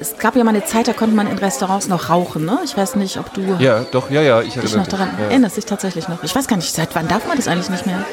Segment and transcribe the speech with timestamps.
[0.00, 2.58] es gab ja mal eine Zeit, da konnte man in Restaurants noch rauchen, ne?
[2.64, 5.10] Ich weiß nicht, ob du Ja, doch, ja, ja, ich dich erinnere noch daran.
[5.18, 5.24] Ja.
[5.26, 6.22] erinnerst, dich tatsächlich noch.
[6.22, 8.04] Ich weiß gar nicht, seit wann darf man das eigentlich nicht mehr?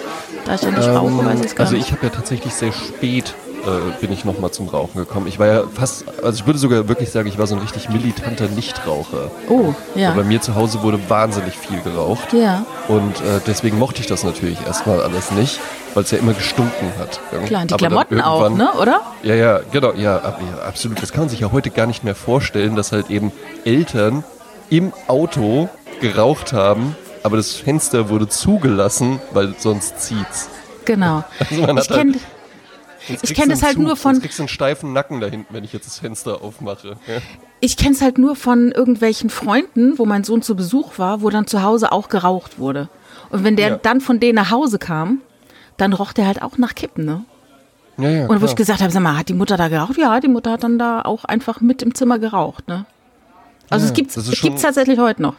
[0.46, 1.88] Da ich ja nicht rauche, weiß ich gar Also nicht.
[1.88, 3.34] ich habe ja tatsächlich sehr spät
[3.66, 5.28] äh, bin ich nochmal zum Rauchen gekommen.
[5.28, 7.90] Ich war ja fast, also ich würde sogar wirklich sagen, ich war so ein richtig
[7.90, 9.30] militanter Nichtraucher.
[9.50, 10.12] oh, ja.
[10.12, 12.34] Bei mir zu Hause wurde wahnsinnig viel geraucht.
[12.34, 15.60] Ja, Und äh, deswegen mochte ich das natürlich erstmal alles nicht,
[15.94, 17.20] weil es ja immer gestunken hat.
[17.46, 17.62] klar.
[17.62, 18.72] Und die Aber Klamotten auch, ne?
[18.80, 19.02] Oder?
[19.24, 21.02] Ja, ja, genau, ja, ab, ja, absolut.
[21.02, 23.32] Das kann man sich ja heute gar nicht mehr vorstellen, dass halt eben
[23.66, 24.24] Eltern
[24.70, 30.50] im Auto geraucht haben, aber das Fenster wurde zugelassen, weil sonst zieht's.
[30.86, 31.24] Genau.
[31.40, 32.26] Also man Ich hat halt- kenne sonst
[33.10, 35.20] ich kriegst kenn du das halt Zug, nur von- Sonst kriegst du einen steifen Nacken
[35.22, 36.98] da hinten, wenn ich jetzt das Fenster aufmache.
[37.08, 37.18] Ja.
[37.60, 41.48] ich kenn's halt nur von irgendwelchen Freunden, wo mein Sohn zu Besuch war, wo dann
[41.48, 42.90] zu Hause auch geraucht wurde.
[43.30, 43.76] Und wenn der Ja.
[43.78, 45.22] dann von denen nach Hause kam,
[45.78, 47.24] dann roch der halt auch nach Kippen, ne?
[47.98, 48.50] Ja, ja, Und wo klar.
[48.50, 49.98] ich gesagt habe, sag mal, hat die Mutter da geraucht?
[49.98, 52.86] Ja, die Mutter hat dann da auch einfach mit im Zimmer geraucht, ne?
[53.70, 55.36] Also Ja, es ist es gibt's tatsächlich heute noch.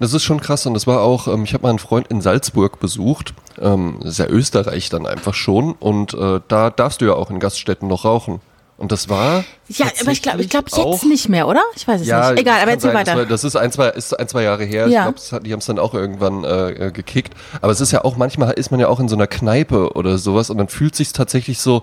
[0.00, 2.20] Das ist schon krass und das war auch, ähm, ich habe mal einen Freund in
[2.20, 7.04] Salzburg besucht, ähm, das ist ja Österreich dann einfach schon und äh, da darfst du
[7.06, 8.40] ja auch in Gaststätten noch rauchen.
[8.76, 9.44] Und das war.
[9.68, 11.62] Ja, aber ich glaube ich glaub jetzt auch- nicht mehr, oder?
[11.76, 12.40] Ich weiß es Ja, nicht.
[12.40, 13.24] Egal, aber erzähl sein, weiter.
[13.24, 14.88] das ist ein, zwei, ist ein, zwei Jahre her.
[14.88, 15.12] Ich Ja.
[15.12, 17.34] glaube, die haben es dann auch irgendwann äh, äh, gekickt.
[17.62, 20.18] Aber es ist ja auch, manchmal ist man ja auch in so einer Kneipe oder
[20.18, 21.82] sowas und dann fühlt sich tatsächlich so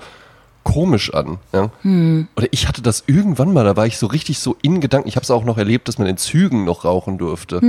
[0.63, 1.37] komisch an.
[1.53, 1.69] Ja?
[1.81, 2.27] Hm.
[2.37, 5.07] Oder ich hatte das irgendwann mal, da war ich so richtig so in Gedanken.
[5.07, 7.59] Ich habe es auch noch erlebt, dass man in Zügen noch rauchen durfte.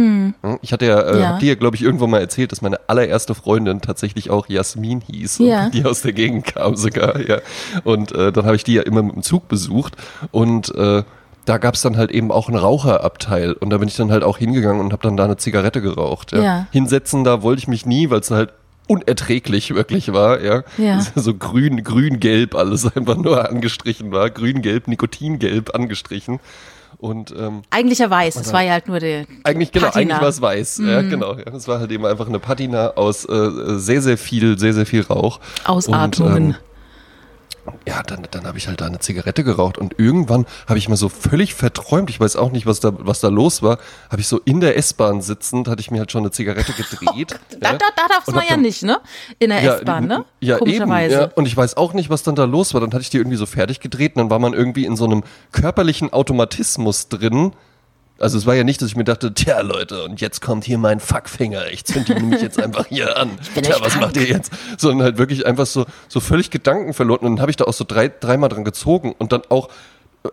[0.42, 1.20] Ja, Ich hatte ja, äh, Hm.
[1.20, 1.38] Ja.
[1.38, 5.38] dir ja, glaube ich, irgendwann mal erzählt, dass meine allererste Freundin tatsächlich auch Jasmin hieß.
[5.38, 5.70] Ja.
[5.70, 7.38] Die aus der Gegend kam sogar, ja.
[7.84, 9.96] Und äh, dann habe ich die ja immer mit dem Zug besucht
[10.30, 11.02] und äh,
[11.44, 14.22] da gab es dann halt eben auch einen Raucherabteil und da bin ich dann halt
[14.22, 16.32] auch hingegangen und habe dann da eine Zigarette geraucht.
[16.32, 16.42] Ja.
[16.42, 16.66] Ja.
[16.70, 18.52] Hinsetzen, da wollte ich mich nie, weil es halt
[18.92, 20.62] unerträglich wirklich war, ja.
[20.78, 21.00] Ja.
[21.14, 24.30] So grün, grün-gelb alles einfach nur angestrichen war.
[24.30, 26.40] Grün-gelb, Nikotingelb angestrichen.
[26.98, 30.14] Und ähm, Eigentlich weiß, es war ja halt nur der eigentlich, genau, Patina.
[30.14, 30.78] eigentlich war es weiß.
[30.78, 30.88] Mhm.
[30.88, 31.34] Ja, genau.
[31.34, 31.52] Ja.
[31.52, 35.00] Es war halt eben einfach eine Patina aus äh, sehr, sehr viel, sehr, sehr viel
[35.02, 35.40] Rauch.
[35.64, 36.34] Ausatmungen.
[36.34, 36.54] Und, ähm,
[37.86, 40.96] ja, dann, dann habe ich halt da eine Zigarette geraucht und irgendwann habe ich mal
[40.96, 43.78] so völlig verträumt, ich weiß auch nicht, was da, was da los war,
[44.10, 47.38] habe ich so in der S-Bahn sitzend, hatte ich mir halt schon eine Zigarette gedreht.
[47.60, 47.78] da, ja.
[47.78, 49.00] da, da darfst Und man ja dann- nicht, ne?
[49.38, 50.24] In der S-Bahn, ne?
[50.40, 50.64] Ja, eben.
[50.64, 51.14] Komischerweise.
[51.14, 51.24] Ja.
[51.34, 52.80] Und ich weiß auch nicht, was dann da los war.
[52.80, 55.04] Dann hatte ich die irgendwie so fertig gedreht und dann war man irgendwie in so
[55.04, 55.22] einem
[55.52, 57.52] körperlichen Automatismus drin.
[58.18, 60.78] Also es war ja nicht, dass ich mir dachte, tja Leute, und jetzt kommt hier
[60.78, 61.70] mein Fuckfinger.
[61.72, 63.30] Ich zünd ihn nämlich jetzt einfach hier an.
[63.54, 64.52] Tja, was macht ihr jetzt?
[64.78, 67.20] Sondern halt wirklich einfach so, so völlig Gedanken verloren.
[67.20, 69.68] Und dann habe ich da auch so drei, dreimal dran gezogen und dann auch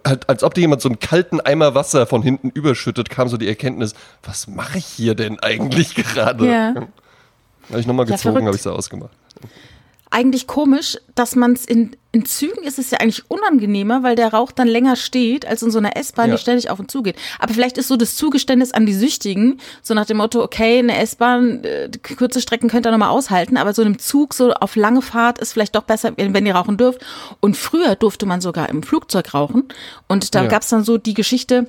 [0.06, 3.38] halt, als ob dir jemand so einen kalten Eimer Wasser von hinten überschüttet, kam so
[3.38, 6.48] die Erkenntnis, was mache ich hier denn eigentlich gerade?
[6.48, 6.76] Ja.
[7.70, 9.12] Habe ich nochmal gezogen, habe ich so ausgemacht.
[10.12, 14.34] Eigentlich komisch, dass man es in, in Zügen ist es ja eigentlich unangenehmer, weil der
[14.34, 16.36] Rauch dann länger steht, als in so einer S-Bahn, Ja.
[16.36, 17.16] die ständig auf und zu geht.
[17.38, 20.98] Aber vielleicht ist so das Zugeständnis an die Süchtigen, so nach dem Motto, okay, eine
[20.98, 24.76] S-Bahn, äh, kurze Strecken könnt ihr nochmal aushalten, aber so in einem Zug, so auf
[24.76, 27.02] lange Fahrt ist vielleicht doch besser, wenn, ihr rauchen dürft.
[27.40, 29.66] Und früher durfte man sogar im Flugzeug rauchen.
[30.08, 30.48] Und da Ja.
[30.50, 31.68] gab's dann so die Geschichte,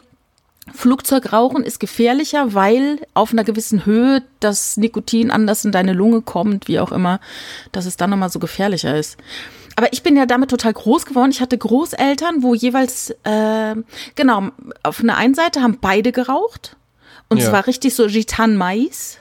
[0.75, 6.69] Flugzeugrauchen ist gefährlicher, weil auf einer gewissen Höhe das Nikotin anders in deine Lunge kommt,
[6.69, 7.21] wie auch immer,
[7.73, 9.17] dass es dann nochmal so gefährlicher ist.
[9.77, 11.31] Aber ich bin ja damit total groß geworden.
[11.31, 13.75] Ich hatte Großeltern, wo jeweils, äh,
[14.15, 14.49] genau,
[14.83, 16.77] auf einer einen Seite haben beide geraucht.
[17.29, 17.47] Und Ja.
[17.47, 19.19] es war richtig so Gitan Mais.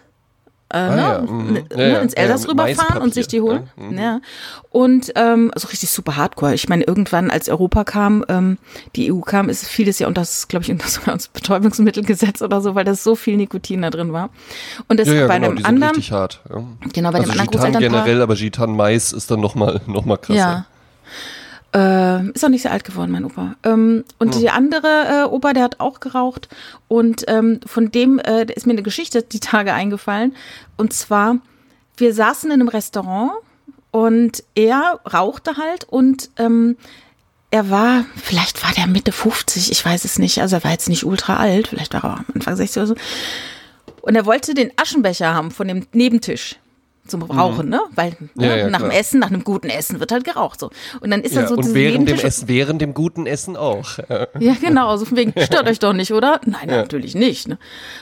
[0.72, 1.02] Äh, Ah, ne?
[1.02, 1.54] ja, mhm.
[1.54, 3.70] ne, Ja, ja, ins Elsass rüberfahren und sich die holen.
[3.76, 3.98] mhm.
[3.98, 4.20] Ja.
[4.70, 6.54] Und ähm, also richtig super hardcore.
[6.54, 8.60] Ich meine, irgendwann, als Europa kam, ähm,
[8.96, 12.62] die EU kam, ist vieles ja unter das, glaube ich, unter sogar das Betäubungsmittelgesetz oder
[12.62, 14.30] so, weil da so viel Nikotin da drin war.
[14.88, 16.42] Und das Ja, bei genau, einem anderen, richtig hart.
[16.46, 17.82] Genau, bei also dem anderen Gitan Großelternpaar.
[18.04, 20.38] generell, aber Gitan Mais ist dann nochmal noch mal krasser.
[20.38, 20.66] Ja.
[21.74, 23.56] Äh, ist auch nicht sehr alt geworden, mein Opa.
[23.64, 26.50] Ähm, und der andere äh, Opa, der hat auch geraucht.
[26.88, 30.36] Und ähm, von dem äh, ist mir eine Geschichte die Tage eingefallen.
[30.78, 31.38] Und zwar,
[31.98, 33.34] wir saßen in einem Restaurant
[33.92, 36.78] und er rauchte halt und ähm,
[37.52, 40.42] er war, vielleicht war der Mitte 50, ich weiß es nicht.
[40.42, 42.96] Also er war jetzt nicht ultra alt, vielleicht war er auch Anfang 60 oder so.
[44.02, 46.58] Und er wollte den Aschenbecher haben von dem Nebentisch
[47.10, 47.82] zum Rauchen, ne?
[47.96, 48.30] Weil Mhm.
[48.36, 49.00] Ja, ne, ja, nach dem klar.
[49.00, 50.70] Essen, nach einem guten Essen wird halt geraucht so.
[51.02, 52.20] Und dann ist Ja, dann so und während dem.
[52.20, 53.98] Essen, während dem guten Essen auch.
[54.10, 54.28] Ja.
[54.40, 56.40] Ja, genau, so von wegen, stört euch doch nicht, oder?
[56.46, 57.48] Nein, natürlich nicht.
[57.48, 57.58] Ne?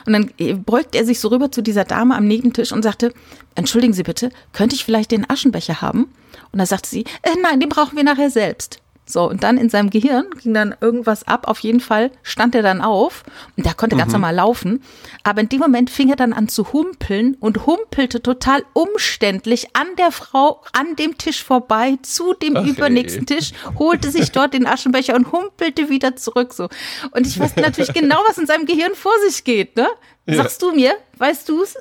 [0.06, 3.14] Und dann äh, beugt er sich so rüber zu dieser Dame am Nebentisch und sagte,
[3.56, 6.08] entschuldigen Sie bitte, könnte ich vielleicht den Aschenbecher haben?
[6.52, 8.80] Und da sagte sie, äh, nein, den brauchen wir nachher selbst.
[9.10, 11.48] So, und dann in seinem Gehirn ging dann irgendwas ab.
[11.48, 13.24] Auf jeden Fall stand er dann auf
[13.56, 14.84] und der konnte ganz normal laufen.
[15.24, 19.88] Aber in dem Moment fing er dann an zu humpeln und humpelte total umständlich an
[19.98, 23.26] der Frau an dem Tisch vorbei zu dem Ach, übernächsten.
[23.26, 26.54] Tisch, holte sich dort den Aschenbecher und humpelte wieder zurück.
[26.54, 26.68] So.
[27.12, 29.88] Und ich weiß natürlich genau, was in seinem Gehirn vor sich geht, ne?
[30.26, 30.36] Ja.
[30.36, 30.94] Sagst du mir?
[31.18, 31.76] Weißt du's?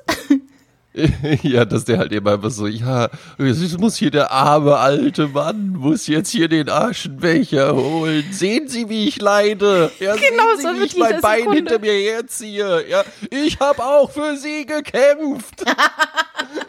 [1.43, 5.69] Ja, dass der halt immer einfach so, ja, jetzt muss hier der arme alte Mann,
[5.69, 8.25] muss jetzt hier den Aschenbecher holen.
[8.31, 9.91] Sehen Sie, wie ich leide?
[9.99, 11.55] Ja, Genau, sehen Sie, so wie ich mein Bein Sekunde.
[11.57, 12.85] hinter mir herziehe.
[12.89, 15.63] Ja, ich habe auch für Sie gekämpft.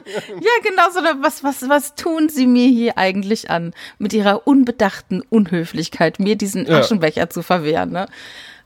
[0.06, 1.00] Ja, genau so.
[1.22, 3.74] Was, was, was tun Sie mir hier eigentlich an?
[3.98, 6.78] Mit Ihrer unbedachten Unhöflichkeit, mir diesen Ja.
[6.80, 7.90] Aschenbecher zu verwehren.
[7.92, 8.06] Ne?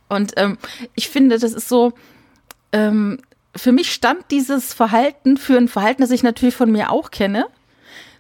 [0.09, 0.57] Und ähm,
[0.95, 1.95] ich finde, das ist so.
[2.71, 3.19] Ähm,
[3.57, 7.47] für mich stand dieses Verhalten für ein Verhalten, das ich natürlich von mir auch kenne.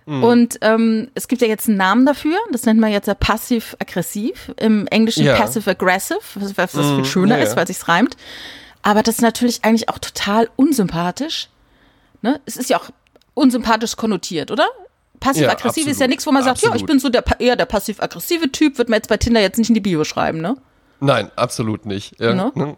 [0.06, 0.25] Mhm.
[0.25, 4.52] Und ähm, es gibt ja jetzt einen Namen dafür, das nennt man jetzt ja passiv-aggressiv,
[4.58, 5.37] im Englischen Ja.
[5.37, 8.17] passive-aggressive, was, was viel Mhm, schöner ja, ist, weil sich's reimt.
[8.82, 11.49] Aber das ist natürlich eigentlich auch total unsympathisch.
[12.20, 12.40] Ne?
[12.46, 12.90] Es ist ja auch
[13.35, 14.67] unsympathisch konnotiert, oder?
[15.20, 18.50] Passiv-aggressiv ist ja nichts, wo man sagt, ja, ich bin so der, eher der passiv-aggressive
[18.50, 20.56] Typ, wird man jetzt bei Tinder jetzt nicht in die Bio schreiben, ne?
[20.99, 22.20] Nein, absolut nicht.
[22.20, 22.50] Ja, Ne?
[22.56, 22.76] ne?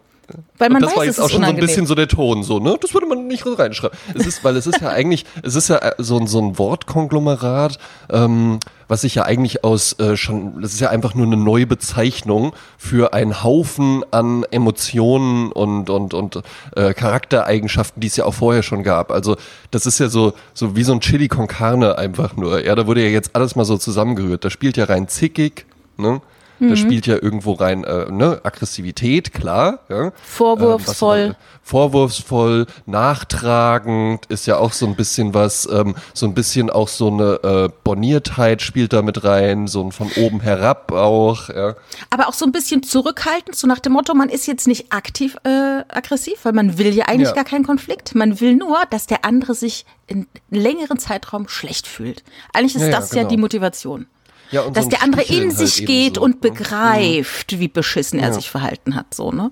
[0.57, 1.67] Weil man das weiß, war jetzt ist auch schon so ein unangenehm.
[1.67, 2.77] bisschen so der Ton, so, ne?
[2.81, 3.97] Das würde man nicht reinschreiben.
[4.15, 6.57] Es ist, weil es ist ja eigentlich, es ist ja äh, so, ein- so ein
[6.57, 7.77] Wortkonglomerat,
[8.09, 11.65] ähm, was sich ja eigentlich aus äh, schon, das ist ja einfach nur eine neue
[11.67, 16.41] Bezeichnung für einen Haufen an Emotionen und und und
[16.75, 19.11] äh, Charaktereigenschaften, die es ja auch vorher schon gab.
[19.11, 19.37] Also
[19.71, 22.63] das ist ja so so wie so ein Chili con Carne einfach nur.
[22.63, 24.45] Ja, da wurde ja jetzt alles mal so zusammengerührt.
[24.45, 25.65] Da spielt ja rein zickig,
[25.97, 26.21] ne?
[26.59, 26.69] Mhm.
[26.69, 28.39] Da spielt ja irgendwo rein äh, ne?
[28.43, 29.79] Aggressivität, klar.
[29.89, 30.11] Ja?
[30.23, 31.17] Vorwurfsvoll.
[31.19, 31.35] Ähm, was-
[31.67, 37.07] vorwurfsvoll, nachtragend ist ja auch so ein bisschen was, ähm, so ein bisschen auch so
[37.07, 41.49] eine äh, Borniertheit spielt da mit rein, so ein von oben herab auch.
[41.49, 41.75] Ja.
[42.09, 45.37] Aber auch so ein bisschen zurückhaltend, so nach dem Motto, man ist jetzt nicht aktiv
[45.43, 45.49] äh,
[45.87, 47.33] aggressiv, weil man will ja eigentlich Ja.
[47.35, 48.15] gar keinen Konflikt.
[48.15, 52.23] Man will nur, dass der andere sich in längeren Zeitraum schlecht fühlt.
[52.53, 53.29] Eigentlich ist Ja, ja, das ja genau.
[53.29, 54.05] die Motivation.
[54.51, 56.49] Ja, und dass so der andere Sticheln in halt sich eben geht so, und ne?
[56.51, 59.51] begreift, wie beschissen er sich verhalten hat, so, ne?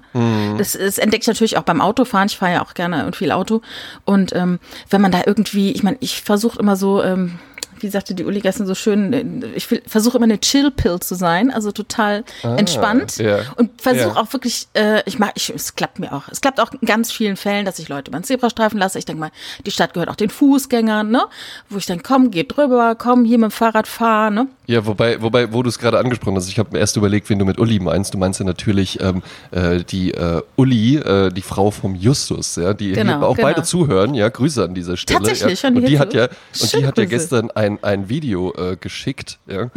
[0.57, 2.27] Das, das entdecke ich natürlich auch beim Autofahren.
[2.27, 3.61] Ich fahre ja auch gerne und viel Auto.
[4.05, 4.59] Und ähm,
[4.89, 7.39] wenn man da irgendwie, ich meine, ich versuche immer so, ähm,
[7.83, 11.51] wie sagte die Uli gestern so schön, äh, ich versuche immer eine Chill-Pill zu sein,
[11.51, 13.39] also total entspannt ja.
[13.57, 14.21] und versuche Ja.
[14.21, 16.23] auch wirklich, äh, ich mag, ich, es klappt mir auch.
[16.29, 18.97] Es klappt auch in ganz vielen Fällen, dass ich Leute über den Zebrastreifen lasse.
[18.99, 19.31] Ich denke mal,
[19.65, 21.25] die Stadt gehört auch den Fußgängern, ne?
[21.69, 24.47] Wo ich dann komm, geh drüber, komm, hier mit dem Fahrrad fahr, ne?
[24.65, 27.37] Ja, wobei, wobei, wo du es gerade angesprochen hast, ich habe mir erst überlegt, wen
[27.39, 28.13] du mit Uli meinst.
[28.13, 29.21] Du meinst ja natürlich ähm,
[29.51, 33.47] äh, die äh, Uli, äh, die Frau vom Justus, ja, die Genau, auch genau.
[33.47, 34.13] beide zuhören.
[34.13, 35.19] Ja, Grüße an dieser Stelle.
[35.19, 35.69] Tatsächlich, ja.
[35.69, 36.27] die Und die hat ja,
[36.61, 39.39] und die hat ja gestern ein ein Video äh, geschickt.
[39.47, 39.63] Ja.
[39.63, 39.73] Und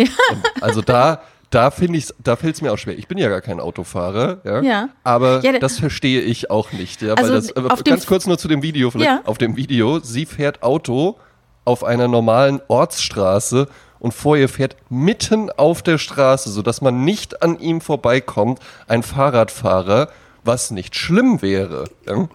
[0.61, 1.21] also da.
[1.49, 2.99] Da finde ich, da fällt es mir auch schwer.
[2.99, 4.63] Ich bin ja gar kein Autofahrer, ja.
[4.63, 4.89] Ja.
[5.05, 7.15] Aber Ja, da- das verstehe ich auch nicht, ja.
[7.15, 9.21] Also das, äh, ganz kurz nur zu dem Video, vielleicht Ja.
[9.27, 11.19] auf dem Video, sie fährt Auto
[11.65, 13.69] auf einer normalen Ortsstraße
[14.01, 18.59] und vor ihr fährt mitten auf der Straße, sodass man nicht an ihm vorbeikommt,
[18.89, 20.09] ein Fahrradfahrer,
[20.43, 21.85] was nicht schlimm wäre.
[22.09, 22.29] Ja?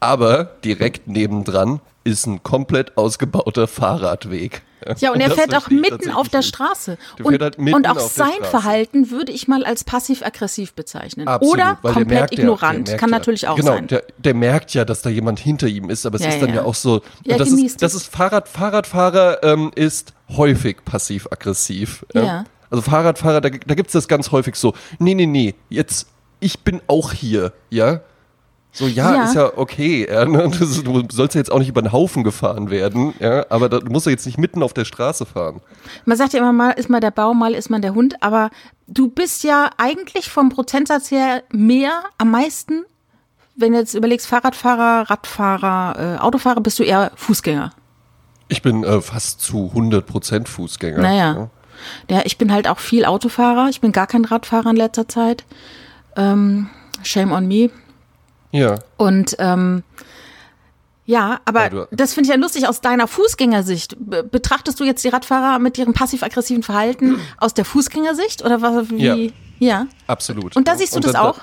[0.00, 4.62] Aber direkt nebendran ist ein komplett ausgebauter Fahrradweg.
[4.98, 6.42] Ja, und er fährt auch mitten auf der.
[6.42, 6.98] Straße.
[7.18, 8.30] Der Und, halt und auch sein.
[8.42, 11.26] Verhalten würde ich mal als passiv-aggressiv bezeichnen.
[11.26, 12.86] Absolut, Oder komplett ja- ignorant.
[12.86, 13.88] merkt Kann ja, natürlich auch genau, sein.
[13.88, 16.50] Der, der merkt ja, dass da jemand hinter ihm ist, aber es Ja, ist dann
[16.50, 16.56] ja.
[16.56, 17.02] ja auch so.
[17.24, 22.06] Ja, das, genießt ist, das ist Fahrrad, Fahrradfahrer ähm, ist häufig passiv-aggressiv.
[22.14, 22.44] Ja.
[22.70, 24.74] Also Fahrradfahrer, da, da gibt es das ganz häufig so.
[24.98, 26.06] Nee, nee, nee, jetzt,
[26.40, 28.00] ich bin auch hier, ja.
[28.72, 29.24] So, ja, Ja.
[29.24, 30.06] ist ja okay.
[30.10, 30.48] Ja, ne?
[30.50, 33.90] du sollst ja jetzt auch nicht über den Haufen gefahren werden, ja, aber da, du
[33.90, 35.60] musst ja jetzt nicht mitten auf der Straße fahren.
[36.04, 38.50] Man sagt ja immer, mal ist man der Baum, mal ist man der Hund, aber
[38.86, 42.84] du bist ja eigentlich vom Prozentsatz her mehr, am meisten,
[43.56, 47.72] wenn du jetzt überlegst, Fahrradfahrer, Radfahrer, äh, Autofahrer, bist du eher Fußgänger.
[48.48, 50.98] Ich bin äh, fast zu 100% Fußgänger.
[51.00, 51.50] Naja.
[52.08, 53.68] Ja, ich bin halt auch viel Autofahrer.
[53.68, 55.44] Ich bin gar kein Radfahrer in letzter Zeit.
[56.16, 56.68] Ähm,
[57.02, 57.70] shame on me.
[58.52, 58.76] Ja.
[58.96, 59.82] Und ähm,
[61.06, 63.96] ja, aber Ja, das finde ich ja lustig aus deiner Fußgängersicht.
[63.98, 68.90] Be- Betrachtest du jetzt die Radfahrer mit ihrem passiv-aggressiven Verhalten aus der Fußgängersicht oder was?
[68.90, 69.04] Wie?
[69.06, 69.16] Ja.
[69.58, 69.86] ja.
[70.06, 70.54] Absolut.
[70.56, 71.38] Und da siehst du das dann- auch?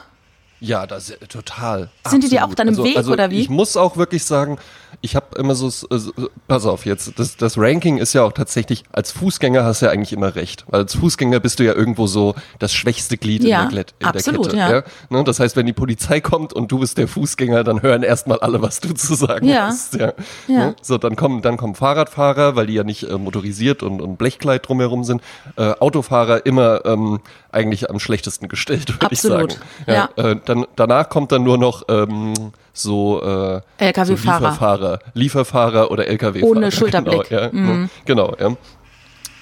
[0.62, 1.90] Ja, das total.
[2.08, 3.42] Sind die dir auch dann im also, Weg also oder wie?
[3.42, 4.58] Ich muss auch wirklich sagen,
[5.02, 6.12] ich habe immer so, so,
[6.48, 9.92] pass auf jetzt, das, das Ranking ist ja auch tatsächlich, als Fußgänger hast du ja
[9.92, 10.66] eigentlich immer recht.
[10.70, 13.94] Weil als Fußgänger bist du ja irgendwo so das schwächste Glied Ja, in, der, Klett,
[14.00, 14.74] in absolut, der Kette.
[15.12, 15.18] ja.
[15.18, 18.40] Ne, das heißt, wenn die Polizei kommt und du bist der Fußgänger, dann hören erstmal
[18.40, 19.68] alle, was du zu sagen Ja.
[19.68, 19.96] hast.
[19.96, 20.14] Ja.
[20.48, 20.58] Ja.
[20.68, 20.76] Ne?
[20.82, 24.68] So, dann kommen, dann kommen Fahrradfahrer, weil die ja nicht äh, motorisiert und, und Blechkleid
[24.68, 25.22] drumherum sind.
[25.58, 27.20] Äh, Autofahrer immer ähm,
[27.52, 29.54] eigentlich am schlechtesten gestellt, würde ich sagen.
[29.88, 30.10] ja.
[30.16, 32.34] Äh, dann, danach kommt dann nur noch ähm,
[32.76, 34.06] so, äh, LKW-Fahrer.
[34.06, 36.52] so Lieferfahrer, Lieferfahrer oder LKW-Fahrer.
[36.52, 37.30] Ohne Schulterblick.
[37.30, 37.66] Genau, ja, Mhm.
[37.84, 37.90] ne?
[38.06, 38.56] genau ja.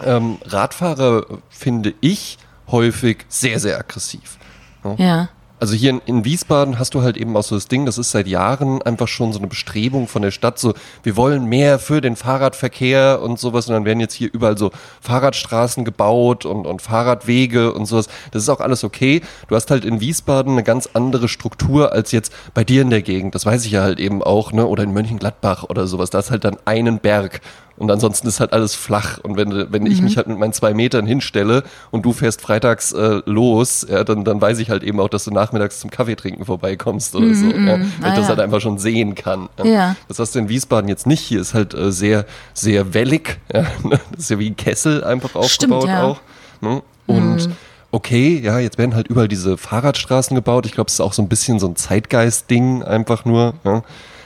[0.06, 2.38] Ähm, Radfahrer finde ich
[2.70, 4.38] häufig sehr, sehr aggressiv.
[4.98, 5.30] Ja.
[5.64, 8.12] Also hier in, in Wiesbaden hast du halt eben auch so das Ding, das ist
[8.12, 12.02] seit Jahren einfach schon so eine Bestrebung von der Stadt, so wir wollen mehr für
[12.02, 16.82] den Fahrradverkehr und sowas und dann werden jetzt hier überall so Fahrradstraßen gebaut und, und
[16.82, 18.10] Fahrradwege und sowas.
[18.32, 19.22] Das ist auch alles okay.
[19.48, 23.02] Du hast halt in Wiesbaden eine ganz andere Struktur als jetzt bei dir in der
[23.02, 23.34] Gegend.
[23.34, 24.68] Das weiß ich ja halt eben auch, ne?
[24.68, 26.10] Oder in Mönchengladbach oder sowas.
[26.10, 27.40] Da ist halt dann einen Berg.
[27.76, 29.18] Und ansonsten ist halt alles flach.
[29.18, 32.92] Und wenn, wenn ich mich halt mit meinen zwei Metern hinstelle und du fährst freitags
[32.92, 36.16] äh, los, ja, dann, dann weiß ich halt eben auch, dass du nachmittags zum Kaffee
[36.16, 37.48] trinken vorbeikommst oder so.
[37.48, 38.28] Ja, weil ich Ah, das ja.
[38.30, 39.50] halt einfach schon sehen kann.
[39.64, 39.96] Ja.
[40.08, 41.22] Das hast du in Wiesbaden jetzt nicht.
[41.22, 43.40] Hier ist halt äh, sehr, sehr wellig.
[43.52, 44.00] Ja, ne?
[44.12, 46.04] das ist ja wie ein Kessel einfach Stimmt, aufgebaut ja.
[46.04, 46.22] auch.
[46.62, 46.84] Ne?
[47.08, 47.50] Und
[47.92, 50.66] okay, ja, jetzt werden halt überall diese Fahrradstraßen gebaut.
[50.68, 53.56] Ich glaube, es ist auch so ein bisschen so ein Zeitgeist-Ding einfach nur.
[53.64, 53.84] Ja.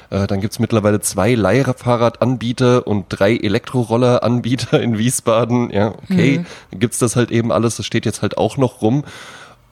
[0.09, 5.69] Äh, Dann gibt's mittlerweile zwei Leihfahrradanbieter und drei Elektroroller-Anbieter in Wiesbaden.
[5.71, 7.77] Ja, okay, dann gibt's das halt eben alles.
[7.77, 9.03] Das steht jetzt halt auch noch rum.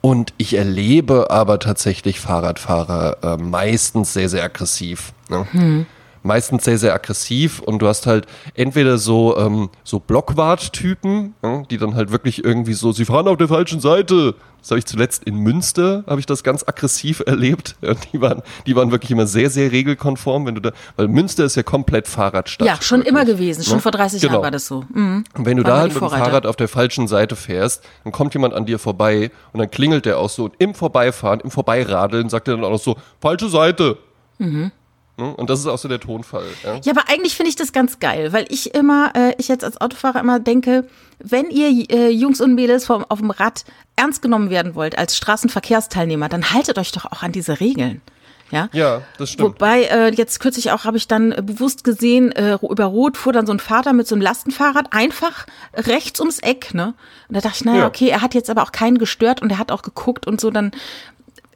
[0.00, 5.12] Und ich erlebe aber tatsächlich Fahrradfahrer äh, meistens sehr, sehr aggressiv.
[5.28, 5.86] Ne?
[6.26, 11.78] Meistens sehr, sehr aggressiv und du hast halt entweder so, ähm, so Blockwart-Typen, ja, die
[11.78, 14.34] dann halt wirklich irgendwie so, sie fahren auf der falschen Seite.
[14.60, 17.76] Das habe ich zuletzt in Münster, habe ich das ganz aggressiv erlebt.
[17.80, 21.44] Ja, die, waren, die waren wirklich immer sehr, sehr regelkonform, wenn du da, weil Münster
[21.44, 22.66] ist ja komplett Fahrradstadt.
[22.66, 23.12] Ja, schon wirklich.
[23.12, 23.62] immer gewesen.
[23.62, 23.82] Schon Ne?
[23.82, 24.32] vor 30 Genau.
[24.34, 24.84] Jahren war das so.
[24.92, 25.22] Mhm.
[25.36, 26.08] Und wenn du da halt mit dem.
[26.10, 30.04] Fahrrad auf der falschen Seite fährst, dann kommt jemand an dir vorbei und dann klingelt
[30.06, 33.48] der auch so und im Vorbeifahren, im Vorbeiradeln sagt er dann auch noch so, falsche
[33.48, 33.98] Seite.
[34.38, 34.72] Mhm.
[35.18, 35.34] Ne?
[35.34, 36.44] Und das ist auch so der Tonfall.
[36.64, 36.80] Ja?
[36.84, 39.80] Ja, aber eigentlich finde ich das ganz geil, weil ich immer, äh, ich jetzt als
[39.80, 40.86] Autofahrer immer denke,
[41.18, 43.64] wenn ihr äh, Jungs und Mädels vom, auf dem Rad
[43.96, 48.02] ernst genommen werden wollt als Straßenverkehrsteilnehmer, dann haltet euch doch auch an diese Regeln.
[48.50, 49.54] Ja, Ja, das stimmt.
[49.54, 53.32] Wobei, äh, jetzt kürzlich auch habe ich dann äh, bewusst gesehen, äh, über Rot fuhr
[53.32, 56.94] dann so ein Vater mit so einem Lastenfahrrad einfach rechts ums Eck, ne?
[57.28, 57.86] Und da dachte ich, naja, Ja.
[57.88, 60.50] okay, er hat jetzt aber auch keinen gestört und er hat auch geguckt und so,
[60.52, 60.70] dann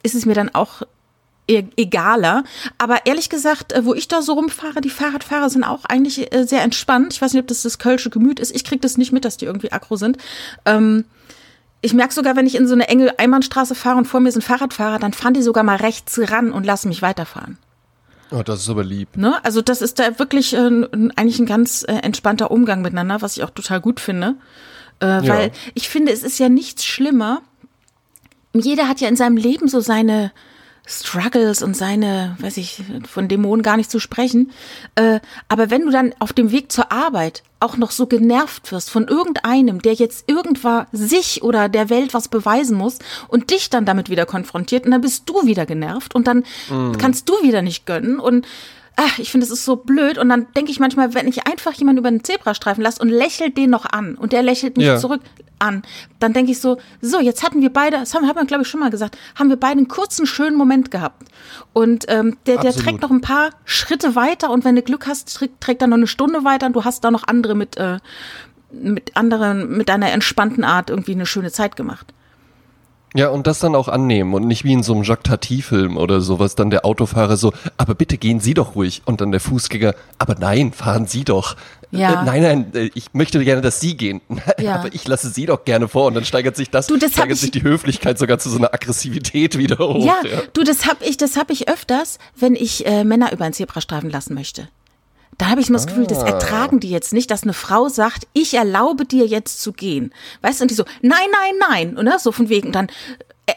[0.03, 0.81] ist es mir dann auch
[1.77, 2.43] egaler.
[2.77, 6.45] Aber ehrlich gesagt, äh, wo ich da so rumfahre, die Fahrradfahrer sind auch eigentlich äh,
[6.45, 7.13] sehr entspannt.
[7.13, 8.55] Ich weiß nicht, ob das das kölsche Gemüt ist.
[8.55, 10.17] Ich krieg das nicht mit, dass die irgendwie aggro sind.
[10.65, 11.05] Ähm,
[11.81, 14.43] ich merke sogar, wenn ich in so eine enge Einbahnstraße fahre und vor mir sind
[14.43, 17.57] Fahrradfahrer, dann fahren die sogar mal rechts ran und lassen mich weiterfahren.
[18.31, 19.17] Oh, das ist aber lieb.
[19.17, 19.43] Ne?
[19.43, 23.43] Also das ist da wirklich äh, eigentlich ein ganz äh, entspannter Umgang miteinander, was ich
[23.43, 24.35] auch total gut finde.
[24.99, 27.41] Äh, Weil ich finde, es ist ja nichts schlimmer.
[28.53, 30.31] Jeder hat ja in seinem Leben so seine
[30.85, 34.51] Struggles und seine, weiß ich, von Dämonen gar nicht zu sprechen.
[34.95, 38.89] Äh, aber wenn du dann auf dem Weg zur Arbeit auch noch so genervt wirst
[38.89, 42.97] von irgendeinem, der jetzt irgendwann sich oder der Welt was beweisen muss
[43.27, 46.43] und dich dann damit wieder konfrontiert und dann bist du wieder genervt und dann
[46.97, 48.47] kannst du wieder nicht gönnen und
[48.95, 50.17] ach, ich finde, es ist so blöd.
[50.17, 53.57] Und dann denke ich manchmal, wenn ich einfach jemanden über den Zebrastreifen lasse und lächelt
[53.57, 54.97] den noch an und der lächelt mich Ja.
[54.97, 55.21] zurück
[55.59, 55.83] an,
[56.19, 58.67] dann denke ich so, so, jetzt hatten wir beide, das haben, haben wir, glaube ich,
[58.69, 61.23] schon mal gesagt, haben wir beide einen kurzen, schönen Moment gehabt.
[61.73, 62.87] Und ähm, der, der Absolut.
[62.89, 65.97] trägt noch ein paar Schritte weiter und wenn du Glück hast, trägt, trägt er noch
[65.97, 67.99] eine Stunde weiter und du hast da noch andere mit, äh,
[68.71, 72.07] mit anderen, mit einer entspannten Art irgendwie eine schöne Zeit gemacht.
[73.13, 76.21] Ja, und das dann auch annehmen und nicht wie in so einem Jacques Tati-Film oder
[76.21, 79.01] sowas, dann der Autofahrer so, aber bitte gehen Sie doch ruhig.
[79.05, 81.57] Und dann der Fußgänger, aber nein, fahren Sie doch.
[81.91, 82.21] Ja.
[82.21, 84.21] Äh, nein, nein, äh, ich möchte gerne, dass Sie gehen.
[84.61, 84.75] Ja.
[84.75, 86.05] aber ich lasse Sie doch gerne vor.
[86.05, 88.57] Und dann steigert sich das, Du, das steigert ich- sich die Höflichkeit sogar zu so
[88.57, 90.05] einer Aggressivität wieder hoch.
[90.05, 90.15] Ja,
[90.53, 94.09] du, das hab ich, das hab ich öfters, wenn ich äh, Männer über einen Zebrastreifen
[94.09, 94.69] lassen möchte.
[95.41, 98.27] Da habe ich immer das Gefühl, das ertragen die jetzt nicht, dass eine Frau sagt,
[98.31, 100.13] ich erlaube dir jetzt zu gehen.
[100.43, 102.19] Weißt du, und die so, nein, nein, nein, oder?
[102.19, 102.67] So von wegen.
[102.67, 102.89] Und dann,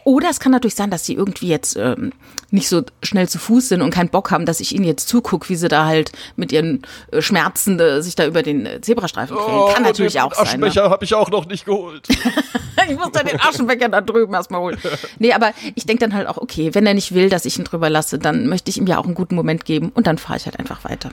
[0.04, 2.12] oder es kann natürlich sein, dass sie irgendwie jetzt ähm,
[2.50, 5.48] nicht so schnell zu Fuß sind und keinen Bock haben, dass ich ihnen jetzt zugucke,
[5.48, 9.36] wie sie da halt mit ihren äh, Schmerzen äh, sich da über den äh, Zebrastreifen
[9.36, 9.74] quälen.
[9.74, 10.44] kann natürlich auch sein.
[10.44, 10.48] Ne?
[10.48, 12.06] Aschenbecher habe ich auch noch nicht geholt.
[12.88, 14.78] ich muss dann den Aschenbecher da drüben erstmal holen.
[15.18, 17.64] Nee, aber ich denke dann halt auch, okay, wenn er nicht will, dass ich ihn
[17.64, 20.38] drüber lasse, dann möchte ich ihm ja auch einen guten Moment geben und dann fahre
[20.38, 21.10] ich halt einfach weiter.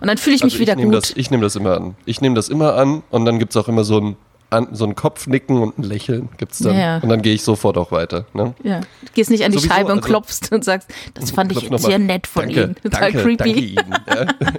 [0.00, 1.02] Und dann fühle ich mich Also wieder ich nehme gut.
[1.02, 1.94] das, ich nehme das immer an.
[2.04, 4.16] Ich nehme das immer an und dann gibt's auch immer so ein
[4.54, 6.76] an, so ein Kopfnicken und ein Lächeln gibt's dann.
[6.78, 6.98] Ja.
[6.98, 8.26] Und dann gehe ich sofort auch weiter.
[8.32, 8.54] Ne?
[8.62, 8.80] Ja.
[8.80, 11.68] Du gehst nicht an die Sowieso, Scheibe und also- klopfst und sagst, das fand ich
[11.76, 12.74] sehr nett von danke, Ihnen.
[12.76, 13.36] Total danke, creepy.
[13.36, 14.54] Danke Ihnen.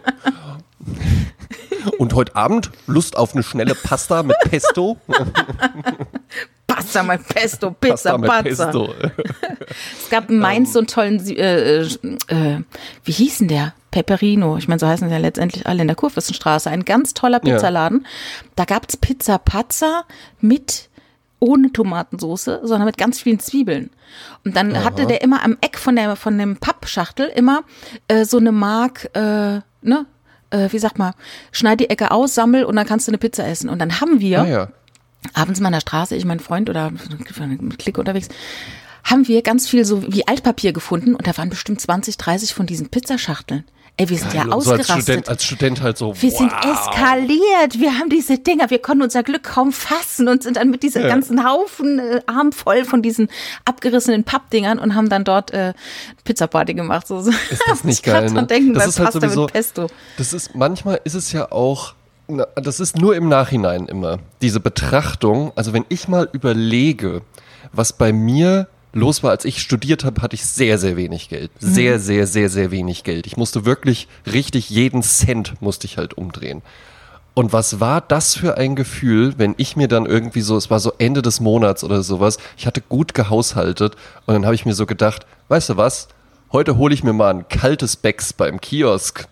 [1.99, 4.97] Und heute Abend Lust auf eine schnelle Pasta mit Pesto?
[6.67, 8.65] Pasta mal Pesto, Pizza, Pasta mit Pazza.
[8.65, 8.93] Pesto.
[10.01, 11.87] Es gab in Mainz so einen tollen, äh, äh,
[12.27, 12.61] äh,
[13.03, 13.73] wie hieß denn der?
[13.91, 14.57] Peperino.
[14.57, 16.69] Ich meine, so heißen sie ja letztendlich alle in der Kurfürstenstraße.
[16.69, 17.53] Ein ganz toller Ja.
[17.55, 18.05] Pizzaladen.
[18.55, 20.03] Da gab's Pizza Pazza
[20.41, 20.89] mit
[21.39, 23.89] ohne Tomatensoße, sondern mit ganz vielen Zwiebeln.
[24.43, 27.63] Und dann hatte der immer am Eck von der von dem Pappschachtel immer
[28.07, 29.19] äh, so eine Mark, äh,
[29.81, 30.05] ne?
[30.49, 31.13] Äh, wie sagt man,
[31.51, 33.69] schneid die Ecke aus, sammel und dann kannst du eine Pizza essen.
[33.69, 34.67] Und dann haben wir Ah, ja.
[35.33, 38.29] Abends mal in der Straße, ich mein Freund oder mit Klick unterwegs,
[39.03, 42.65] haben wir ganz viel so wie Altpapier gefunden und da waren bestimmt 20, 30 von
[42.65, 43.63] diesen Pizzaschachteln.
[43.97, 45.03] Ey, wir sind ja Und so als ausgerastet.
[45.03, 46.13] Student, als Student halt so.
[46.21, 46.65] wir sind wow.
[46.65, 47.79] eskaliert.
[47.79, 51.03] Wir haben diese Dinger, wir konnten unser Glück kaum fassen und sind dann mit diesem
[51.03, 53.29] ganzen Haufen äh, Arm voll von diesen
[53.63, 55.73] abgerissenen Pappdingern und haben dann dort äh,
[56.25, 57.07] Pizzaparty gemacht.
[57.07, 57.31] So, so.
[57.49, 58.29] Ist das nicht geil?
[58.31, 58.45] Ne?
[58.45, 59.43] denken, das ist halt Pasta sowieso.
[59.43, 59.87] mit Pesto.
[60.17, 61.94] Das ist manchmal ist es ja auch.
[62.27, 65.51] Na, Das ist nur im Nachhinein immer diese Betrachtung.
[65.55, 67.21] Also wenn ich mal überlege,
[67.71, 71.51] was bei mir los war, als ich studiert habe, hatte ich sehr, sehr wenig Geld.
[71.59, 73.27] Sehr, sehr, sehr, sehr wenig Geld.
[73.27, 76.61] Ich musste wirklich richtig jeden Cent musste ich halt umdrehen.
[77.33, 80.79] Und was war das für ein Gefühl, wenn ich mir dann irgendwie so, es war
[80.79, 84.73] so Ende des Monats oder sowas, ich hatte gut gehaushaltet und dann habe ich mir
[84.73, 86.07] so gedacht, weißt du was,
[86.53, 89.27] heute hole ich mir mal ein kaltes Becks beim Kiosk.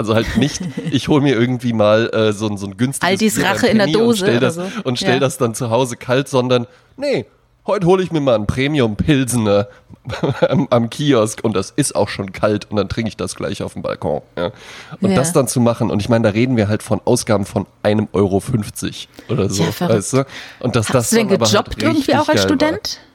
[0.00, 3.42] Also halt nicht, ich hole mir irgendwie mal äh, so, ein- so ein günstiges Aldis
[3.44, 4.62] Rache in der Dose und stell das, so.
[4.84, 5.20] und stell Ja.
[5.20, 6.66] das dann zu Hause kalt, sondern
[6.96, 7.26] nee,
[7.66, 9.68] heute hole ich mir mal einen Premium Pilsener
[10.48, 13.62] am, am Kiosk und das ist auch schon kalt und dann trinke ich das gleich
[13.62, 14.22] auf dem Balkon.
[14.38, 14.50] Ja.
[15.02, 15.16] Und Ja.
[15.16, 18.08] das dann zu machen und ich meine, da reden wir halt von Ausgaben von einem
[18.12, 20.26] Euro 50 oder so, Ja, weißt du?
[20.60, 23.00] Und dass das Hast du denn aber gejobbt halt irgendwie auch als Student?
[23.00, 23.09] War.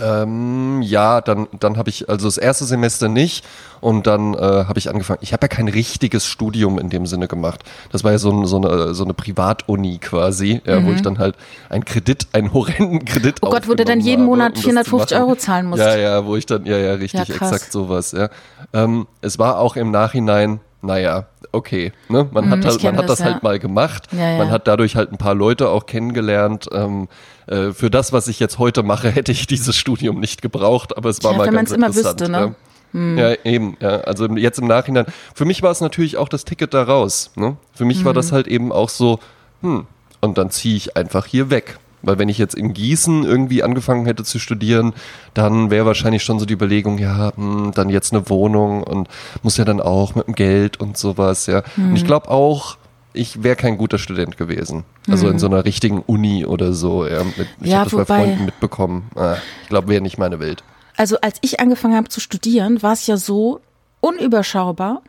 [0.00, 3.44] Ähm, ja, dann, dann habe ich, also das erste Semester nicht
[3.80, 5.18] und dann äh, habe ich angefangen.
[5.22, 7.62] Ich habe ja kein richtiges Studium in dem Sinne gemacht.
[7.92, 11.18] Das war ja so, ein, so eine, so eine Privatuni quasi, ja, wo ich dann
[11.18, 11.36] halt
[11.68, 13.48] einen Kredit, einen horrenden Kredit Mhm.
[13.48, 15.22] Oh Gott, wo du dann jeden habe, Monat um das zu 450 machen.
[15.22, 15.82] Euro zahlen musst.
[15.82, 18.28] Ja, ja, wo ich dann, ja, ja, richtig, Ja, exakt sowas, ja.
[18.72, 21.26] Ähm, es war auch im Nachhinein, naja,
[21.56, 22.28] okay, ne?
[22.30, 23.40] Man hat, Mhm, ich halt, man hat das, das, halt ja.
[23.42, 24.04] mal gemacht.
[24.12, 24.38] Ja, ja.
[24.38, 26.68] Man hat dadurch halt ein paar Leute auch kennengelernt.
[26.72, 27.08] Ähm,
[27.46, 31.08] äh, für das, was ich jetzt heute mache, hätte ich dieses Studium nicht gebraucht, aber
[31.10, 32.20] es war mal wenn ganz interessant.
[32.20, 32.38] wüsste, ne?
[32.38, 32.54] Ja.
[32.94, 33.98] Ja, eben, ja.
[34.02, 35.04] Also jetzt im Nachhinein.
[35.34, 37.30] Für mich war es natürlich auch das Ticket da raus.
[37.34, 37.56] Ne?
[37.74, 38.16] Für mich war Mhm.
[38.16, 39.18] das halt eben auch so,
[39.60, 39.86] hm,
[40.22, 41.78] und dann ziehe ich einfach hier weg.
[42.06, 44.94] Weil wenn ich jetzt in Gießen irgendwie angefangen hätte zu studieren,
[45.34, 49.08] dann wäre wahrscheinlich schon so die Überlegung, ja, hm, dann jetzt eine Wohnung und
[49.42, 51.62] muss ja dann auch mit dem Geld und sowas, ja.
[51.76, 51.96] Und Mhm.
[51.96, 52.78] ich glaube auch,
[53.12, 54.84] ich wäre kein guter Student gewesen.
[55.08, 57.06] Also in so einer richtigen Uni oder so.
[57.06, 57.66] Ja, mit, ich Mhm.
[57.66, 59.10] Ja, habe das bei wobei- Freunden mitbekommen.
[59.14, 60.62] Ah, ich glaube, wäre nicht meine Welt.
[60.96, 63.60] Also als ich angefangen habe zu studieren, war es ja so
[64.00, 65.02] unüberschaubar,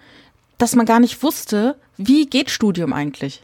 [0.57, 3.43] dass man gar nicht wusste, wie geht Studium eigentlich.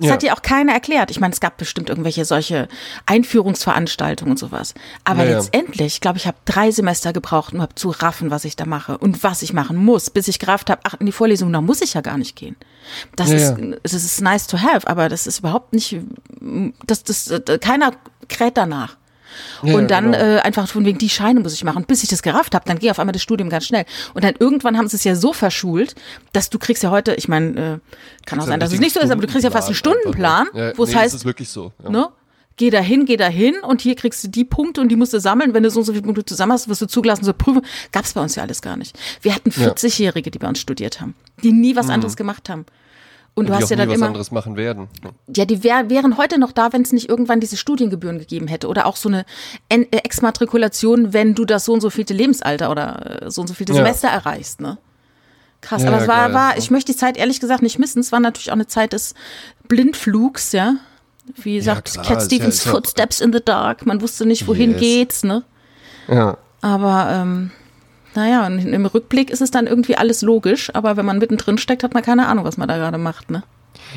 [0.00, 0.12] Das Ja.
[0.14, 1.10] hat ja auch keiner erklärt.
[1.10, 2.68] Ich meine, es gab bestimmt irgendwelche solche
[3.06, 4.74] Einführungsveranstaltungen und sowas.
[5.04, 5.36] Aber Ja, ja.
[5.38, 9.22] letztendlich, glaube ich, habe drei Semester gebraucht, um zu raffen, was ich da mache und
[9.22, 11.94] was ich machen muss, bis ich gerafft habe, ach, in die Vorlesung, da muss ich
[11.94, 12.56] ja gar nicht gehen.
[13.16, 15.98] Das Ja, ist, das ist nice to have, aber das ist überhaupt nicht,
[16.86, 17.92] das, das, äh, keiner
[18.28, 18.96] kräht danach.
[19.62, 20.18] Ja, und dann genau.
[20.18, 21.78] äh, einfach von wegen die Scheine muss ich machen.
[21.78, 23.84] Und bis ich das gerafft habe, dann ging auf einmal das Studium ganz schnell.
[24.14, 25.94] Und dann irgendwann haben sie es ja so verschult,
[26.32, 29.00] dass du kriegst ja heute, ich meine, äh, kann auch sein, dass es nicht so
[29.00, 30.68] ist, aber du kriegst ja fast einen Stundenplan, ne?
[30.68, 31.72] Ja, wo es nee, heißt, Das ist wirklich so.
[31.82, 31.90] Ja.
[31.90, 32.08] ne?
[32.56, 35.54] Geh dahin, geh dahin und hier kriegst du die Punkte und die musst du sammeln.
[35.54, 37.62] Wenn du so und so viele Punkte zusammen hast, wirst du zugelassen zur Prüfung.
[37.90, 38.98] Gab's bei uns ja alles gar nicht.
[39.22, 39.68] Wir hatten Ja.
[39.68, 39.72] Mhm.
[39.72, 42.66] 40-Jährige, die bei uns studiert haben, die nie was anderes gemacht haben.
[43.34, 44.06] Und du die hast ja dann was immer.
[44.06, 44.88] anderes machen werden.
[45.34, 48.66] Ja, die wär, wären heute noch da, wenn es nicht irgendwann diese Studiengebühren gegeben hätte
[48.68, 49.24] oder auch so eine
[49.68, 53.54] äh, Exmatrikulation, wenn du das so und so vielte Lebensalter oder äh, so und so
[53.54, 53.78] vielte Ja.
[53.78, 54.78] Semester erreichst, ne?
[55.62, 56.34] Krass, Ja, aber ja, es war, geil.
[56.34, 58.00] war, ich möchte die Zeit ehrlich gesagt nicht missen.
[58.00, 59.14] Es war natürlich auch eine Zeit des
[59.68, 60.74] Blindflugs, ja.
[61.36, 63.86] Wie sagt klar, Cat ja- Stevens, ja- Footsteps in the Dark.
[63.86, 64.80] Man wusste nicht, wohin Yes.
[64.80, 65.44] geht's, ne?
[66.08, 66.36] Ja.
[66.60, 67.50] Aber ähm,
[68.14, 71.82] naja, und im Rückblick ist es dann irgendwie alles logisch, aber wenn man mittendrin steckt,
[71.82, 73.42] hat man keine Ahnung, was man da gerade macht, ne?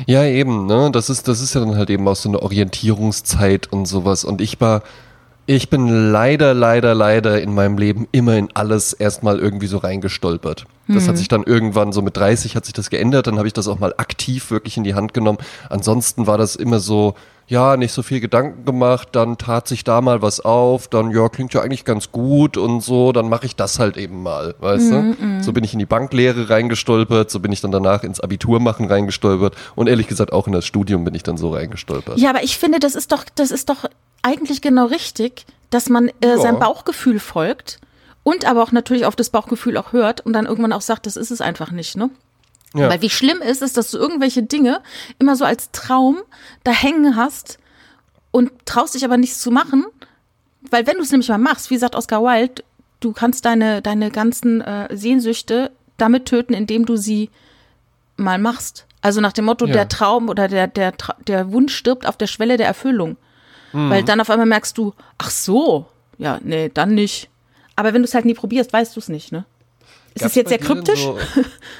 [0.06, 0.90] Ja, eben, ne?
[0.92, 4.24] Das ist, das ist ja dann halt eben auch so eine Orientierungszeit und sowas.
[4.24, 4.82] Und ich war,
[5.46, 10.66] ich bin leider, leider, leider in meinem Leben immer in alles erstmal irgendwie so reingestolpert.
[10.86, 13.54] Das hat sich dann irgendwann so mit 30 hat sich das geändert, dann habe ich
[13.54, 15.38] das auch mal aktiv wirklich in die Hand genommen.
[15.70, 17.14] Ansonsten war das immer so,
[17.46, 21.28] ja, nicht so viel Gedanken gemacht, dann tat sich da mal was auf, dann, ja,
[21.28, 24.92] klingt ja eigentlich ganz gut und so, dann mache ich das halt eben mal, weißt
[24.92, 25.42] Mhm, du?
[25.44, 28.86] So bin ich in die Banklehre reingestolpert, so bin ich dann danach ins Abitur machen
[28.86, 32.18] reingestolpert und ehrlich gesagt auch in das Studium bin ich dann so reingestolpert.
[32.18, 33.84] Ja, aber ich finde, das ist doch, das ist doch
[34.22, 36.38] eigentlich genau richtig, dass man äh, Ja.
[36.38, 37.78] seinem Bauchgefühl folgt
[38.22, 41.16] und aber auch natürlich auf das Bauchgefühl auch hört und dann irgendwann auch sagt, das
[41.16, 42.08] ist es einfach nicht, ne?
[42.74, 42.90] Ja.
[42.90, 44.80] Weil wie schlimm ist es, dass du irgendwelche Dinge
[45.18, 46.18] immer so als Traum
[46.64, 47.58] da hängen hast
[48.32, 49.84] und traust dich aber nichts zu machen,
[50.70, 52.64] weil wenn du es nämlich mal machst, wie sagt Oscar Wilde,
[53.00, 57.30] du kannst deine, deine ganzen äh, Sehnsüchte damit töten, indem du sie
[58.16, 58.86] mal machst.
[59.02, 59.72] Also nach dem Motto, Ja.
[59.72, 60.94] der Traum oder der, der,
[61.28, 63.16] der Wunsch stirbt auf der Schwelle der Erfüllung.
[63.72, 63.90] Mhm.
[63.90, 65.86] Weil dann auf einmal merkst du, ach so,
[66.18, 67.28] ja, nee, dann nicht.
[67.76, 69.44] Aber wenn du es halt nie probierst, weißt du es nicht, ne?
[70.14, 71.00] Ist Gab's es jetzt sehr kryptisch?
[71.02, 71.18] So,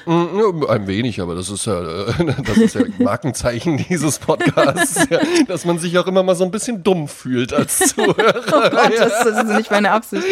[0.05, 1.81] Mm, ja, ein wenig, aber das ist ja,
[2.45, 6.51] das ist ja Markenzeichen dieses Podcasts, ja, dass man sich auch immer mal so ein
[6.51, 8.43] bisschen dumm fühlt als Zuhörer.
[8.47, 10.25] Oh Gott, das, das ist nicht meine Absicht.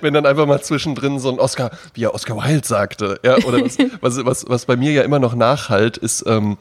[0.00, 3.60] Wenn dann einfach mal zwischendrin so ein Oscar, wie er Oscar Wilde sagte, ja, oder
[3.62, 6.56] was, was, was, was bei mir ja immer noch nachhalt, ist, ähm,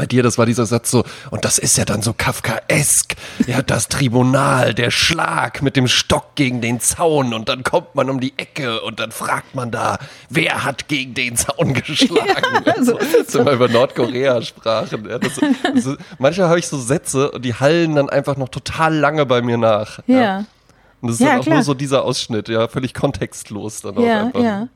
[0.00, 3.60] bei dir, das war dieser Satz so, und das ist ja dann so Kafkaesk, ja,
[3.60, 8.18] das Tribunal, der Schlag mit dem Stock gegen den Zaun und dann kommt man um
[8.18, 9.98] die Ecke und dann fragt man da,
[10.30, 12.64] wer hat gegen den Zaun geschlagen?
[12.64, 15.06] Ja, so ist so über Nordkorea sprachen.
[15.06, 18.94] Ja, das, das, manchmal habe ich so Sätze und die hallen dann einfach noch total
[18.94, 19.98] lange bei mir nach.
[20.06, 20.46] Ja.
[21.02, 21.54] Und das ist Ja, dann auch klar.
[21.56, 24.42] nur so dieser Ausschnitt, ja, völlig kontextlos dann auch Ja, einfach.
[24.42, 24.68] ja.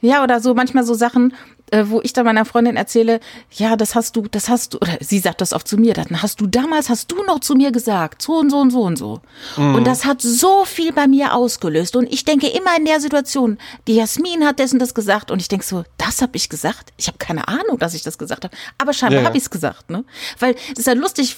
[0.00, 1.34] Ja, oder so manchmal so Sachen,
[1.70, 3.20] äh, wo ich dann meiner Freundin erzähle,
[3.52, 6.22] ja, das hast du, das hast du, oder sie sagt das oft zu mir, dann
[6.22, 8.96] hast du damals, hast du noch zu mir gesagt, so und so und so und
[8.96, 9.20] so.
[9.56, 9.74] Mhm.
[9.76, 11.94] Und das hat so viel bei mir ausgelöst.
[11.96, 15.48] Und ich denke immer in der Situation, die Jasmin hat dessen das gesagt und ich
[15.48, 16.92] denke so, das habe ich gesagt?
[16.96, 18.56] Ich habe keine Ahnung, dass ich das gesagt habe.
[18.78, 19.26] Aber scheinbar Ja, ja.
[19.28, 20.04] habe ich es gesagt, ne?
[20.40, 21.36] Weil es ist ja lustig,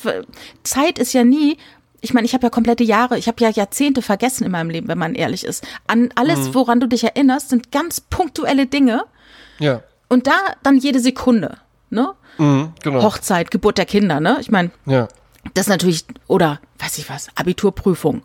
[0.62, 1.58] Zeit ist ja nie,
[2.04, 4.88] ich meine, ich habe ja komplette Jahre, ich habe ja Jahrzehnte vergessen in meinem Leben,
[4.88, 5.64] wenn man ehrlich ist.
[5.86, 6.54] An alles, Mhm.
[6.54, 9.04] woran du dich erinnerst, sind ganz punktuelle Dinge
[9.58, 11.56] Ja, und da dann jede Sekunde,
[11.90, 12.12] ne?
[12.38, 13.02] mhm, genau.
[13.02, 14.38] Hochzeit, Geburt der Kinder, ne?
[14.40, 15.08] Ich meine, Ja,
[15.54, 18.22] das ist natürlich, oder weiß ich was, Abiturprüfung.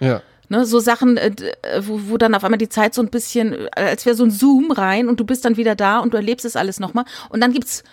[0.00, 0.22] ja.
[0.52, 1.28] Ne, so Sachen, äh,
[1.62, 4.24] äh, wo, wo dann auf einmal die Zeit so ein bisschen, äh, als wäre so
[4.24, 7.04] ein Zoom rein und du bist dann wieder da und du erlebst es alles nochmal.
[7.28, 7.84] Und dann gibt's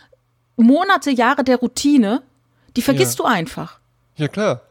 [0.55, 2.23] Monate, Jahre der Routine,
[2.75, 3.25] die vergisst Ja.
[3.25, 3.79] du einfach.
[4.15, 4.61] Ja, klar.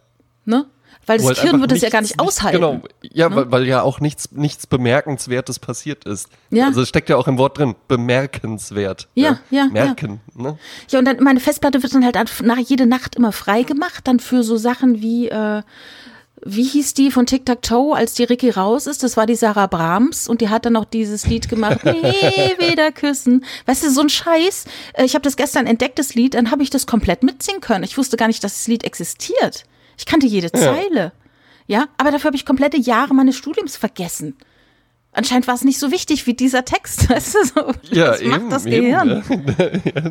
[0.47, 0.65] Ne?
[1.09, 2.57] Weil das Hirn wird es ja gar nicht aushalten.
[2.57, 3.37] Genau, ja, Ne?
[3.37, 6.29] weil, weil ja auch nichts, nichts Bemerkenswertes passiert ist.
[6.51, 6.67] Ja.
[6.67, 9.09] Also es steckt ja auch im Wort drin, bemerkenswert.
[9.15, 9.67] Ja, ja, ja.
[9.67, 10.59] Merken, ne?
[10.91, 14.19] Ja, und dann meine Festplatte wird dann halt nach jede Nacht immer frei gemacht, dann
[14.19, 15.63] für so Sachen wie, äh,
[16.45, 19.03] wie hieß die von Tic Tac Toe, als die Ricky raus ist?
[19.03, 21.93] Das war die Sarah Brahms und die hat dann noch dieses Lied gemacht, nee,
[22.59, 23.45] wieder küssen.
[23.67, 24.65] Weißt du, so ein Scheiß.
[24.95, 27.85] Äh, Ich habe das gestern entdeckt, das Lied, dann habe ich das komplett mitsingen können.
[27.85, 29.65] Ich wusste gar nicht, dass das Lied existiert.
[29.97, 31.13] Ich kannte jede Zeile.
[31.67, 34.37] Ja, aber dafür habe ich komplette Jahre meines Studiums vergessen.
[35.13, 37.09] Anscheinend war es nicht so wichtig wie dieser Text.
[37.11, 38.31] Weißt du, so, Ja, das eben.
[38.31, 39.25] macht das eben, Gehirn.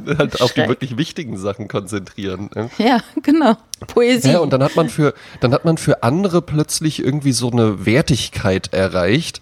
[0.07, 0.17] Ja.
[0.17, 2.49] halt auf die wirklich wichtigen Sachen konzentrieren.
[2.79, 3.55] Ja, genau.
[3.87, 4.31] Poesie.
[4.31, 7.85] Ja, und dann hat man für, dann hat man für andere plötzlich irgendwie so eine
[7.85, 9.41] Wertigkeit erreicht,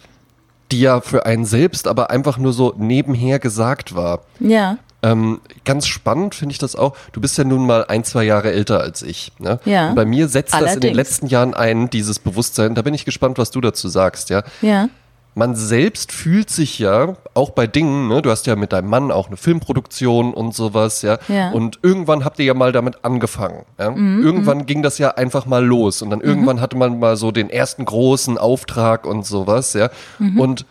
[0.72, 4.24] die ja für einen selbst aber einfach nur so nebenher gesagt war.
[4.40, 4.78] ja.
[5.04, 6.96] Ähm, ganz spannend finde ich das auch.
[7.12, 9.34] Du bist ja nun mal ein, zwei Jahre älter als ich.
[9.38, 9.60] Ne?
[9.66, 9.90] Ja.
[9.90, 10.96] Und bei mir setzt das in den Allerdings.
[10.96, 12.74] letzten Jahren ein, dieses Bewusstsein.
[12.74, 14.44] Da bin ich gespannt, was du dazu sagst, ja.
[14.62, 14.88] Ja.
[15.36, 19.12] Man selbst fühlt sich ja, auch bei Dingen, ne, du hast ja mit deinem Mann
[19.12, 21.18] auch eine Filmproduktion und sowas, ja.
[21.28, 21.50] Ja.
[21.50, 23.66] Mhm, Und irgendwann habt ihr ja mal damit angefangen.
[23.80, 23.88] Ja?
[23.96, 26.02] irgendwann ging das ja einfach mal los.
[26.04, 29.90] Und dann irgendwann hatte man mal so den ersten großen Auftrag und sowas, ja.
[30.20, 30.40] Mhm.
[30.40, 30.66] Und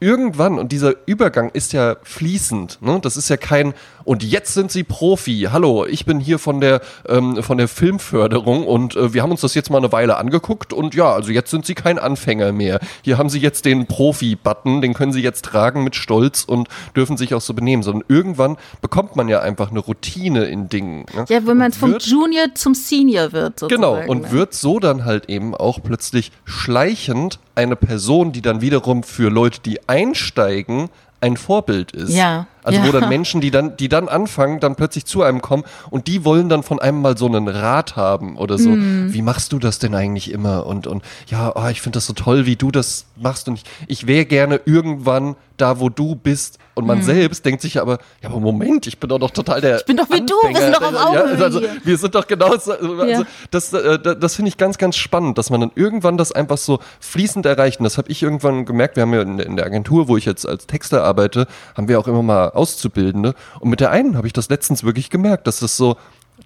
[0.00, 2.98] irgendwann, und dieser Übergang ist ja fließend, ne?
[3.00, 6.80] das ist ja kein, und jetzt sind sie Profi, hallo, ich bin hier von der,
[7.08, 10.72] ähm, von der Filmförderung und äh, wir haben uns das jetzt mal eine Weile angeguckt
[10.72, 12.80] und ja, also jetzt sind sie kein Anfänger mehr.
[13.02, 17.16] Hier haben sie jetzt den Profi-Button, den können sie jetzt tragen mit Stolz und dürfen
[17.16, 21.06] sich auch so benehmen, sondern irgendwann bekommt man ja einfach eine Routine in Dingen.
[21.14, 21.24] Ne?
[21.28, 23.82] Ja, wenn man vom Junior zum Senior wird, sozusagen.
[23.82, 24.32] Genau, und ne?
[24.32, 29.60] wird so dann halt eben auch plötzlich schleichend eine Person, die dann wiederum für Leute,
[29.60, 30.88] die einsteigen,
[31.20, 32.14] ein Vorbild ist.
[32.14, 33.00] Ja, Also wo ja.
[33.00, 36.48] dann Menschen, die dann, die dann anfangen, dann plötzlich zu einem kommen und die wollen
[36.48, 38.70] dann von einem mal so einen Rat haben oder so.
[38.70, 39.12] Hm.
[39.12, 40.66] Wie machst du das denn eigentlich immer?
[40.66, 43.64] Und, und ja, oh, ich finde das so toll, wie du das machst und ich,
[43.86, 46.58] ich wäre gerne irgendwann da, wo du bist.
[46.74, 49.78] Und man selbst denkt sich aber, ja, aber Moment, ich bin doch noch total der.
[49.78, 51.68] Ich bin doch wie du, wir sind doch auf Augenhöhe also, hier.
[51.84, 53.22] wir sind doch genau so, also Ja.
[53.50, 56.78] das, äh, das, finde ich ganz, ganz spannend, dass man dann irgendwann das einfach so
[57.00, 57.80] fließend erreicht.
[57.80, 58.96] Und das habe ich irgendwann gemerkt.
[58.96, 61.88] Wir haben ja in, der- in der Agentur, wo ich jetzt als Texter arbeite, haben
[61.88, 63.34] wir auch immer mal Auszubildende.
[63.58, 65.96] Und mit der einen habe ich das letztens wirklich gemerkt, dass das so,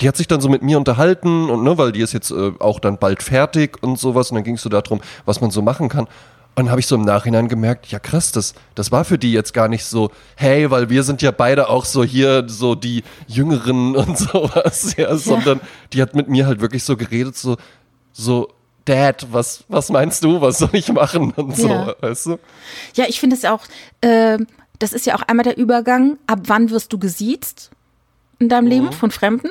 [0.00, 2.52] die hat sich dann so mit mir unterhalten und ne, weil die ist jetzt äh,
[2.58, 5.62] auch dann bald fertig und sowas und dann ging es so darum, was man so
[5.62, 6.08] machen kann.
[6.56, 9.32] Und dann habe ich so im Nachhinein gemerkt, ja krass, das, das war für die
[9.32, 13.02] jetzt gar nicht so, hey, weil wir sind ja beide auch so hier, so die
[13.26, 15.16] Jüngeren und sowas, ja, ja.
[15.16, 15.60] sondern
[15.92, 17.56] die hat mit mir halt wirklich so geredet, so,
[18.12, 18.48] so,
[18.84, 21.94] Dad, was, was meinst du, was soll ich machen und so, Ja.
[22.00, 22.38] weißt du?
[22.94, 23.62] Ja, ich finde es auch,
[24.02, 24.38] äh,
[24.78, 27.70] das ist ja auch einmal der Übergang, ab wann wirst du gesiezt
[28.38, 29.48] in deinem Leben von Fremden?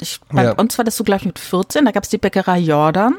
[0.00, 0.52] Ich, bei Ja.
[0.52, 3.16] uns war das so, glaube ich, mit 14, da gab es die Bäckerei Jordan.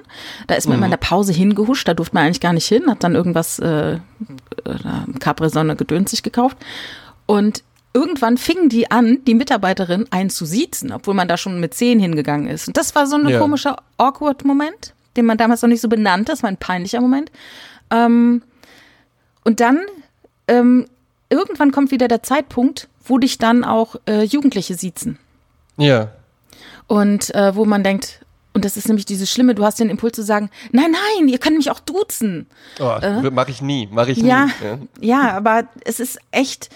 [0.47, 2.89] Da ist man immer in der Pause hingehuscht, da durfte man eigentlich gar nicht hin,
[2.89, 3.99] hat dann irgendwas, äh, äh,
[5.19, 6.57] Capri-Sonne gedöns sich gekauft.
[7.25, 11.73] Und irgendwann fingen die an, die Mitarbeiterin einen zu siezen, obwohl man da schon mit
[11.73, 12.67] 10 hingegangen ist.
[12.67, 13.39] Und das war so ein Ja.
[13.39, 16.31] komischer, awkward Moment, den man damals noch nicht so benannte.
[16.31, 17.31] Das war ein peinlicher Moment.
[17.91, 18.41] Ähm,
[19.43, 19.79] und dann
[20.47, 20.87] ähm,
[21.29, 25.19] irgendwann kommt wieder der Zeitpunkt, wo dich dann auch äh, Jugendliche siezen.
[25.77, 26.09] Ja.
[26.87, 28.19] Und äh, wo man denkt,
[28.53, 31.39] und das ist nämlich dieses Schlimme, du hast den Impuls zu sagen, nein, nein, ihr
[31.39, 32.47] könnt mich auch duzen.
[32.79, 32.97] Oh,
[33.31, 34.27] Mache ich nie, mache ich Äh?
[34.27, 35.07] Ja, nie.
[35.07, 36.69] ja, aber es ist echt,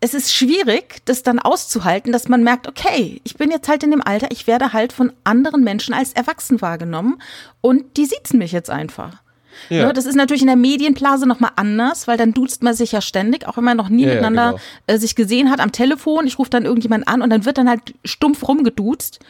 [0.00, 3.90] es ist schwierig, das dann auszuhalten, dass man merkt, okay, ich bin jetzt halt in
[3.90, 7.20] dem Alter, ich werde halt von anderen Menschen als erwachsen wahrgenommen
[7.60, 9.23] und die siezen mich jetzt einfach.
[9.68, 9.86] Ja.
[9.86, 13.00] Ne, das ist natürlich in der Medienblase nochmal anders, weil dann duzt man sich ja
[13.00, 14.60] ständig, auch wenn man noch nie Ja, miteinander genau.
[14.86, 16.26] äh, sich gesehen hat am Telefon.
[16.26, 19.20] Ich rufe dann irgendjemand an und dann wird dann halt stumpf rumgeduzt.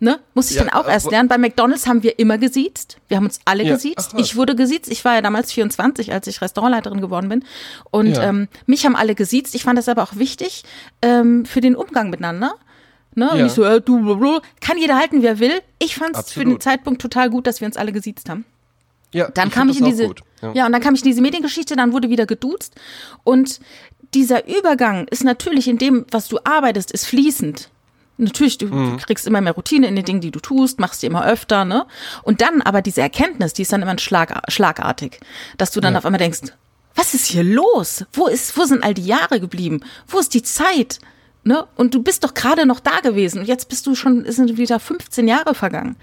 [0.00, 0.18] Ne?
[0.34, 1.28] Muss ich Ja, dann auch erst lernen.
[1.28, 2.98] Bei McDonalds haben wir immer gesiezt.
[3.08, 4.10] Wir haben uns alle Ja, gesiezt.
[4.12, 4.18] ach.
[4.18, 4.90] Ich wurde gesiezt.
[4.90, 7.44] Ich war ja damals 24, als ich Restaurantleiterin geworden bin.
[7.90, 8.24] Und Ja.
[8.24, 9.54] ähm, mich haben alle gesiezt.
[9.54, 10.64] Ich fand das aber auch wichtig
[11.00, 12.54] ähm, für den Umgang miteinander.
[13.14, 13.30] Ne?
[13.30, 15.60] Und nicht so, äh, du, kann jeder halten, wer will.
[15.78, 16.60] Ich fand es für den.
[16.60, 18.44] Zeitpunkt total gut, dass wir uns alle gesiezt haben.
[19.14, 20.20] Ja, Dann ich kam ich in diese, gut.
[20.42, 20.52] ja.
[20.52, 20.66] Ja.
[20.66, 22.74] und dann kam ich in diese Mediengeschichte, dann wurde wieder geduzt.
[23.24, 23.60] Und
[24.12, 27.70] dieser Übergang ist natürlich in dem, was du arbeitest, ist fließend.
[28.16, 28.98] Natürlich, du Mhm.
[28.98, 31.84] kriegst immer mehr Routine in den Dingen, die du tust, machst die immer öfter, ne?
[32.22, 35.18] Und dann aber diese Erkenntnis, die ist dann immer Schlag, schlagartig,
[35.58, 35.98] dass du dann Ja.
[35.98, 36.40] auf einmal denkst,
[36.94, 38.04] was ist hier los?
[38.12, 39.80] Wo ist, wo sind all die Jahre geblieben?
[40.06, 41.00] Wo ist die Zeit?
[41.46, 41.66] Ne?
[41.76, 44.80] Und du bist doch gerade noch da gewesen und jetzt bist du schon, sind wieder
[44.80, 45.96] 15 Jahre vergangen.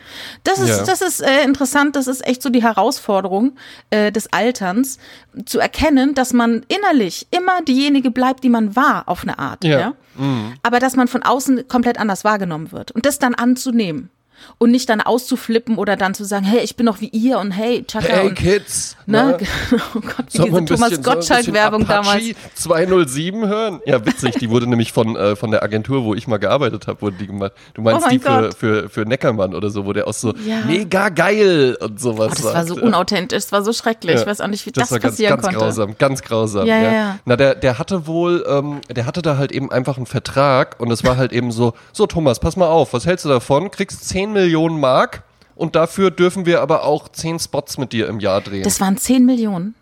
[0.44, 0.84] Das ist, Ja.
[0.84, 3.54] das ist äh, interessant, das ist echt so die Herausforderung
[3.90, 5.00] äh, des Alterns,
[5.46, 9.64] zu erkennen, dass man innerlich immer diejenige bleibt, die man war, auf eine Art.
[9.64, 9.80] Ja.
[9.80, 9.94] Ja.
[10.16, 10.54] Mhm.
[10.62, 12.92] Aber dass man von außen komplett anders wahrgenommen wird.
[12.92, 14.10] Und das dann anzunehmen.
[14.58, 17.52] Und nicht dann auszuflippen oder dann zu sagen, hey, ich bin doch wie ihr und
[17.52, 19.38] hey, Chaka Hey und Kids, ne?
[19.40, 19.48] ne?
[19.96, 22.16] Oh Gott, wie wir diese Thomas Gottschalk-Werbung damals.
[22.24, 23.82] Apache 207 hören?
[23.86, 24.36] Ja, witzig.
[24.36, 27.28] Die wurde nämlich von, äh, von der Agentur, wo ich mal gearbeitet habe, wurde die
[27.28, 27.52] gemacht.
[27.74, 28.54] Du meinst Oh die für, Gott.
[28.56, 30.62] für, für Neckermann oder so, wo der auch so Ja.
[30.66, 32.86] mega geil und sowas Oh, das war so sagt.
[32.86, 34.16] unauthentisch, das war so schrecklich.
[34.16, 34.22] Ja.
[34.22, 35.60] Ich weiß auch nicht, wie das, war ganz, passieren ganz konnte.
[35.60, 36.66] grausam, ganz grausam.
[36.68, 37.20] Ja, ja, ja.
[37.26, 40.92] Na, der, der hatte wohl, ähm, der hatte da halt eben einfach einen Vertrag und
[40.92, 43.72] es war halt eben so, so Thomas, pass mal auf, was hältst du davon?
[43.72, 45.24] Kriegst 10 Millionen Mark
[45.56, 48.64] und dafür dürfen wir aber auch 10 Spots mit dir im Jahr drehen.
[48.64, 49.76] Das waren 10 Millionen.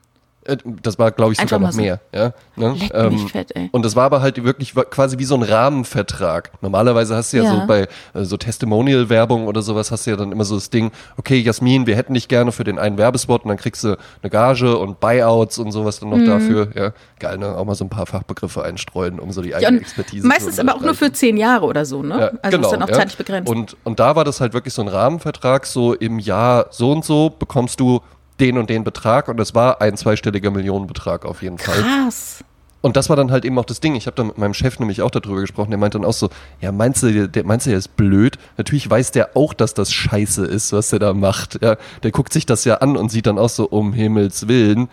[0.49, 1.81] Äh, Das war, glaube ich, sogar noch so.
[1.81, 1.99] mehr.
[2.13, 2.75] Ja, ne?
[3.09, 3.53] Mich fett.
[3.71, 6.51] Und das war aber halt wirklich quasi wie so ein Rahmenvertrag.
[6.61, 7.61] Normalerweise hast du ja, Ja.
[7.61, 10.91] so bei äh, so Testimonial-Werbung oder sowas hast du ja dann immer so das Ding,
[11.17, 14.29] okay, Jasmin, wir hätten dich gerne für den einen Werbespot und dann kriegst du eine
[14.29, 16.25] Gage und Buyouts und sowas dann noch Mhm.
[16.25, 16.67] dafür.
[16.75, 17.55] Ja, geil, ne?
[17.55, 20.55] Auch mal so ein paar Fachbegriffe einstreuen, um so die Ja, eigene und Expertise meistens
[20.55, 21.09] zu aber auch nur für.
[21.11, 22.19] 10 Jahre oder so, ne?
[22.19, 22.93] Ja, also genau, ist dann auch ja.
[22.95, 23.49] zeitlich begrenzt.
[23.51, 27.03] Und, und da war das halt wirklich so ein Rahmenvertrag, so im Jahr so und
[27.03, 28.01] so bekommst du
[28.39, 31.81] den und den Betrag und das war ein zweistelliger Millionenbetrag auf jeden Fall.
[31.81, 32.43] Krass.
[32.81, 33.95] Und das war dann halt eben auch das Ding.
[33.95, 35.69] Ich habe da mit meinem Chef nämlich auch darüber gesprochen.
[35.69, 36.29] Der meinte dann auch so,
[36.61, 38.37] ja, meinst du, der, meinst du, der ist blöd?
[38.57, 41.61] Natürlich weiß der auch, dass das scheiße ist, was der da macht.
[41.61, 44.87] Ja, der guckt sich das ja an und sieht dann auch so, um Himmels Willen.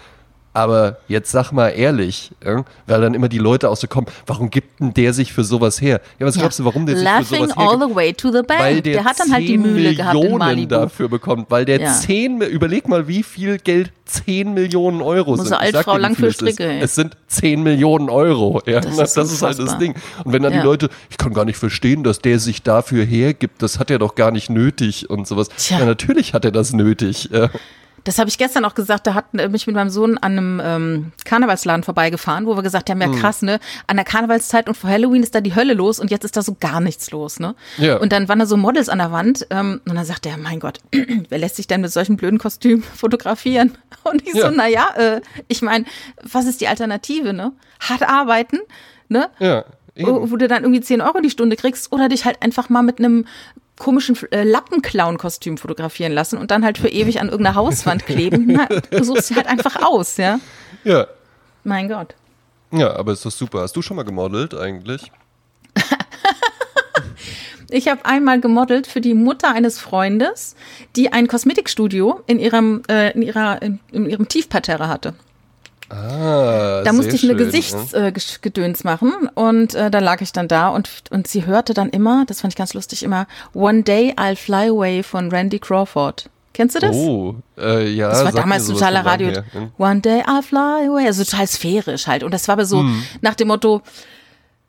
[0.57, 4.49] Aber jetzt sag mal ehrlich, ja, weil dann immer die Leute auch so kommen, warum
[4.49, 6.01] gibt denn der sich für sowas her?
[6.19, 7.89] Ja, was glaubst du, warum der sich für Laughing sowas all hergibt?
[7.91, 8.61] the way to the bank.
[8.61, 10.69] Weil der, der hat dann halt die 10 Mühle gehabt in Millionen Malibu.
[10.69, 11.93] dafür bekommt, weil der Ja.
[11.93, 15.49] 10, überleg mal, wie viel Geld 10 Millionen Euro Muss sind.
[15.49, 16.41] sag Altfrau dir, lang für es ist.
[16.41, 16.81] Stricke, ey.
[16.81, 18.63] Es sind 10 Millionen Euro.
[18.65, 19.77] Ja, Das das, ist ist, halt das.
[19.79, 19.95] Ding.
[20.25, 20.61] Und wenn dann Ja.
[20.61, 23.99] die Leute, ich kann gar nicht verstehen, dass der sich dafür hergibt, das hat er
[23.99, 25.49] doch gar nicht nötig und sowas.
[25.69, 27.29] Ja, natürlich hat er das nötig.
[27.31, 27.51] Ja.
[28.07, 30.63] Das habe ich gestern auch gesagt, da hat äh, mich mit meinem Sohn an einem
[30.65, 33.17] ähm, Karnevalsladen vorbeigefahren, wo wir gesagt haben, ja Mhm.
[33.17, 33.59] krass, ne?
[33.89, 36.43] An der Karnevalszeit und vor Halloween ist da die Hölle los und jetzt ist da
[36.43, 37.55] so gar nichts los, ne?
[37.79, 37.97] Ja.
[37.97, 40.61] Und dann waren da so Models an der Wand ähm, und dann sagt er, mein
[40.61, 40.79] Gott,
[41.29, 43.73] wer lässt sich denn mit solchen blöden Kostümen fotografieren?
[44.05, 44.51] Und ich so, Ja.
[44.55, 45.85] na ja, äh, ich meine,
[46.23, 47.53] was ist die Alternative, ne?
[47.81, 48.59] Hart arbeiten,
[49.09, 49.31] ne?
[49.41, 49.65] Ja.
[49.97, 50.07] eben.
[50.09, 52.83] wo, wo du dann irgendwie 10 Euro die Stunde kriegst oder dich halt einfach mal
[52.83, 53.27] mit einem
[53.79, 58.47] komischen äh, Lappenclown-Kostüm fotografieren lassen und dann halt für ewig an irgendeiner Hauswand kleben.
[58.47, 60.41] Na, du suchst sie halt einfach aus, ja.
[60.85, 61.07] Ja.
[61.65, 62.15] Mein Gott.
[62.71, 63.61] Ja, aber ist doch super.
[63.61, 65.11] Hast du schon mal gemodelt eigentlich?
[67.69, 70.55] Ich habe einmal gemodelt für die Mutter eines Freundes,
[70.95, 75.15] die ein Kosmetikstudio in ihrem, äh, in ihrer, in, in ihrem Tiefparterre hatte.
[75.89, 80.89] Ah, Da musste ich eine Gesichtsgedöns machen und äh, da lag ich dann da und,
[81.11, 84.69] und sie hörte dann immer, das fand ich ganz lustig, immer One Day I'll Fly
[84.71, 86.29] Away von Randy Crawford.
[86.55, 86.97] Kennst du das?
[86.97, 88.09] Oh, äh, ja.
[88.09, 89.29] Das war damals sowas totaler Radio.
[89.31, 89.71] lang her.
[89.77, 91.07] One day I'll fly away.
[91.07, 92.23] Also total sphärisch halt.
[92.23, 92.83] Und das war aber so
[93.21, 93.83] nach dem Motto,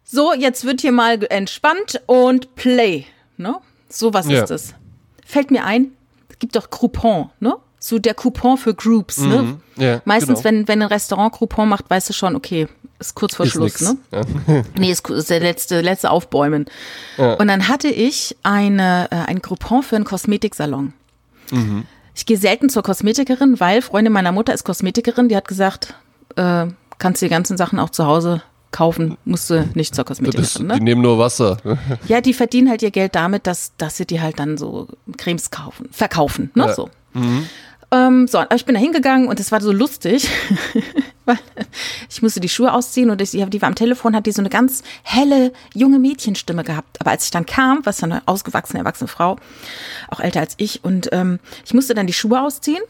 [0.03, 3.05] so, jetzt wird hier mal entspannt und play.
[3.37, 3.55] Ne?
[3.89, 4.43] So was Ja.
[4.43, 4.73] ist es.
[5.25, 5.91] Fällt mir ein,
[6.29, 7.55] es gibt doch Coupon, ne?
[7.79, 9.43] So der Coupon für Groups, ne?
[9.43, 9.61] Mhm.
[9.81, 10.43] Ja, Meistens, genau.
[10.45, 12.67] wenn, wenn ein Restaurant Coupon macht, weißt du schon, okay,
[12.99, 13.95] ist kurz vor Ist Schluss, nix.
[14.11, 14.63] ne?
[14.77, 16.65] Nee, ist, ist der letzte, letzte Aufbäumen.
[17.17, 20.93] Und dann hatte ich eine, äh, ein Groupon für einen Kosmetiksalon.
[22.15, 25.93] Ich gehe selten zur Kosmetikerin, weil Freundin meiner Mutter ist Kosmetikerin, die hat gesagt,
[26.35, 26.65] äh,
[26.97, 30.47] kannst die ganzen Sachen auch zu Hause kaufen, musst du nicht zur Kosmetikerin.
[30.57, 30.77] Die Ne?
[30.79, 31.57] nehmen nur Wasser.
[32.07, 34.87] Ja, die verdienen halt ihr Geld damit, dass, dass sie die halt dann so
[35.17, 36.65] Cremes kaufen, verkaufen, ne?
[36.65, 36.73] Ja.
[36.73, 36.89] So.
[37.89, 40.29] Ähm, so, aber ich bin da hingegangen und es war so lustig,
[41.25, 41.37] weil
[42.09, 44.49] ich musste die Schuhe ausziehen und ich, die war am Telefon, hat die so eine
[44.49, 46.99] ganz helle, junge Mädchenstimme gehabt.
[46.99, 49.37] Aber als ich dann kam, was eine ausgewachsene, erwachsene Frau,
[50.09, 52.81] auch älter als ich, und ähm, ich musste dann die Schuhe ausziehen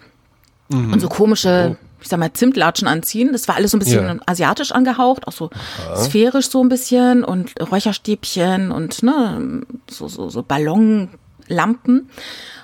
[0.70, 3.30] und so komische, ich sag mal, Zimtlatschen anziehen.
[3.32, 4.16] Das war alles so ein bisschen Ja.
[4.26, 5.50] asiatisch angehaucht, auch so
[5.96, 12.10] sphärisch so ein bisschen und Räucherstäbchen und ne, so, so, so Ballonlampen.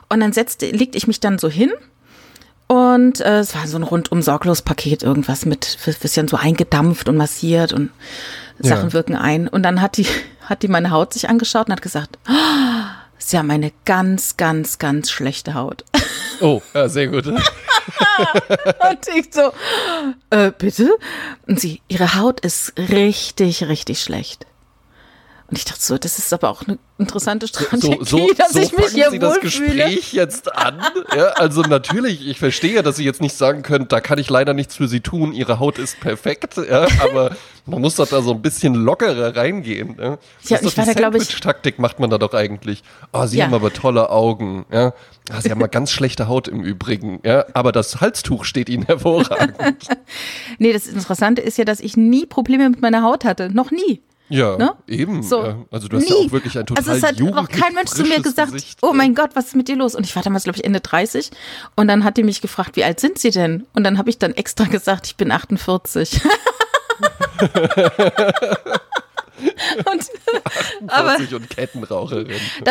[0.10, 1.72] Und dann setzte, legte ich mich dann so hin
[2.74, 7.18] und äh, es war so ein rundum sorglos Paket, irgendwas mit bisschen so eingedampft und
[7.18, 7.92] massiert und
[8.60, 8.94] Sachen Ja.
[8.94, 9.48] wirken ein.
[9.48, 10.08] Und dann hat die,
[10.42, 12.32] hat die meine Haut sich angeschaut und hat gesagt, oh,
[13.20, 15.86] Sie haben eine ganz, ganz, ganz schlechte Haut.
[16.42, 17.26] Oh, ja, sehr gut.
[17.28, 17.40] Und
[19.16, 19.54] ich so,
[20.30, 20.90] äh, bitte?
[21.48, 24.46] Und sie, ihre Haut ist richtig, richtig schlecht.
[25.54, 28.60] Und ich dachte so, das ist aber auch eine interessante Strategie, So, so, dass so
[28.60, 29.40] ich mich hier Sie das.
[29.40, 30.82] Gespräch jetzt an.
[31.16, 34.56] Ja, also natürlich, ich verstehe, dass Sie jetzt nicht sagen können, da kann ich leider
[34.56, 37.36] nichts für Sie tun, Ihre Haut ist perfekt, ja, aber
[37.68, 39.96] man muss doch da so ein bisschen lockerer reingehen.
[40.00, 42.82] Ja, Ja, ich war da, glaub ich- Sandwich-Taktik macht man da doch eigentlich.
[43.12, 43.46] Oh, Sie Ja.
[43.46, 44.66] haben aber tolle Augen.
[44.72, 44.94] Ja.
[45.32, 48.86] Ah, Sie haben mal ganz schlechte Haut im Übrigen, ja, aber das Halstuch steht Ihnen
[48.88, 49.54] hervorragend.
[50.58, 53.50] Nee, das Interessante ist ja, dass ich nie Probleme mit meiner Haut hatte.
[53.54, 54.02] Noch nie.
[54.30, 54.74] Ja, Ne?
[54.88, 55.22] eben.
[55.22, 55.44] So.
[55.44, 55.58] Ja.
[55.70, 56.10] Also du hast Nie.
[56.10, 58.80] ja auch wirklich ein total Also es hat jugendlich kein Mensch zu mir gesagt, Gesicht.
[58.82, 59.96] oh mein Gott, was ist mit dir los?
[59.96, 61.30] Und ich war damals, glaube ich, Ende 30.
[61.76, 63.66] Und dann hat die mich gefragt, wie alt sind Sie denn?
[63.74, 66.22] Und dann habe ich dann extra gesagt, ich bin 48.
[69.86, 70.08] und,
[70.92, 72.28] aber 40 und Kettenraucherin.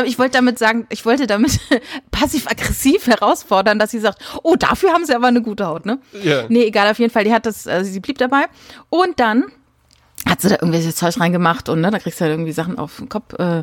[0.06, 1.58] ich wollte damit sagen, ich wollte damit
[2.10, 5.98] passiv-aggressiv herausfordern, dass sie sagt, oh, dafür haben sie aber eine gute Haut, ne?
[6.22, 6.44] Ja.
[6.48, 8.46] Nee, egal, auf jeden Fall, die hat das, also sie blieb dabei.
[8.88, 9.44] Und dann
[10.32, 12.96] hat sie da irgendwelches Zeug reingemacht und ne, da kriegst du halt irgendwie Sachen auf
[12.96, 13.62] den Kopf, äh,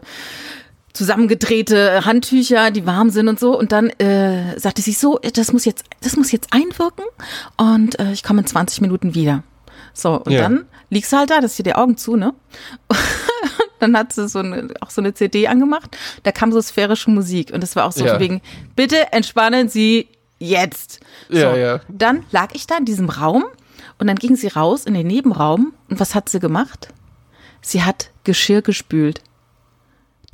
[0.94, 3.58] zusammengedrehte Handtücher, die warm sind und so.
[3.58, 7.06] Und dann äh, sagte sie so, das muss jetzt, das muss jetzt einwirken
[7.58, 9.44] und äh, ich komme in 20 Minuten wieder.
[9.94, 10.42] So, und Ja.
[10.42, 12.34] dann liegst du halt da, das hier die Augen zu, ne?
[13.80, 17.52] dann hat sie so eine, auch so eine CD angemacht, da kam so sphärische Musik
[17.54, 18.20] und das war auch so Ja.
[18.20, 18.42] wegen,
[18.76, 20.08] bitte entspannen Sie
[20.40, 21.00] jetzt.
[21.30, 21.80] Ja, so, ja.
[21.90, 23.46] Dann lag ich da in diesem Raum
[24.00, 26.94] und dann ging sie raus in den Nebenraum und was hat sie gemacht?
[27.62, 29.22] Sie hat Geschirr gespült.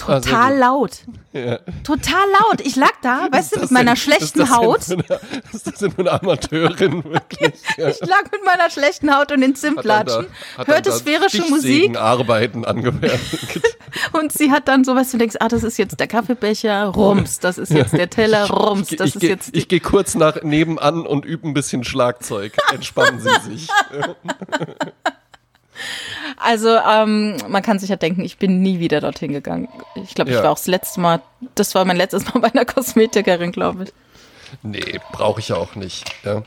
[0.07, 0.59] Ah, Total gut.
[0.59, 0.91] laut.
[1.33, 1.59] Ja.
[1.83, 2.61] Total laut.
[2.61, 4.83] Ich lag da, weißt du, mit meiner denn- schlechten ist das denn Haut.
[4.83, 5.19] für eine-
[5.53, 7.53] Ist das denn für eine Amateurin wirklich?
[7.77, 7.87] Ja.
[7.89, 10.27] Ich lag mit meiner schlechten Haut und den Zimtlatschen,
[10.57, 13.19] da- hörte sphärische Musik angewendet.
[14.13, 17.57] und sie hat dann sowas, du denkst, ah, das ist jetzt der Kaffeebecher, rums, das
[17.57, 21.05] ist jetzt der Teller, rums, das ich ist geh- jetzt ich gehe kurz nach nebenan
[21.07, 22.53] und übe ein bisschen Schlagzeug.
[22.73, 23.67] Entspannen Sie sich.
[26.37, 29.67] Also ähm, man kann sich ja denken, ich bin nie wieder dorthin gegangen.
[29.95, 30.43] Ich glaube, ich Ja.
[30.43, 31.21] war auch das letzte Mal,
[31.55, 33.93] das war mein letztes Mal bei einer Kosmetikerin, glaube ich.
[34.63, 36.05] Nee, brauche ich ja auch nicht.
[36.23, 36.43] Ja.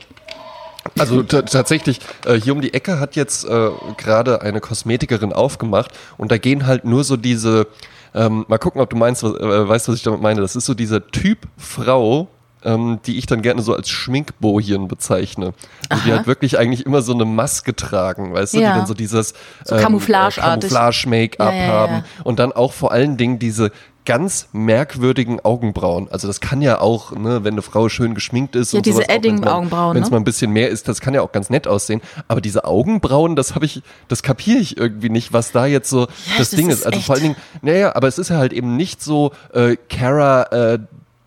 [0.97, 6.31] Also tatsächlich, äh, hier um die Ecke hat jetzt äh, gerade eine Kosmetikerin aufgemacht und
[6.31, 7.67] da gehen halt nur so diese,
[8.15, 10.41] ähm, mal gucken, ob du meinst, was, äh, weißt, was ich damit meine.
[10.41, 12.27] Das ist so dieser Typ Frau,
[12.63, 15.53] ähm, die ich dann gerne so als Schminkbojen bezeichne.
[15.89, 18.73] Also die halt wirklich eigentlich immer so eine Maske tragen, weißt du, Ja.
[18.73, 19.33] die dann so dieses
[19.65, 22.03] So ähm, äh, Camouflage-Make-up Ja, ja, ja, haben ja.
[22.23, 23.71] und dann auch vor allen Dingen diese
[24.05, 26.07] ganz merkwürdigen Augenbrauen.
[26.09, 29.07] Also das kann ja auch, ne, wenn eine Frau schön geschminkt ist Ja, und diese
[29.07, 30.15] Edding-Augenbrauen, Wenn es ne?
[30.15, 32.01] mal ein bisschen mehr ist, das kann ja auch ganz nett aussehen.
[32.27, 36.07] Aber diese Augenbrauen, das habe ich, das kapiere ich irgendwie nicht, was da jetzt so
[36.07, 36.85] das das Ding ist ist.
[36.87, 39.75] Also echt- vor allen Dingen, naja, aber es ist ja halt eben nicht so äh,
[39.89, 40.43] Cara
[40.73, 40.79] äh,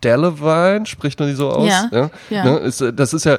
[0.03, 1.67] Delevingne, spricht man die so aus?
[1.67, 2.43] Ja, ja.
[2.43, 3.37] Ne, ist, äh, das ist ja,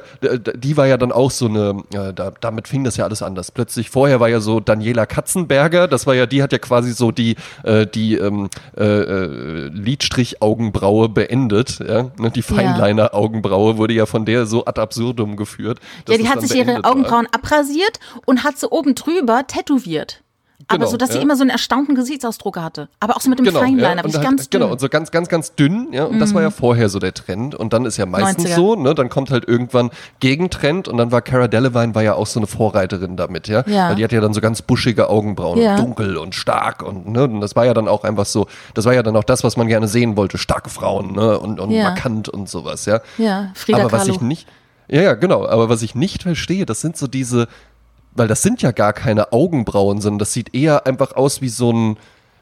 [0.55, 3.51] die war ja dann auch so eine, äh, da, damit fing das ja alles anders.
[3.51, 7.11] Plötzlich, vorher war ja so Daniela Katzenberger, das war ja, die hat ja quasi so
[7.11, 11.79] die, äh, die ähm, äh, äh, Lidstrich-Augenbraue beendet.
[11.79, 12.11] Ja?
[12.17, 15.79] Ne, Die Feinliner-Augenbraue wurde ja von der so ad absurdum geführt.
[16.07, 16.91] Ja, die hat sich ihre beendet war.
[16.91, 20.21] Augenbrauen abrasiert und hat sie oben drüber tätowiert.
[20.67, 21.21] Aber Genau, so, dass sie ja.
[21.21, 22.89] immer so einen erstaunten Gesichtsausdruck hatte.
[22.99, 24.59] Aber auch so mit dem Feinliner, ja, und halt, ganz dünn.
[24.61, 24.63] Mhm.
[24.63, 27.13] Genau, und so ganz, ganz, ganz dünn, ja, und das war ja vorher so der
[27.13, 27.55] Trend.
[27.55, 28.55] Und dann ist ja meistens 90er.
[28.55, 32.27] so, ne, dann kommt halt irgendwann Gegentrend und dann war Cara Delevingne war ja auch
[32.27, 33.63] so eine Vorreiterin damit, ja.
[33.67, 33.89] Ja.
[33.89, 35.75] Weil die hatte ja dann so ganz buschige Augenbrauen, Ja.
[35.75, 38.93] dunkel und stark und, ne, und das war ja dann auch einfach so, das war
[38.93, 42.29] ja dann auch das, was man gerne sehen wollte, starke Frauen, ne, und, und markant
[42.29, 43.01] und sowas, ja.
[43.17, 44.13] Ja, Frida aber was Kahlo.
[44.15, 44.47] ich nicht,
[44.87, 47.47] ja, ja, genau, aber was ich nicht verstehe, das sind so diese,
[48.15, 51.71] weil das sind ja gar keine Augenbrauen, sondern das sieht eher einfach aus wie so
[51.71, 51.97] ein,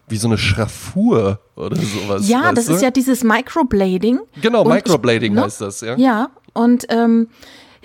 [0.07, 2.27] wie so eine Schraffur oder sowas.
[2.27, 2.73] Ja, das du?
[2.73, 4.19] ist ja dieses Microblading.
[4.41, 5.43] Genau, Und Microblading ne?
[5.43, 5.95] heißt das, ja.
[5.97, 7.27] Ja, und ähm,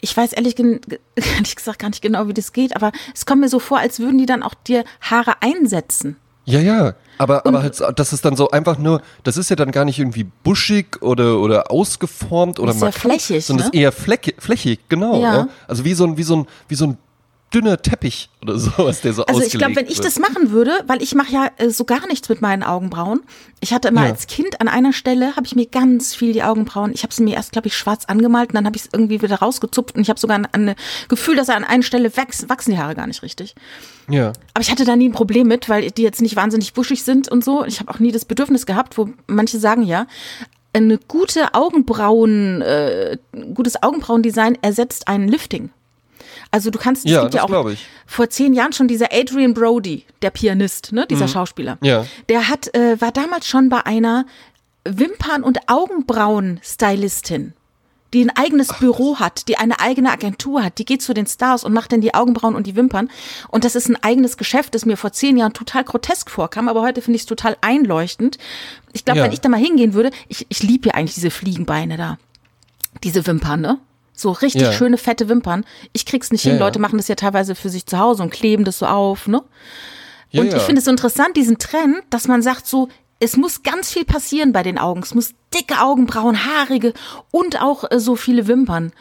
[0.00, 3.48] ich weiß ehrlich, ehrlich gesagt gar nicht genau, wie das geht, aber es kommt mir
[3.48, 6.16] so vor, als würden die dann auch dir Haare einsetzen.
[6.44, 6.94] Ja, ja.
[7.18, 9.98] Aber, aber halt, das ist dann so einfach nur, das ist ja dann gar nicht
[9.98, 13.70] irgendwie buschig oder, oder ausgeformt oder Ist ja markant, flächig, sondern ne?
[13.72, 15.20] ist eher fleckig, flächig, genau.
[15.20, 15.34] Ja.
[15.34, 15.48] Ja.
[15.66, 16.98] Also wie so ein, wie so ein, wie so ein
[17.54, 20.06] dünner Teppich oder sowas, der so Also ich glaube, wenn ich wird.
[20.06, 23.20] das machen würde, weil ich mache ja äh, so gar nichts mit meinen Augenbrauen.
[23.60, 24.10] Ich hatte immer Ja.
[24.10, 27.22] als Kind an einer Stelle, habe ich mir ganz viel die Augenbrauen, ich habe sie
[27.22, 30.02] mir erst, glaube ich, schwarz angemalt und dann habe ich es irgendwie wieder rausgezupft und
[30.02, 30.74] ich habe sogar ein, ein
[31.08, 33.54] Gefühl, dass an einer Stelle wachsen, wachsen die Haare gar nicht richtig.
[34.10, 34.32] Ja.
[34.54, 37.28] Aber ich hatte da nie ein Problem mit, weil die jetzt nicht wahnsinnig buschig sind
[37.30, 37.64] und so.
[37.64, 40.06] Ich habe auch nie das Bedürfnis gehabt, wo manche sagen ja,
[40.74, 45.70] eine gute Augenbrauen, äh, ein gutes Augenbrauendesign ersetzt ein Lifting.
[46.50, 47.70] Also du kannst, es Ja, gibt ja auch
[48.06, 51.76] vor zehn Jahren schon dieser Adrian Brody, der Pianist, ne, dieser Schauspieler.
[51.80, 51.86] Mhm.
[51.86, 52.06] Ja.
[52.28, 54.24] Der hat, äh, war damals schon bei einer
[54.84, 57.52] Wimpern- und Augenbrauen-Stylistin
[58.14, 61.62] die ein eigenes Büro hat, die eine eigene Agentur hat, die geht zu den Stars
[61.62, 63.10] und macht dann die Augenbrauen und die Wimpern.
[63.48, 66.80] Und das ist ein eigenes Geschäft, das mir vor zehn Jahren total grotesk vorkam, aber
[66.80, 68.38] heute finde ich es total einleuchtend.
[68.94, 69.24] Ich glaube, Ja.
[69.26, 72.18] wenn ich da mal hingehen würde, ich, ich liebe ja eigentlich diese Fliegenbeine da.
[73.04, 73.78] Diese Wimpern, ne?
[74.18, 74.72] So richtig Ja.
[74.72, 75.64] schöne, fette Wimpern.
[75.92, 76.54] Ich krieg's nicht hin.
[76.54, 76.58] Ja.
[76.58, 79.42] Leute machen das ja teilweise für sich zu Hause und kleben das so auf, ne?
[80.34, 82.88] Und ich finde es so interessant, diesen Trend, dass man sagt so,
[83.20, 85.02] es muss ganz viel passieren bei den Augen.
[85.02, 86.92] Es muss dicke Augenbrauen, haarige
[87.30, 88.92] und auch äh, so viele Wimpern.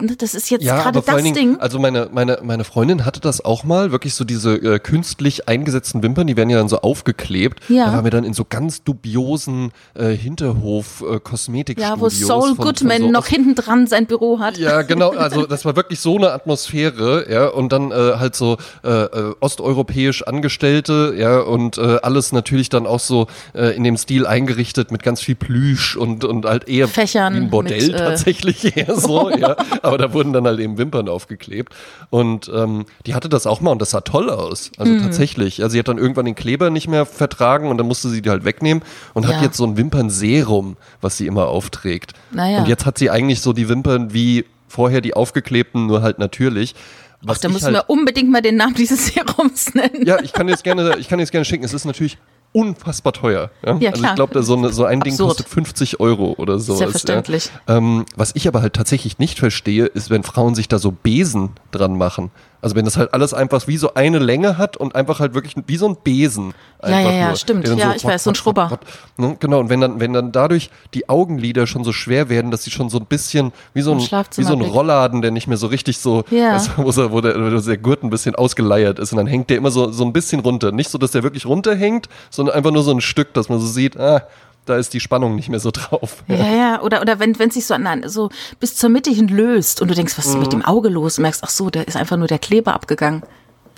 [0.00, 1.56] Ne, Das ist jetzt Ja, gerade das Dingen, Ding.
[1.58, 6.04] also meine, meine, meine Freundin hatte das auch mal, wirklich so diese äh, künstlich eingesetzten
[6.04, 7.68] Wimpern, die werden ja dann so aufgeklebt.
[7.68, 7.86] Ja.
[7.86, 11.96] Da waren wir dann in so ganz dubiosen äh, Hinterhof äh, Kosmetikstudios.
[11.96, 14.56] Ja, wo Saul von- von Goodman so noch hinten dran sein Büro hat.
[14.56, 18.56] Ja, genau, also das war wirklich so eine Atmosphäre, ja, und dann äh, halt so
[18.84, 23.96] äh, äh, osteuropäisch Angestellte, ja, und äh, alles natürlich dann auch so äh, in dem
[23.96, 27.98] Stil eingerichtet mit ganz viel Plüsch und, und halt eher Fächern ein Bordell mit, äh,
[27.98, 29.56] tatsächlich eher so, ja,
[29.94, 31.74] aber da wurden dann halt eben Wimpern aufgeklebt
[32.10, 35.02] und ähm, die hatte das auch mal und das sah toll aus, also Mhm.
[35.02, 38.22] tatsächlich, also sie hat dann irgendwann den Kleber nicht mehr vertragen und dann musste sie
[38.22, 38.82] die halt wegnehmen
[39.14, 39.34] und Ja.
[39.34, 42.58] hat jetzt so ein Wimpernserum, was sie immer aufträgt Naja.
[42.60, 46.74] und jetzt hat sie eigentlich so die Wimpern wie vorher die aufgeklebten, nur halt natürlich.
[47.22, 50.06] Was Ach, da müssen halt, wir unbedingt mal den Namen dieses Serums nennen.
[50.06, 51.64] ja, ich kann jetzt gerne, ich kann jetzt gerne schicken.
[51.64, 52.16] Es ist natürlich
[52.52, 53.50] unfassbar teuer.
[53.64, 53.76] Ja?
[53.78, 54.12] Ja, also klar.
[54.12, 55.28] ich glaube, so, eine, so ein Ding Absurd.
[55.30, 56.76] kostet 50 Euro oder so.
[56.76, 57.50] Selbstverständlich.
[57.66, 57.76] Ja?
[57.76, 61.50] Ähm, was ich aber halt tatsächlich nicht verstehe, ist, wenn Frauen sich da so Besen
[61.70, 62.30] dran machen.
[62.60, 65.54] Also wenn das halt alles einfach wie so eine Länge hat und einfach halt wirklich
[65.66, 66.54] wie so ein Besen.
[66.82, 67.68] Ja, ja, ja, nur, stimmt.
[67.68, 68.78] Ja, ich weiß, so ein Schrubber.
[69.16, 69.36] Ne?
[69.38, 72.70] Genau, und wenn dann, wenn dann dadurch die Augenlider schon so schwer werden, dass sie
[72.70, 74.60] schon so ein bisschen wie so ein, wie so ein.
[74.62, 76.54] Rollladen, der nicht mehr so richtig so, Ja.
[76.54, 79.50] weißt du, wo, der, wo, der, der Gurt ein bisschen ausgeleiert ist und dann hängt
[79.50, 80.72] der immer so, so ein bisschen runter.
[80.72, 83.66] Nicht so, dass der wirklich runterhängt, sondern einfach nur so ein Stück, dass man so
[83.66, 84.22] sieht, ah,
[84.68, 86.22] da ist die Spannung nicht mehr so drauf.
[86.28, 89.80] Ja, ja, oder, oder wenn es sich so, an, so bis zur Mitte hin löst
[89.80, 90.40] und du denkst, was ist Mhm.
[90.40, 91.18] mit dem Auge los?
[91.18, 93.22] Und merkst, ach so, da ist einfach nur der Kleber abgegangen.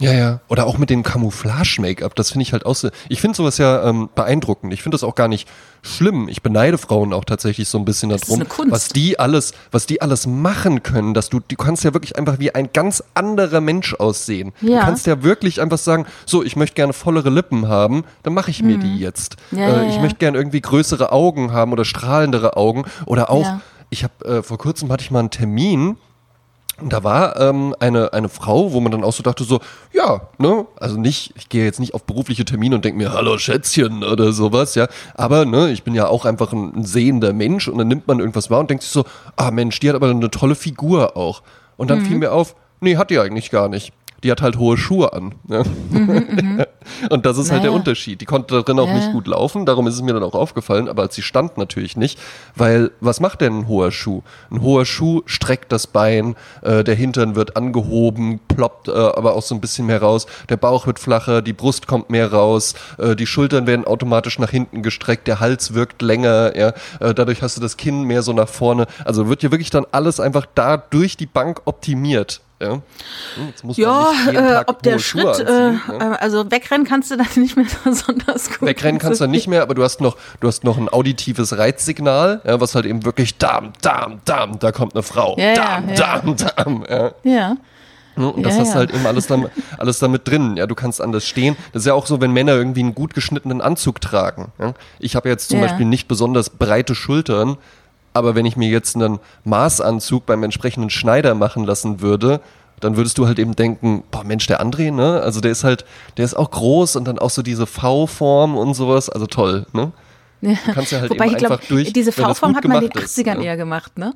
[0.01, 0.41] Ja, ja.
[0.49, 2.15] Oder auch mit dem Camouflage-Make-up.
[2.15, 2.89] Das finde ich halt auch so.
[3.09, 4.73] Ich finde sowas ja ähm, beeindruckend.
[4.73, 5.47] Ich finde das auch gar nicht
[5.83, 6.29] schlimm.
[6.29, 10.03] Ich beneide Frauen auch tatsächlich so ein bisschen ist darum, was die alles, was die
[10.03, 11.15] alles machen können.
[11.15, 14.53] Dass du, du kannst ja wirklich einfach wie ein ganz anderer Mensch aussehen.
[14.63, 14.81] Ja.
[14.81, 18.51] Du kannst ja wirklich einfach sagen, so, ich möchte gerne vollere Lippen haben, dann mache
[18.51, 19.37] ich mir die jetzt.
[19.51, 19.59] Mhm.
[19.59, 22.85] Ja, äh, ja, ich möchte gerne irgendwie größere Augen haben oder strahlendere Augen.
[23.05, 23.47] Oder auch,
[23.91, 25.97] ich habe äh, vor kurzem hatte ich mal einen Termin
[26.89, 29.61] da war ähm, eine, eine Frau, wo man dann auch so dachte, so,
[29.93, 33.39] ja, ne, also nicht, ich gehe jetzt nicht auf berufliche Termine und denke mir, hallo
[33.39, 37.69] Schätzchen oder sowas, ja, aber ne, ich bin ja auch einfach ein, ein sehender Mensch
[37.69, 39.05] und dann nimmt man irgendwas wahr und denkt sich so,
[39.37, 41.43] ah Mensch, die hat aber eine tolle Figur auch.
[41.77, 43.93] Und dann fiel mir auf, nee, hat die eigentlich gar nicht.
[44.23, 45.35] Die hat halt hohe Schuhe an.
[45.47, 45.65] Ne?
[47.11, 47.79] Und das ist halt der Naja.
[47.79, 48.21] Unterschied.
[48.21, 50.89] Die konnte darin auch Ja, nicht gut laufen, darum ist es mir dann auch aufgefallen,
[50.89, 52.19] aber als sie stand natürlich nicht,
[52.57, 54.23] weil was macht denn ein hoher Schuh?
[54.51, 59.43] Ein hoher Schuh streckt das Bein, äh, der Hintern wird angehoben, ploppt äh, aber auch
[59.43, 63.15] so ein bisschen mehr raus, der Bauch wird flacher, die Brust kommt mehr raus, äh,
[63.17, 67.57] die Schultern werden automatisch nach hinten gestreckt, der Hals wirkt länger, ja, äh, dadurch hast
[67.57, 68.87] du das Kinn mehr so nach vorne.
[69.05, 72.41] Also wird dir wirklich dann alles einfach da durch die Bank optimiert.
[72.61, 72.83] Ja,
[73.47, 76.13] Jetzt muss man Ja, nicht jeden äh, Tag ob der Schritt, anziehen, äh, ja.
[76.13, 78.69] äh, also wegrennen kannst du dann nicht mehr besonders gut.
[78.69, 81.57] Wegrennen kannst du dann nicht mehr, aber du hast noch, du hast noch ein auditives
[81.57, 85.37] Reizsignal, ja, was halt eben wirklich Dam, Dam, Dam, da kommt eine Frau.
[85.39, 85.95] Ja, ja, Dam, ja.
[85.95, 86.85] Dam, Dam.
[86.89, 87.11] Ja.
[87.25, 87.57] Ja.
[88.17, 88.79] Ne, Und das Ja, hast du ja.
[88.81, 89.47] halt eben alles, dann,
[89.79, 90.57] alles damit drin.
[90.57, 91.57] Ja, du kannst anders stehen.
[91.73, 94.53] Das ist ja auch so, wenn Männer irgendwie einen gut geschnittenen Anzug tragen.
[94.59, 94.75] Ja.
[94.99, 95.67] Ich habe jetzt zum Ja.
[95.67, 97.57] Beispiel nicht besonders breite Schultern,
[98.13, 102.41] aber wenn ich mir jetzt einen Maßanzug beim entsprechenden Schneider machen lassen würde,
[102.81, 105.21] dann würdest du halt eben denken, boah Mensch, der André, ne?
[105.21, 105.85] Also der ist halt,
[106.17, 109.93] der ist auch groß und dann auch so diese V-Form und sowas, also toll, ne?
[110.41, 110.55] Ja.
[110.73, 113.05] kannst ja halt Wobei eben ich einfach durch, diese V-Form hat man in den gemacht
[113.05, 113.43] ist, 80ern ja.
[113.43, 114.15] eher gemacht, ne?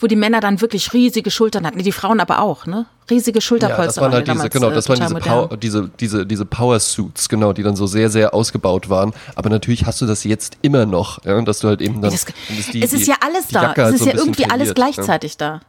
[0.00, 2.86] Wo die Männer dann wirklich riesige Schultern hatten, die Frauen aber auch, ne?
[3.08, 3.86] Riesige Ja, Schulterpolster.
[3.86, 5.14] das waren halt diese, damals, genau, äh, das waren diese.
[5.14, 9.12] Power, diese, diese, diese Power Suits, genau, die dann so sehr, sehr ausgebaut waren.
[9.36, 12.10] Aber natürlich hast du das jetzt immer noch, ja, dass du halt eben dann.
[12.10, 12.24] Das,
[12.72, 13.72] die- es ist ja alles da.
[13.72, 15.60] Es halt ist so ja irgendwie alles verliert, gleichzeitig da.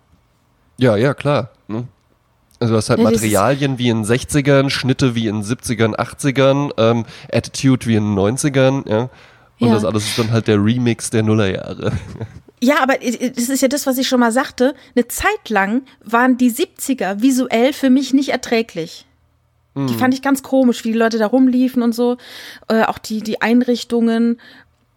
[0.77, 1.49] Ja, ja, ja klar.
[1.67, 1.87] Ne?
[2.59, 7.05] Also du hast halt Ja, Materialien wie in 60ern, Schnitte wie in 70ern, 80ern, ähm,
[7.31, 9.09] Attitude wie in 90ern, ja.
[9.59, 9.73] Und Ja.
[9.75, 11.91] das alles ist dann halt der Remix der Nullerjahre.
[12.65, 14.73] Ja, aber das ist ja das, was ich schon mal sagte.
[14.95, 19.05] Eine Zeit lang waren die 70er visuell für mich nicht erträglich.
[19.77, 19.99] Die Hm.
[19.99, 22.17] fand ich ganz komisch, wie die Leute da rumliefen und so.
[22.69, 24.39] Äh, auch die, die Einrichtungen.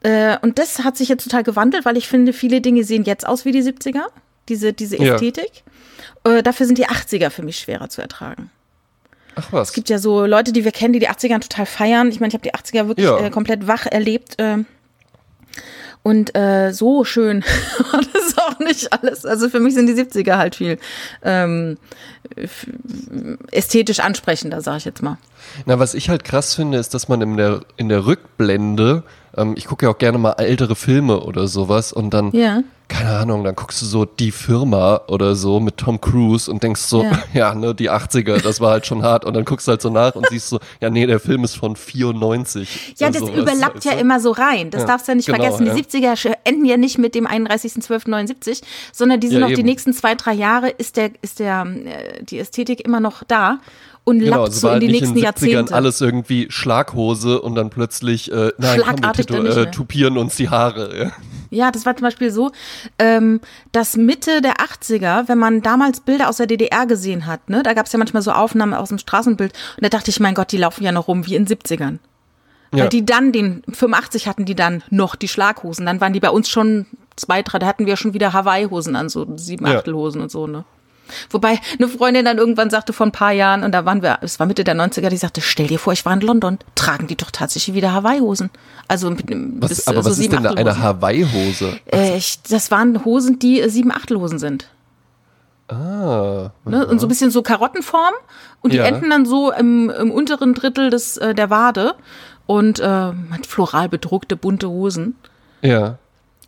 [0.04, 3.26] Äh, und das hat sich jetzt total gewandelt, weil ich finde, viele Dinge sehen jetzt
[3.26, 4.04] aus wie die 70er.
[4.48, 5.14] Diese, diese Ja.
[5.14, 5.64] Ästhetik.
[6.24, 8.50] Äh, dafür sind die 80er für mich schwerer zu ertragen.
[9.34, 9.68] Ach was.
[9.68, 12.08] Es gibt ja so Leute, die wir kennen, die die 80er total feiern.
[12.10, 13.18] Ich meine, ich habe die 80er wirklich Ja.
[13.18, 14.38] äh, komplett wach erlebt.
[14.40, 14.58] Äh,
[16.08, 17.44] und äh, so schön
[17.92, 19.26] war das auch nicht alles.
[19.26, 20.78] Also für mich sind die 70er halt viel
[21.22, 21.76] ähm,
[23.50, 25.18] ästhetisch ansprechender, sage ich jetzt mal.
[25.66, 29.02] Na, was ich halt krass finde, ist, dass man in der, in der Rückblende,
[29.36, 32.62] ähm, ich gucke ja auch gerne mal ältere Filme oder sowas und dann, Ja.
[32.88, 36.80] Keine Ahnung, dann guckst du so die Firma oder so mit Tom Cruise und denkst
[36.80, 37.54] so, ja, Ja.
[37.54, 40.14] ne, die 80er, das war halt schon hart und dann guckst du halt so nach
[40.14, 42.94] und siehst so, ja, nee, der Film ist von 94.
[42.98, 44.70] Ja, oder das sowas, überlappt weißt ja immer so rein.
[44.70, 45.64] Das Ja, darfst du ja nicht genau, vergessen.
[45.64, 45.70] Die
[46.00, 46.10] ja.
[46.12, 48.62] 70er sch- enden ja nicht mit dem 31.12.79,
[48.92, 49.66] sondern die sind Ja, noch die eben.
[49.68, 53.58] nächsten zwei, drei Jahre ist der, ist der, äh, die Ästhetik immer noch da
[54.08, 55.74] und Genau, lappt es so in halt die in nächsten den 70ern Jahrzehnte.
[55.74, 60.18] alles irgendwie Schlaghose und dann plötzlich, äh, nein, komm, wir Schlagartig dann nicht äh, tupieren
[60.18, 60.98] uns die Haare.
[60.98, 61.12] Ja.
[61.50, 62.50] Ja, das war zum Beispiel so,
[62.98, 63.40] ähm,
[63.72, 67.72] dass Mitte der 80er, wenn man damals Bilder aus der DDR gesehen hat, ne, da
[67.72, 70.52] gab es ja manchmal so Aufnahmen aus dem Straßenbild und da dachte ich, mein Gott,
[70.52, 71.98] die laufen ja noch rum wie in 70ern.
[72.74, 72.82] Ja.
[72.82, 76.28] Weil die dann, den 85 hatten die dann noch die Schlaghosen, dann waren die bei
[76.28, 76.84] uns schon
[77.16, 79.78] zwei, drei, da hatten wir schon wieder Hawaii-Hosen an, so sieben Ja.
[79.78, 80.64] Achtelhosen und so, ne.
[81.30, 84.38] Wobei eine Freundin dann irgendwann sagte vor ein paar Jahren, und da waren wir, es
[84.38, 87.16] war Mitte der 90er, die sagte, stell dir vor, ich war in London, tragen die
[87.16, 88.50] doch tatsächlich wieder Hawaii-Hosen.
[88.88, 90.78] Also Was, bis, aber so was ist denn da eine.
[90.80, 91.78] Hawaii-Hose?
[91.86, 94.68] Äh, das waren Hosen, die äh, sieben Achtelhosen sind.
[95.68, 96.86] Ah, Ne?
[96.86, 98.14] Und so ein bisschen so Karottenform
[98.62, 98.84] und die Ja.
[98.84, 101.94] enden dann so im, im unteren Drittel des, äh, der Wade
[102.46, 105.16] und äh, mit floral bedruckte bunte Hosen.
[105.62, 105.98] ja.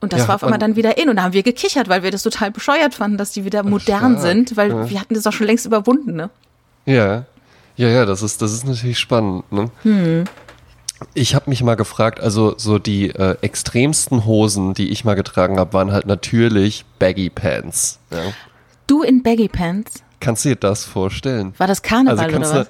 [0.01, 1.09] Und das Ja, war auf einmal dann wieder in.
[1.09, 4.13] Und da haben wir gekichert, weil wir das total bescheuert fanden, dass die wieder modern
[4.13, 4.91] stark, sind, weil ja.
[4.91, 6.31] wir hatten das auch schon längst überwunden, ne?
[6.87, 7.27] Ja,
[7.77, 9.51] ja, ja, das ist, das ist natürlich spannend.
[9.53, 9.71] Ne?
[9.83, 10.25] Hm.
[11.15, 15.59] Ich habe mich mal gefragt, also so die äh, extremsten Hosen, die ich mal getragen
[15.59, 17.99] habe, waren halt natürlich Baggy Pants.
[18.11, 18.19] Ja.
[18.87, 20.03] Du in Baggy Pants?
[20.21, 21.55] Kannst du dir das vorstellen?
[21.57, 22.69] War das Karneval also oder was?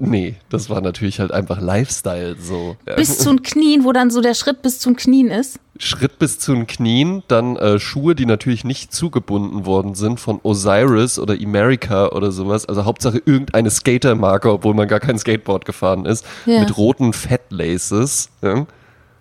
[0.00, 2.76] Nee, das war natürlich halt einfach Lifestyle so.
[2.96, 5.58] Bis zu den Knien, wo dann so der Schritt bis zum Knien ist.
[5.80, 10.38] Schritt bis zu den Knien, dann äh, Schuhe, die natürlich nicht zugebunden worden sind von
[10.44, 12.64] Osiris oder America oder sowas.
[12.66, 16.60] Also Hauptsache irgendeine Skatermarke, obwohl man gar kein Skateboard gefahren ist, Ja.
[16.60, 18.30] mit roten Fatlaces.
[18.42, 18.66] Ja.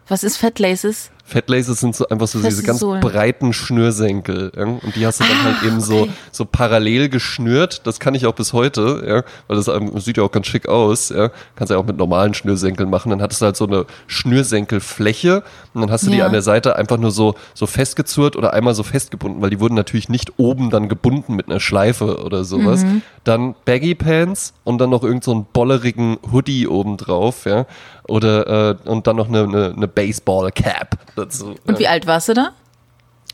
[0.08, 1.12] Was ist Fat Laces?
[1.30, 3.02] Fatlaces sind so einfach so Feste diese ganz Sohlen.
[3.02, 4.54] breiten Schnürsenkel.
[4.56, 4.64] Ja?
[4.64, 6.12] Und die hast du dann Ah, halt eben so, okay.
[6.32, 7.86] so parallel geschnürt.
[7.86, 10.70] Das kann ich auch bis heute, ja, weil das ähm, sieht ja auch ganz schick
[10.70, 11.10] aus.
[11.10, 11.30] Ja?
[11.58, 13.10] Kannst ja auch mit normalen Schnürsenkeln machen.
[13.10, 15.44] Dann hattest du halt so eine Schnürsenkelfläche
[15.74, 18.74] und dann hast du die an der Seite einfach nur so, so festgezurrt oder einmal
[18.74, 22.84] so festgebunden, weil die wurden natürlich nicht oben dann gebunden mit einer Schleife oder sowas.
[22.86, 23.02] Mhm.
[23.26, 27.66] Dann Baggy Pants und dann noch irgend so einen bollerigen Hoodie obendrauf, ja.
[28.08, 31.56] Oder äh, und dann noch eine, eine, eine Baseball Cap dazu.
[31.66, 32.52] Und wie alt warst du da?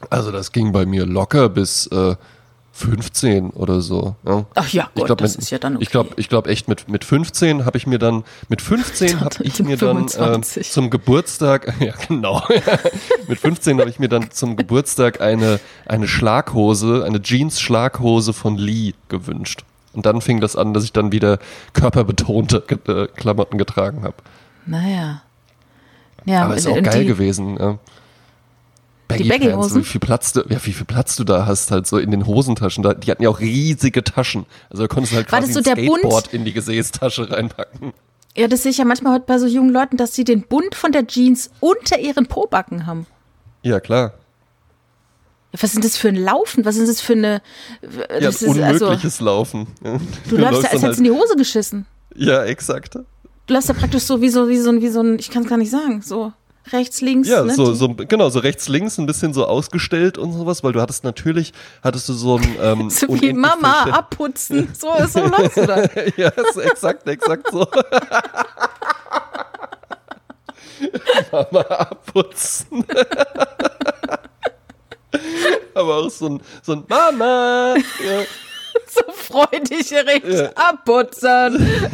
[0.10, 2.16] Also das ging bei mir locker bis, äh,
[2.76, 4.16] 15 oder so.
[4.26, 4.46] Ja.
[4.56, 5.84] Ach ja, ich Gott, glaub, das mit, ist ja dann okay.
[5.84, 9.44] Ich glaube ich glaub echt, mit, mit 15 habe ich mir dann, mit 15 habe
[9.44, 10.72] ich mir dann äh, 25.
[10.72, 12.42] zum Geburtstag, ja genau,
[13.28, 18.94] mit 15 habe ich mir dann zum Geburtstag eine, eine Schlaghose, eine Jeans-Schlaghose von Lee
[19.08, 19.64] gewünscht.
[19.94, 21.38] Und dann fing das an, dass ich dann wieder
[21.74, 24.16] körperbetonte äh, Klamotten getragen habe.
[24.66, 25.22] Naja.
[26.26, 27.58] Ja, Aber ist auch geil die, gewesen.
[27.60, 27.74] Ja.
[27.74, 29.82] Die Baggy Pants, Baggy-Hosen?
[29.82, 32.26] Wie viel Platz du, ja, wie viel Platz du da hast, halt so in den
[32.26, 32.84] Hosentaschen.
[32.84, 34.46] Da, die hatten ja auch riesige Taschen.
[34.70, 36.00] Also da konntest du halt War quasi so ein der Bund?
[36.00, 37.94] Skateboard in die Gesäßtasche reinpacken.
[38.36, 40.74] Ja, das sehe ich ja manchmal heute bei so jungen Leuten, dass sie den Bund
[40.74, 43.06] von der Jeans unter ihren Pobacken haben.
[43.62, 44.14] Ja, klar.
[45.52, 46.66] Was sind das für ein Laufen?
[46.66, 47.42] Was ist das für eine.
[47.84, 49.68] Ja, Das ein ist, also, unmögliches Laufen.
[49.84, 50.00] Ja.
[50.30, 51.86] du läufst da, als hättest du in die Hose geschissen.
[52.16, 52.98] Ja, exakt.
[53.48, 55.44] Du läufst ja praktisch so wie so, wie so, ein- wie so ein, ich kann
[55.44, 56.32] es gar nicht sagen, so
[56.72, 57.28] rechts, links.
[57.28, 57.54] Ja, ne?
[57.54, 61.04] so, so, genau, so rechts, links ein bisschen so ausgestellt und sowas, weil du hattest
[61.04, 61.52] natürlich,
[61.84, 64.70] hattest du so ein, ähm, so wie Mama abputzen.
[64.80, 65.82] So, so läufst du da.
[66.18, 67.68] ja, ist exakt, exakt so.
[71.32, 72.86] Mama abputzen.
[75.74, 77.76] Aber auch so ein, so ein Mama.
[77.76, 78.22] Ja.
[78.94, 80.50] So freudig erregt Ja.
[80.56, 81.68] abputzen.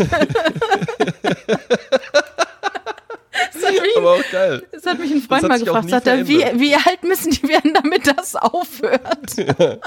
[3.54, 4.64] Das hat, mich, Aber auch geil.
[4.72, 5.90] das hat mich ein Freund mal gefragt.
[5.90, 9.36] Sagt er, wie, wie alt müssen die werden, damit das aufhört?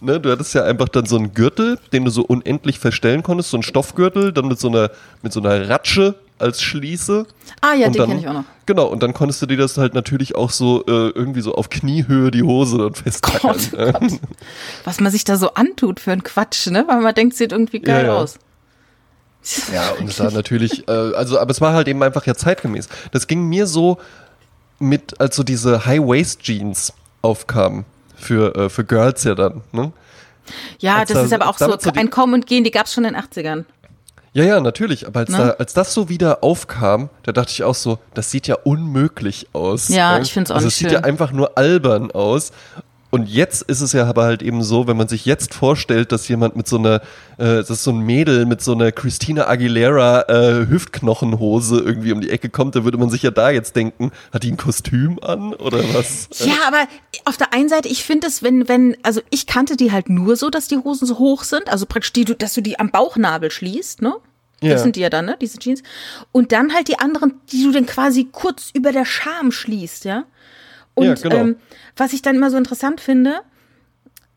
[0.00, 3.50] Ne, du hattest ja einfach dann so einen Gürtel, den du so unendlich verstellen konntest,
[3.50, 4.90] so einen Stoffgürtel, dann mit so einer,
[5.22, 6.14] mit so einer Ratsche
[6.44, 7.26] als Schließe.
[7.60, 8.44] Ah ja, Und den kenne ich auch noch.
[8.66, 11.68] Genau, und dann konntest du dir das halt natürlich auch so äh, irgendwie so auf
[11.70, 13.56] Kniehöhe die Hose dann festtackern.
[13.56, 14.12] Gott, oh Gott.
[14.84, 16.84] Was man sich da so antut für einen Quatsch, ne?
[16.86, 18.18] Weil man denkt, sieht irgendwie geil Ja, ja.
[18.18, 18.38] aus.
[19.72, 22.88] Ja, und es war natürlich, äh, also, aber es war halt eben einfach ja zeitgemäß.
[23.12, 23.98] Das ging mir so
[24.78, 26.92] mit, als so diese High-Waist-Jeans
[27.22, 27.84] aufkamen
[28.16, 29.92] für, äh, für Girls ja dann, ne?
[30.78, 32.84] Ja, Als das da- ist aber auch so, so ein Kommen und Gehen, die gab
[32.86, 33.64] es schon in den 80ern.
[34.34, 35.06] Ja, ja, natürlich.
[35.06, 35.38] Aber als, Ne?
[35.38, 39.46] da, als das so wieder aufkam, da dachte ich auch so, das sieht ja unmöglich
[39.52, 39.88] aus.
[39.88, 40.98] Ja, ich find's auch also nicht Es sieht schön.
[41.00, 42.50] ja einfach nur albern aus.
[43.14, 46.26] Und jetzt ist es ja aber halt eben so, wenn man sich jetzt vorstellt, dass
[46.26, 46.96] jemand mit so einer,
[47.38, 52.30] äh, dass so ein Mädel mit so einer Christina Aguilera äh, Hüftknochenhose irgendwie um die
[52.30, 55.54] Ecke kommt, da würde man sich ja da jetzt denken, hat die ein Kostüm an
[55.54, 56.28] oder was?
[56.40, 56.88] Ja, aber
[57.24, 60.34] auf der einen Seite, ich finde es, wenn, wenn, also ich kannte die halt nur
[60.36, 63.50] so, dass die Hosen so hoch sind, also praktisch die, dass du die am Bauchnabel
[63.50, 64.14] schließt, ne?
[64.60, 64.78] Das Ja.
[64.78, 65.36] sind die ja dann, ne?
[65.40, 65.82] Diese Jeans.
[66.32, 70.24] Und dann halt die anderen, die du dann quasi kurz über der Scham schließt, ja?
[70.94, 71.36] Und Ja, genau.
[71.36, 71.56] ähm,
[71.96, 73.40] was ich dann immer so interessant finde,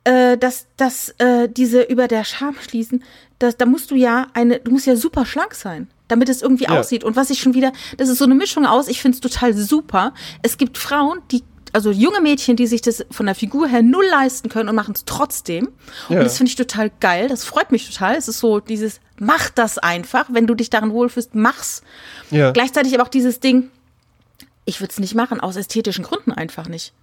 [0.04, 3.04] äh, dass, dass äh, diese über der Scham schließen,
[3.40, 6.64] das, da musst du ja eine, du musst ja super schlank sein, damit es irgendwie
[6.66, 6.80] Ja.
[6.80, 7.04] aussieht.
[7.04, 9.54] Und was ich schon wieder, das ist so eine Mischung aus, ich finde es total
[9.54, 10.14] super.
[10.42, 11.44] Es gibt Frauen, die,
[11.74, 14.94] also junge Mädchen, die sich das von der Figur her null leisten können und machen
[14.96, 15.70] es trotzdem.
[16.10, 16.18] Ja.
[16.20, 17.28] Und das finde ich total geil.
[17.28, 18.16] Das freut mich total.
[18.16, 20.28] Es ist so dieses, mach das einfach.
[20.32, 21.84] Wenn du dich darin wohlfühlst, mach's.
[22.32, 22.52] Ja.
[22.52, 23.70] Gleichzeitig aber auch dieses Ding,
[24.68, 26.94] ich würde es nicht machen, aus ästhetischen Gründen einfach nicht.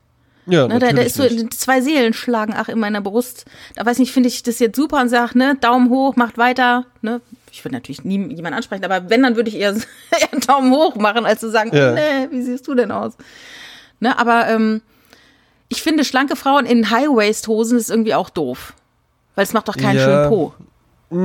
[0.47, 1.55] Ja, Ne, da, da ist so nicht.
[1.55, 3.47] zwei Seelen schlagen ach in meiner Brust.
[3.77, 6.85] Da weiß nicht, finde ich das jetzt super und sage, ne, Daumen hoch, macht weiter.
[7.01, 7.23] Ne?
[7.51, 9.73] Ich würde natürlich nie jemanden ansprechen, aber wenn, dann würde ich eher,
[10.21, 11.93] eher einen Daumen hoch machen, als zu sagen, Ja.
[11.93, 13.15] oh, nee, wie siehst du denn aus?
[14.01, 14.83] Ne, aber ähm,
[15.71, 18.75] ich finde, schlanke Frauen in High-Waist-Hosen ist irgendwie auch doof.
[19.37, 20.05] Weil es macht doch keinen Ja.
[20.05, 20.53] schönen Po.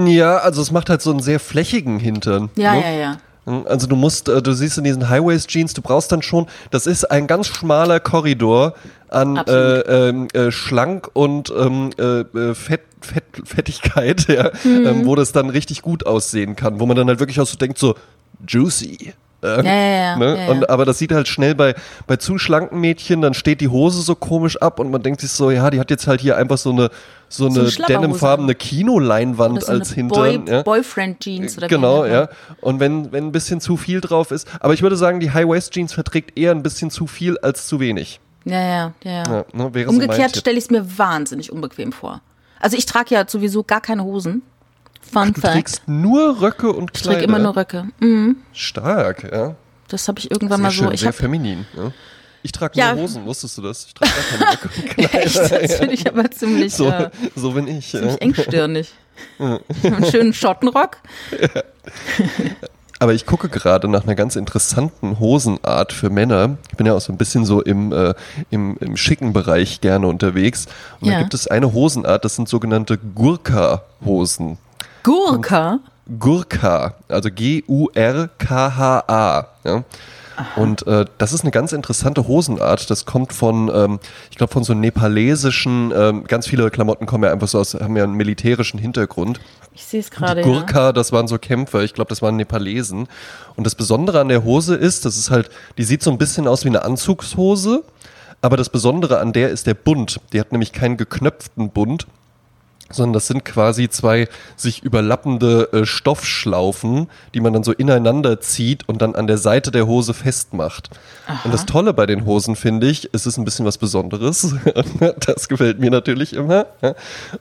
[0.09, 2.49] Ja, also es macht halt so einen sehr flächigen Hintern.
[2.55, 2.81] Ja, ne?
[2.83, 3.17] ja, ja.
[3.65, 7.05] Also du musst, äh, du siehst in diesen High-Waist-Jeans, du brauchst dann schon, das ist
[7.09, 8.73] ein ganz schmaler Korridor
[9.09, 14.85] an äh, ähm, äh, schlank und ähm, äh, äh, Fett, Fett, Fettigkeit, ja, Mhm.
[14.85, 17.57] ähm, wo das dann richtig gut aussehen kann, wo man dann halt wirklich auch so
[17.57, 17.95] denkt, so
[18.47, 19.13] juicy.
[19.41, 20.49] Äh, Ja, ja, ja, ne?
[20.49, 21.75] Und, aber das sieht halt schnell bei,
[22.07, 25.31] bei zu schlanken Mädchen, dann steht die Hose so komisch ab und man denkt sich
[25.31, 26.89] so, ja, die hat jetzt halt hier einfach so eine
[27.29, 30.45] so So eine Schlapperhose denimfarbene Kinoleinwand so als Hintern.
[30.45, 30.63] Boy.
[30.63, 32.27] Boyfriend-Jeans oder Genau, ja.
[32.59, 34.47] Und wenn, wenn ein bisschen zu viel drauf ist.
[34.59, 38.19] Aber ich würde sagen, die High-Waist-Jeans verträgt eher ein bisschen zu viel als zu wenig.
[38.45, 39.11] Ja, ja, ja.
[39.11, 39.45] ja.
[39.53, 40.41] Ne, so Umgekehrt Tipp.
[40.41, 42.21] stelle ich es mir wahnsinnig unbequem vor.
[42.59, 44.41] Also ich trage ja sowieso gar keine Hosen.
[45.01, 45.53] Fun Du Fact.
[45.53, 47.19] trägst nur Röcke und Ich Kleider.
[47.19, 47.85] trage immer nur Röcke.
[47.99, 48.37] Mhm.
[48.53, 49.55] Stark, ja.
[49.87, 50.91] Das habe ich irgendwann Sehr mal schön, so.
[50.93, 51.65] Ich sehr feminin.
[51.75, 51.91] Ja.
[52.43, 52.93] Ich trage Ja.
[52.93, 53.85] nur Hosen, wusstest du das?
[53.87, 55.25] Ich trage gar keine Röcke und Kleider.
[55.25, 57.91] echt, das finde ich aber ziemlich, So, äh, so bin ich.
[57.93, 57.99] Ja.
[58.01, 58.93] ziemlich engstirnig.
[59.39, 60.97] Einen schönen Schottenrock.
[63.01, 66.57] Aber ich gucke gerade nach einer ganz interessanten Hosenart für Männer.
[66.69, 68.13] Ich bin ja auch so ein bisschen so im, äh,
[68.49, 70.67] im, im schicken Bereich gerne unterwegs.
[70.99, 71.15] Und Ja.
[71.15, 74.57] da gibt es eine Hosenart, das sind sogenannte Gurka-Hosen.
[75.03, 75.79] Gurka.
[76.17, 77.87] Gurka, also G-U-R-K-H-A.
[79.63, 79.83] Ja.
[80.55, 82.89] Und äh, das ist eine ganz interessante Hosenart.
[82.89, 83.99] Das kommt von, ähm,
[84.31, 87.97] ich glaube, von so nepalesischen, ähm, ganz viele Klamotten kommen ja einfach so aus, haben
[87.97, 89.39] ja einen militärischen Hintergrund.
[89.73, 90.41] Ich sehe es gerade.
[90.41, 93.07] Die Gurkha, das waren so Kämpfer, ich glaube, das waren Nepalesen.
[93.55, 96.47] Und das Besondere an der Hose ist, das ist halt, die sieht so ein bisschen
[96.47, 97.83] aus wie eine Anzugshose,
[98.41, 100.21] aber das Besondere an der ist der Bund.
[100.31, 102.07] Die hat nämlich keinen geknöpften Bund,
[102.89, 108.87] sondern das sind quasi zwei sich überlappende äh, Stoffschlaufen, die man dann so ineinander zieht
[108.87, 110.89] und dann an der Seite der Hose festmacht.
[111.43, 114.55] Und das Tolle bei den Hosen finde ich, es ist ein bisschen was Besonderes.
[115.25, 116.65] das gefällt mir natürlich immer.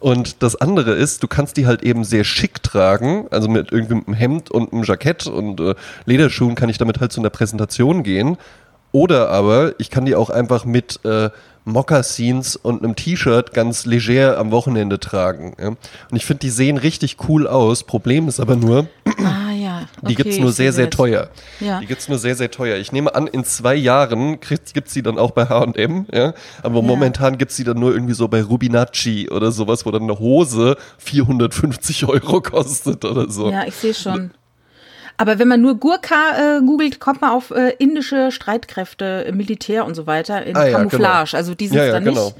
[0.00, 3.94] Und das andere ist, du kannst die halt eben sehr schick tragen, also mit irgendwie
[3.94, 5.74] mit einem Hemd und einem Jackett und äh,
[6.04, 8.36] Lederschuhen kann ich damit halt zu einer Präsentation gehen.
[8.92, 11.30] Oder aber ich kann die auch einfach mit äh,
[11.72, 15.54] Moccasins und einem T-Shirt ganz leger am Wochenende tragen.
[15.60, 15.68] Ja?
[15.68, 15.78] Und
[16.12, 17.84] ich finde, die sehen richtig cool aus.
[17.84, 18.88] Problem ist aber nur,
[19.24, 19.82] Ah ja.
[20.02, 20.96] die okay, gibt's nur sehr, sehr jetzt.
[20.96, 21.30] teuer.
[21.60, 21.80] Ja.
[21.80, 22.76] Die gibt's nur sehr, sehr teuer.
[22.76, 26.34] Ich nehme an, in zwei Jahren kriegt, gibt's die dann auch bei H&M, ja.
[26.62, 30.18] Aber momentan gibt's die dann nur irgendwie so bei Rubinacci oder sowas, wo dann eine
[30.18, 33.50] Hose 450 Euro kostet oder so.
[33.50, 34.32] Ja, ich sehe schon.
[35.18, 39.84] Aber wenn man nur Gurkha äh, googelt, kommt man auf äh, indische Streitkräfte, äh, Militär
[39.84, 41.34] und so weiter in Ah, ja, Camouflage.
[41.36, 42.24] Also die sind Ja, ja, dann genau.
[42.26, 42.36] nicht.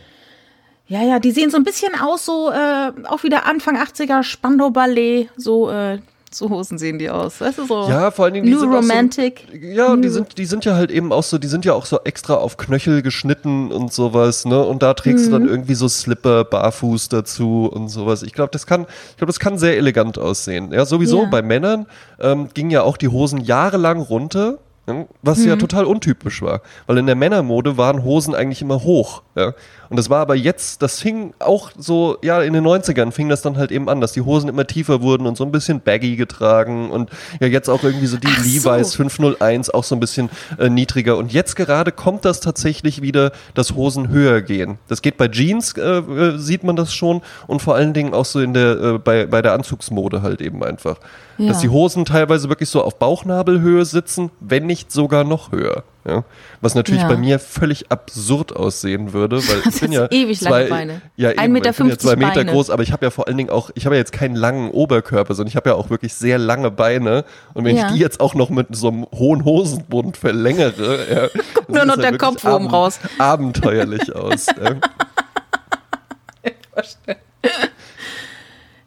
[0.87, 4.71] Ja, ja, die sehen so ein bisschen aus, so äh, auch wieder Anfang 80er Spandau
[4.71, 5.99] Ballet, so äh,
[6.35, 7.41] so Hosen sehen die aus.
[7.41, 7.89] Weißt du so?
[7.89, 9.47] Ja, vor allen Dingen die New sind auch so- Romantic.
[9.61, 11.87] Ja, und die sind, die sind ja halt eben auch so, die sind ja auch
[11.87, 14.63] so extra auf Knöchel geschnitten und sowas, ne?
[14.63, 15.33] Und da trägst du Mhm.
[15.33, 18.23] dann irgendwie so Slipper, barfuß dazu und sowas.
[18.23, 20.73] Ich glaube, das kann, ich glaube, das kann sehr elegant aussehen.
[20.73, 21.29] Ja, sowieso Ja.
[21.31, 21.87] bei Männern
[22.21, 24.59] ähm, gingen ja auch die Hosen jahrelang runter.
[24.87, 25.59] ja, Was ja Mhm.
[25.61, 26.63] total untypisch war.
[26.87, 29.23] Weil in der Männermode waren Hosen eigentlich immer hoch.
[29.37, 29.53] Ja?
[29.91, 33.43] Und das war aber jetzt, das fing auch so, ja, in den 90ern fing das
[33.43, 36.17] dann halt eben an, dass die Hosen immer tiefer wurden und so ein bisschen baggy
[36.17, 37.11] getragen und
[37.41, 38.71] ja, jetzt auch irgendwie so die Ach so.
[38.71, 40.29] Levi's 501 auch so ein bisschen
[40.59, 41.17] äh, niedriger.
[41.17, 44.79] Und jetzt gerade kommt das tatsächlich wieder, dass Hosen höher gehen.
[44.89, 48.25] Das geht bei Jeans, äh, äh, sieht man das schon und vor allen Dingen auch
[48.25, 50.99] so in der, äh, bei, bei der Anzugsmode halt eben einfach.
[51.39, 51.49] Ja.
[51.49, 55.85] Dass die Hosen teilweise wirklich so auf Bauchnabelhöhe sitzen, wenn nicht sogar noch höher.
[56.09, 56.25] Ja?
[56.61, 57.09] Was natürlich Ja.
[57.09, 61.03] bei mir völlig absurd aussehen würde, weil ich bin ja ewig lange zwei, Beine.
[61.17, 62.53] Ja, 1,50 eben, weil ich bin ja Meter zwei Meter Beine.
[62.53, 64.71] groß, aber ich habe ja vor allen Dingen auch, ich habe ja jetzt keinen langen
[64.71, 67.25] Oberkörper, sondern ich habe ja auch wirklich sehr lange Beine.
[67.55, 67.87] Und wenn Ja.
[67.89, 71.21] ich die jetzt auch noch mit so einem hohen Hosenbund verlängere, ja,
[71.69, 72.99] nur sieht noch der wirklich Kopf oben raus.
[73.19, 74.47] Abenteuerlich aus.
[74.57, 74.77] ja.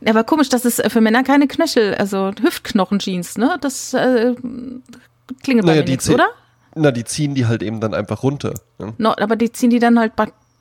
[0.04, 3.58] Ja, Aber komisch, dass es für Männer keine Knöchel, also Hüftknochen-Jeans, ne?
[3.62, 4.34] Das äh,
[5.44, 6.28] klingelt bei Naja, mir die nichts, oder?
[6.76, 8.54] Na, die ziehen die halt eben dann einfach runter.
[8.80, 8.94] Ja.
[8.98, 10.14] No, aber die ziehen die dann halt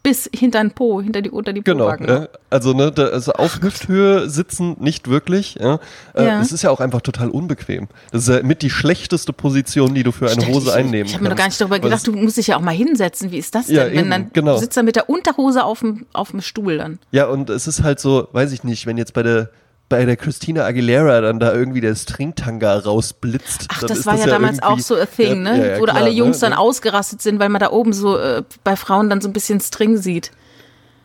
[0.02, 2.28] bis hinter den Po, hinter die, unter die Genau, ja.
[2.48, 5.56] also ne, da, also auf Hüfthöhe sitzen nicht wirklich.
[5.60, 5.78] Ja.
[6.14, 6.40] Äh, Ja.
[6.40, 7.88] Es ist ja auch einfach total unbequem.
[8.10, 11.14] Das ist ja mit die schlechteste Position, die du für eine Hose ich, einnehmen Ich
[11.14, 11.60] habe mir noch gar nicht kannst.
[11.60, 13.30] darüber gedacht, du musst dich ja auch mal hinsetzen.
[13.30, 13.76] Wie ist das denn?
[13.76, 14.54] Ja, wenn eben, dann, genau.
[14.54, 16.98] Du sitzt dann mit der Unterhose auf dem, auf dem Stuhl dann.
[17.12, 19.50] Ja, und es ist halt so, weiß ich nicht, wenn jetzt bei der
[19.90, 23.66] bei der Christina Aguilera dann da irgendwie der Stringtanga rausblitzt.
[23.68, 25.58] Ach, das war ja damals irgendwie- auch so a thing, Ja, ne?
[25.58, 26.48] ja, ja, Wo da klar, alle Jungs ne?
[26.48, 29.60] dann ausgerastet sind, weil man da oben so äh, bei Frauen dann so ein bisschen
[29.60, 30.30] String sieht.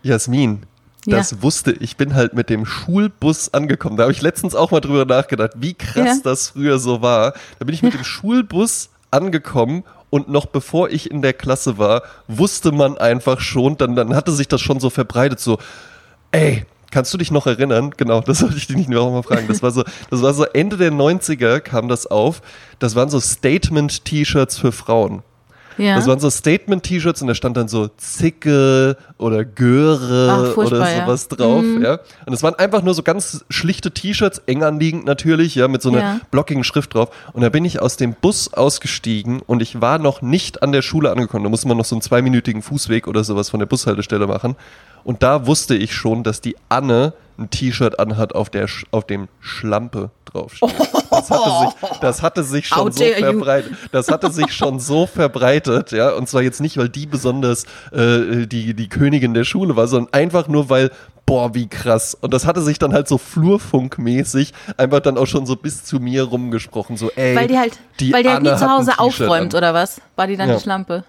[0.03, 0.63] Jasmin,
[1.05, 1.17] Ja.
[1.17, 1.97] das wusste ich.
[1.97, 3.97] bin halt mit dem Schulbus angekommen.
[3.97, 6.15] Da habe ich letztens auch mal drüber nachgedacht, wie krass Ja.
[6.23, 7.33] das früher so war.
[7.59, 12.03] Da bin ich mit dem Schulbus angekommen und noch bevor ich in der Klasse war,
[12.27, 15.57] wusste man einfach schon, dann, dann hatte sich das schon so verbreitet, so,
[16.31, 16.65] ey,
[16.95, 17.91] kannst du dich noch erinnern?
[17.97, 19.49] Genau, das wollte ich dich nicht noch mal fragen.
[19.49, 22.41] Das war so, das war so Ende der 90er kam das auf.
[22.79, 25.21] Das waren so Statement-T-Shirts für Frauen.
[25.77, 25.97] Ja.
[25.97, 31.01] Das waren so Statement-T-Shirts und da stand dann so Zicke oder Göre Ach, oder ja.
[31.05, 31.99] sowas drauf, ja.
[32.25, 35.89] Und es waren einfach nur so ganz schlichte T-Shirts, eng anliegend natürlich, ja, mit so
[35.89, 36.19] einer Ja.
[36.31, 37.09] blockigen Schrift drauf.
[37.33, 40.81] Und da bin ich aus dem Bus ausgestiegen und ich war noch nicht an der
[40.81, 41.43] Schule angekommen.
[41.43, 44.55] Da musste man noch so einen zweiminütigen Fußweg oder sowas von der Bushaltestelle machen.
[45.05, 49.27] Und da wusste ich schon, dass die Anne ein T-Shirt anhat, auf, der, auf dem
[49.39, 50.73] Schlampe draufsteht.
[51.11, 53.73] Das hatte sich, das hatte sich How schon so verbreitet.
[53.91, 56.11] Das hatte sich schon so verbreitet, ja.
[56.11, 60.13] Und zwar jetzt nicht, weil die besonders äh, die, die Königin der Schule war, sondern
[60.13, 60.91] einfach nur, weil,
[61.25, 62.15] boah, wie krass.
[62.19, 65.99] Und das hatte sich dann halt so flurfunkmäßig einfach dann auch schon so bis zu
[65.99, 66.97] mir rumgesprochen.
[66.97, 67.35] So, ey.
[67.35, 67.77] weil die halt,
[68.11, 69.57] weil die halt nie zu Hause aufräumt, an.
[69.57, 70.01] oder was?
[70.15, 70.55] War die dann Ja.
[70.55, 71.03] die Schlampe?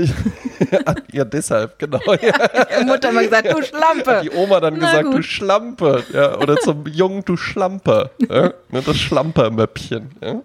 [1.12, 2.00] ja, deshalb, genau.
[2.06, 2.32] Ja.
[2.80, 4.20] Die Mutter hat mal gesagt, du Schlampe.
[4.22, 5.24] Die Oma dann Na gesagt, du gut.
[5.24, 6.04] Schlampe.
[6.12, 8.10] Ja, oder zum Jungen, du Schlampe.
[8.28, 10.10] Ja, ne, das Schlampermöppchen.
[10.22, 10.40] Ja.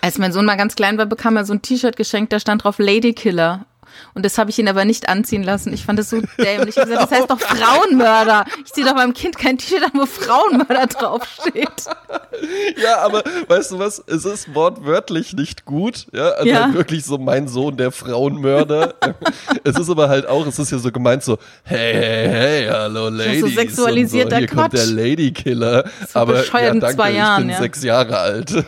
[0.00, 2.64] Als mein Sohn mal ganz klein war, bekam er so ein T-Shirt geschenkt, da stand
[2.64, 3.66] drauf Lady Killer.
[4.14, 5.72] Und das habe ich ihn aber nicht anziehen lassen.
[5.72, 6.76] Ich fand das so dämlich.
[6.76, 8.44] Ich gesagt, das heißt doch Frauenmörder.
[8.64, 11.86] Ich ziehe doch meinem Kind kein T-Shirt an, wo Frauenmörder draufsteht.
[12.82, 14.02] Ja, aber weißt du was?
[14.06, 16.06] Es ist wortwörtlich nicht gut.
[16.12, 16.64] Ja, also Ja.
[16.64, 18.94] halt wirklich so mein Sohn, der Frauenmörder.
[19.64, 23.08] es ist aber halt auch, es ist ja so gemeint so, hey, hey, hey, hallo
[23.08, 23.40] Ladies.
[23.40, 24.90] so sexualisierter so, Hier kommt der Quatsch.
[24.92, 25.84] Ladykiller.
[26.12, 27.60] So aber ja, danke, zwei Jahren, ich bin ja.
[27.60, 28.64] sechs Jahre alt.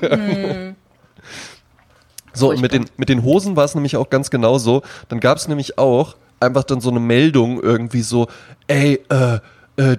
[2.32, 4.82] So, und mit den, mit den Hosen war es nämlich auch ganz genau so.
[5.08, 8.26] Dann gab es nämlich auch einfach dann so eine Meldung irgendwie so,
[8.66, 9.38] ey, äh,
[9.76, 9.96] äh,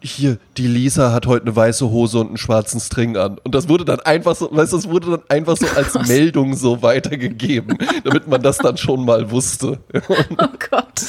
[0.00, 3.38] hier, die Lisa hat heute eine weiße Hose und einen schwarzen String an.
[3.42, 6.54] Und das wurde dann einfach so, weißt du, das wurde dann einfach so als Meldung
[6.54, 9.78] so weitergegeben, damit man das dann schon mal wusste.
[10.36, 11.02] Oh Gott.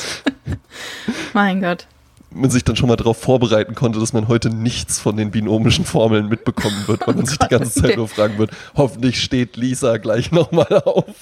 [1.33, 1.87] Mein Gott.
[2.35, 5.85] Man sich dann schon mal darauf vorbereiten konnte, dass man heute nichts von den binomischen
[5.85, 9.97] Formeln mitbekommen wird, weil man sich die ganze Zeit nur fragen wird, hoffentlich steht Lisa
[9.97, 11.05] gleich nochmal auf.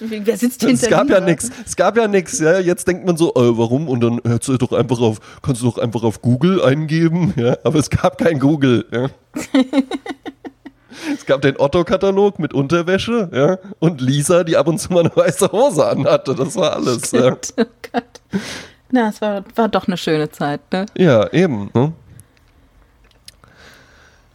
[0.00, 1.50] Oder wer sitzt hinter Es gab ja nichts.
[1.64, 2.38] Es gab ja nichts.
[2.38, 3.88] Ja, jetzt denkt man so, äh, warum?
[3.88, 7.34] Und dann hörst du doch einfach auf, kannst du doch einfach auf Google eingeben.
[7.36, 8.84] Ja, aber es gab kein Google.
[8.90, 9.08] Ja.
[11.14, 13.30] es gab den Otto-Katalog mit Unterwäsche.
[13.32, 16.34] Ja, und Lisa, die ab und zu mal eine weiße Hose anhatte.
[16.34, 17.12] Das war alles.
[17.12, 17.54] Ja, Stimmt.
[17.58, 18.42] Oh Gott.
[18.92, 20.86] Na, es war, war doch eine schöne Zeit, ne?
[20.96, 21.70] ja eben.
[21.74, 21.92] Ne?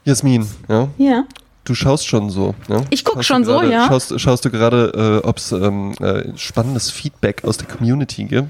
[0.03, 1.25] Jasmin, ja, Ja.
[1.65, 2.55] du schaust schon so.
[2.69, 2.81] Ja?
[2.89, 3.87] Ich guck Schaust schon du so, ja.
[3.87, 8.49] Schaust, schaust du gerade, äh, ob es ähm, äh, spannendes Feedback aus der Community gibt?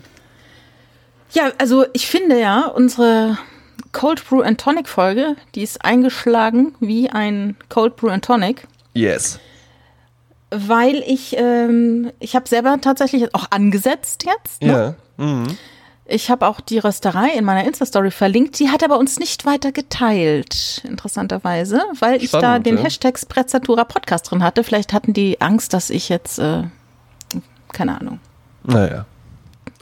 [1.32, 3.38] Ja, also ich finde ja, unsere
[3.92, 9.40] Cold Brew and Tonic Folge, die ist eingeschlagen wie ein Cold Brew and Tonic, Yes.
[10.52, 14.62] weil ich, ähm, ich habe selber tatsächlich auch angesetzt jetzt.
[14.62, 14.96] Ne?
[15.18, 15.26] Ja.
[15.26, 15.48] Mhm.
[16.10, 18.60] Ich habe auch die Rösterei in meiner Insta-Story verlinkt.
[18.60, 22.84] Die hat aber uns nicht weiter geteilt, interessanterweise, weil ich da den ja.
[22.84, 24.64] Hashtag Sprezzatura Podcast drin hatte.
[24.64, 26.64] Vielleicht hatten die Angst, dass ich jetzt, äh,
[27.74, 28.20] keine Ahnung,
[28.64, 29.06] Naja.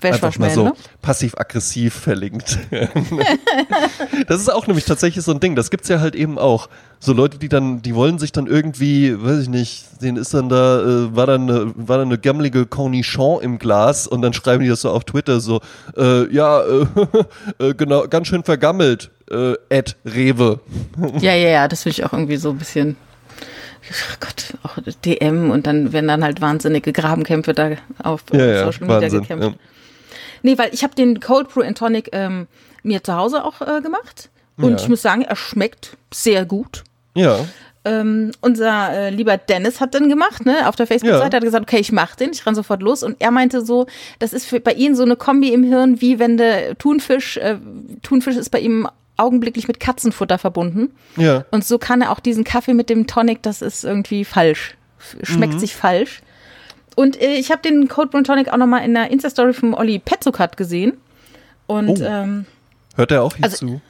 [0.02, 0.74] Einfach mal so ne?
[1.02, 2.60] passiv-aggressiv verlinkt.
[4.28, 5.56] das ist auch nämlich tatsächlich so ein Ding.
[5.56, 6.70] Das gibt's ja halt eben auch.
[7.00, 10.50] So Leute, die dann, die wollen sich dann irgendwie, weiß ich nicht, denen ist dann
[10.50, 14.64] da, äh, war dann eine, war dann eine gammelige Cornichon im Glas und dann schreiben
[14.64, 15.62] die das so auf Twitter so,
[15.98, 16.86] äh, ja, äh,
[17.60, 20.60] äh, genau, ganz schön vergammelt, äh, Ed Rewe.
[21.20, 22.98] Ja, ja, ja, das finde ich auch irgendwie so ein bisschen.
[23.92, 27.72] Ach Gott, auch DM und dann werden dann halt wahnsinnige Grabenkämpfe da
[28.02, 29.22] auf Ja, ja, Social Media Wahnsinn.
[29.22, 29.50] gekämpft.
[29.50, 29.54] Ja.
[30.44, 32.48] Nee, weil ich habe den Cold Brew and Tonic ähm,
[32.84, 34.78] mir zu Hause auch äh, gemacht und Ja.
[34.78, 36.84] ich muss sagen, er schmeckt sehr gut.
[37.16, 37.40] ja.
[37.88, 40.68] Ähm, unser äh, lieber Dennis hat den gemacht, ne?
[40.68, 41.38] Auf der Facebook-Seite Ja.
[41.38, 43.04] hat gesagt, okay, ich mach den, ich ran sofort los.
[43.04, 43.86] Und er meinte so,
[44.18, 47.58] das ist für, bei ihm so eine Kombi im Hirn, wie wenn der Thunfisch, äh,
[48.02, 50.96] Thunfisch ist bei ihm augenblicklich mit Katzenfutter verbunden.
[51.16, 51.46] Ja.
[51.52, 54.76] Und so kann er auch diesen Kaffee mit dem Tonic, das ist irgendwie falsch.
[55.22, 55.60] Schmeckt Mhm.
[55.60, 56.24] sich falsch.
[56.96, 60.00] Und äh, ich habe den Cold Brew Tonic auch nochmal in der Insta-Story vom Olli
[60.00, 60.94] Petzokat gesehen.
[61.68, 62.04] Und Oh.
[62.06, 62.46] ähm,
[62.96, 63.82] Hört er auch hier Also- zu?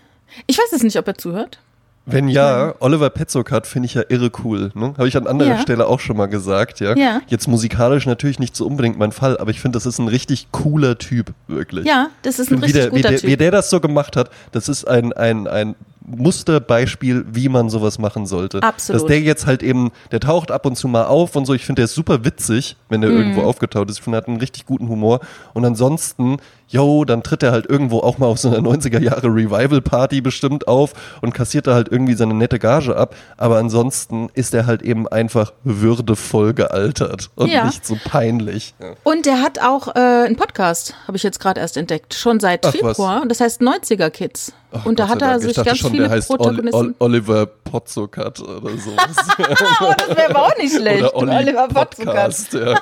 [0.48, 1.60] ich weiß es nicht, ob er zuhört.
[2.08, 4.72] Wenn ja, Oliver Petzokat finde ich ja irre cool.
[4.76, 4.94] Ne?
[4.96, 5.58] Habe ich an anderer Ja.
[5.60, 6.80] Stelle auch schon mal gesagt.
[6.80, 6.96] Ja?
[6.96, 7.22] Ja.
[7.28, 10.48] Jetzt musikalisch natürlich nicht so unbedingt mein Fall, aber ich finde, das ist ein richtig
[10.52, 11.86] cooler Typ, wirklich.
[11.88, 13.30] Ja, das ist ein wie, richtig der, wie, guter der, Typ.
[13.32, 15.74] wie der das so gemacht hat, das ist ein, ein, ein
[16.06, 18.62] Musterbeispiel, wie man sowas machen sollte.
[18.62, 19.02] Absolut.
[19.02, 21.54] Dass der jetzt halt eben, der taucht ab und zu mal auf und so.
[21.54, 23.18] Ich finde, der ist super witzig, wenn der Mhm.
[23.18, 23.98] irgendwo aufgetaucht ist.
[23.98, 25.20] Ich finde, er hat einen richtig guten Humor.
[25.54, 26.38] Und ansonsten,
[26.68, 30.68] yo, dann tritt er halt irgendwo auch mal auf so einer 90er Jahre Revival-Party bestimmt
[30.68, 33.16] auf und kassiert da halt irgendwie seine nette Gage ab.
[33.38, 37.66] Aber ansonsten ist er halt eben einfach würdevoll gealtert und Ja.
[37.66, 38.74] nicht so peinlich.
[39.04, 42.66] Und der hat auch äh, einen Podcast, habe ich jetzt gerade erst entdeckt, schon seit
[42.66, 42.96] Ach, was.
[42.98, 43.22] Februar.
[43.22, 44.54] Und das heißt 90er Kids.
[44.72, 45.42] Ach, und da hat er Dank.
[45.42, 46.76] Ich sich dachte ganz schon, viele der heißt Protagonisten.
[46.76, 48.92] Ol Oliver Potzokat oder so.
[48.92, 51.14] oh, das wäre aber auch nicht schlecht.
[51.14, 51.68] Oliver.
[51.70, 52.54] Podcast.
[52.54, 52.76] Ja,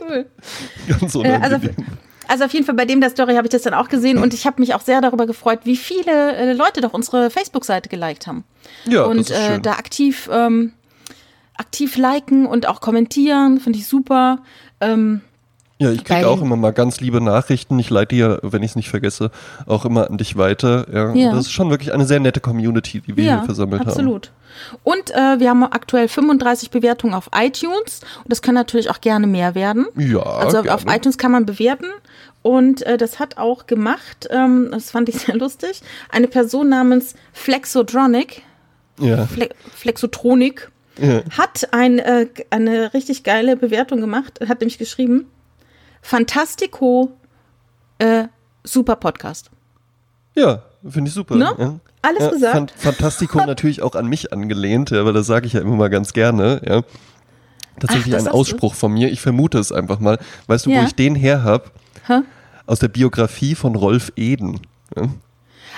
[0.00, 0.26] Cool.
[0.88, 1.74] ganz Äh, also, unangenehm.
[2.30, 4.32] Also auf jeden Fall bei dem der Story habe ich das dann auch gesehen und
[4.32, 8.26] ich habe mich auch sehr darüber gefreut, wie viele äh, Leute doch unsere Facebook-Seite geliked
[8.26, 8.44] haben.
[8.86, 10.72] ja, und äh, da aktiv, ähm,
[11.56, 14.44] aktiv liken und auch kommentieren, finde ich super.
[14.80, 15.22] Ähm,
[15.80, 17.78] ja, ich kriege auch immer mal ganz liebe Nachrichten.
[17.78, 19.30] Ich leite ja, wenn ich es nicht vergesse,
[19.66, 20.86] auch immer an dich weiter.
[20.92, 21.30] Ja, Ja.
[21.32, 23.88] Das ist schon wirklich eine sehr nette Community, die wir hier versammelt haben.
[23.88, 24.30] absolut.
[24.82, 29.26] Und äh, wir haben aktuell 35 Bewertungen auf iTunes und das kann natürlich auch gerne
[29.26, 29.86] mehr werden.
[29.96, 30.98] Ja, Also auf- auf gerne.
[30.98, 31.86] iTunes kann man bewerten.
[32.42, 37.14] Und äh, das hat auch gemacht, ähm, das fand ich sehr lustig, eine Person namens
[37.32, 38.42] Flexodronic,
[38.98, 41.22] Ja, Fle Flexotronik, ja.
[41.36, 45.26] hat ein, äh, eine richtig geile Bewertung gemacht, hat nämlich geschrieben,
[46.02, 47.12] Fantastico,
[47.98, 48.24] äh,
[48.64, 49.50] super Podcast.
[50.34, 51.36] ja finde ich super.
[51.36, 51.54] Ne?
[51.58, 51.74] Ja.
[52.00, 52.54] Alles ja, gesagt.
[52.54, 55.90] Fan- Fantastico natürlich auch an mich angelehnt, ja, weil das sage ich ja immer mal
[55.90, 56.62] ganz gerne.
[56.66, 56.80] Ja.
[57.78, 58.38] tatsächlich Ach, ein sagst du?
[58.38, 59.10] Ausspruch von mir.
[59.12, 60.18] Ich vermute es einfach mal.
[60.46, 60.84] Weißt du, wo Ja.
[60.84, 61.72] ich den her hab?
[62.06, 62.20] Hä?
[62.66, 64.60] Aus der Biografie von Rolf Eden.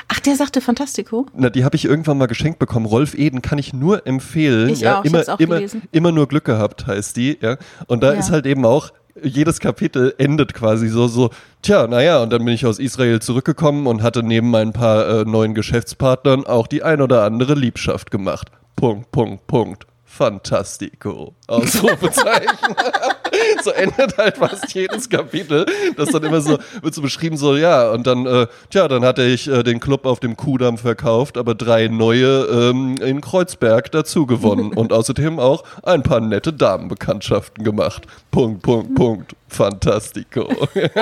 [0.09, 1.27] Ach, der sagte Fantastico.
[1.35, 2.87] Na, die habe ich irgendwann mal geschenkt bekommen.
[2.87, 4.69] Rolf Eden kann ich nur empfehlen.
[4.69, 5.83] Ich ja, auch, ich immer, hab's auch immer, gelesen.
[5.91, 7.39] immer nur Glück gehabt heißt die.
[7.41, 7.57] Ja.
[7.89, 8.21] Und da Ja.
[8.21, 8.91] ist halt eben auch
[9.23, 11.31] jedes Kapitel endet quasi so, so,
[11.63, 15.25] tja, naja, und dann bin ich aus Israel zurückgekommen und hatte neben meinen paar äh,
[15.25, 18.51] neuen Geschäftspartnern auch die ein oder andere Liebschaft gemacht.
[18.77, 19.87] Punkt, Punkt, Punkt.
[20.15, 21.35] Fantastico.
[21.47, 22.77] Ausrufezeichen.
[23.65, 25.65] so endet halt fast jedes Kapitel.
[25.97, 29.25] Das dann immer so, wird so beschrieben, so, ja, und dann, äh, tja, dann hatte
[29.25, 34.27] ich äh, den Club auf dem Kudamm verkauft, aber drei neue ähm, in Kreuzberg dazu
[34.27, 38.07] gewonnen und außerdem auch ein paar nette Damenbekanntschaften gemacht.
[38.31, 39.35] Punkt, Punkt, Punkt.
[39.49, 40.47] Fantastico.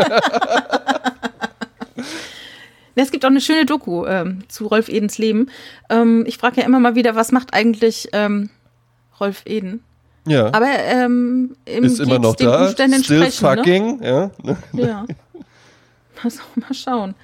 [2.97, 5.49] Es gibt auch eine schöne Doku ähm, zu Rolf Edens Leben.
[5.89, 8.51] Ähm, ich frage ja immer mal wieder, was macht eigentlich ähm,
[9.21, 9.83] Rolf Eden?
[10.27, 10.47] Ja.
[10.53, 12.67] Aber ähm, im ist immer noch den da.
[12.67, 14.31] Umständen Still entsprechend, fucking, ja.
[14.43, 14.57] Ne?
[14.73, 15.07] Ja.
[16.23, 17.15] Mal, so- mal schauen.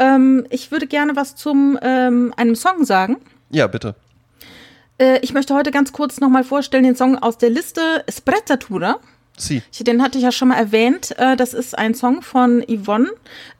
[0.00, 3.18] Ähm, ich würde gerne was zum ähm, einem Song sagen.
[3.50, 3.94] Ja, bitte.
[4.98, 7.80] Äh, ich möchte heute ganz kurz nochmal vorstellen den Song aus der Liste
[8.12, 8.98] Sprezzatura.
[9.38, 9.62] Sie.
[9.80, 11.14] Den hatte ich ja schon mal erwähnt.
[11.18, 13.10] Äh, Das ist ein Song von Yvonne.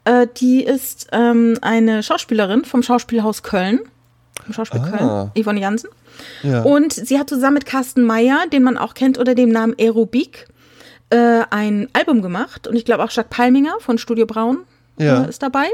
[0.05, 3.78] Äh, Die ist ähm, eine Schauspielerin vom Schauspielhaus Köln.
[4.44, 5.30] Vom Schauspiel Ah.
[5.34, 5.44] Köln.
[5.44, 5.88] Yvonne Jansen.
[6.43, 6.63] Ja.
[6.63, 10.47] Und sie hat zusammen mit Carsten Meyer, den man auch kennt unter dem Namen Aerobik,
[11.11, 12.67] äh, ein Album gemacht.
[12.67, 14.59] Und ich glaube auch Jacques Palminger von Studio Braun
[14.99, 15.25] Ja.
[15.25, 15.67] äh, ist dabei.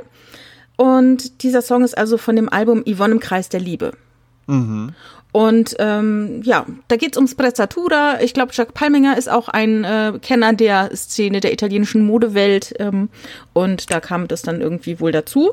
[0.76, 3.92] Und dieser Song ist also von dem Album Yvonne im Kreis der Liebe.
[5.32, 8.20] Und ähm, ja, da geht's um Sprezzatura.
[8.22, 12.72] Ich glaube, Jacques Palminger ist auch ein äh, Kenner der Szene der italienischen Modewelt.
[12.78, 13.08] Ähm,
[13.52, 15.50] und da kam das dann irgendwie wohl dazu.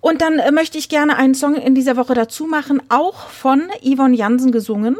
[0.00, 3.62] Und dann äh, möchte ich gerne einen Song in dieser Woche dazu machen, auch von
[3.82, 4.96] Yvonne Jansen gesungen.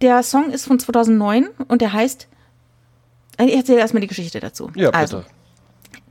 [0.00, 2.28] Der Song ist von 2009 und der heißt.
[3.38, 4.70] äh, Ich erzähle erstmal die Geschichte dazu.
[4.74, 4.94] Ja, bitte.
[4.98, 5.24] Also,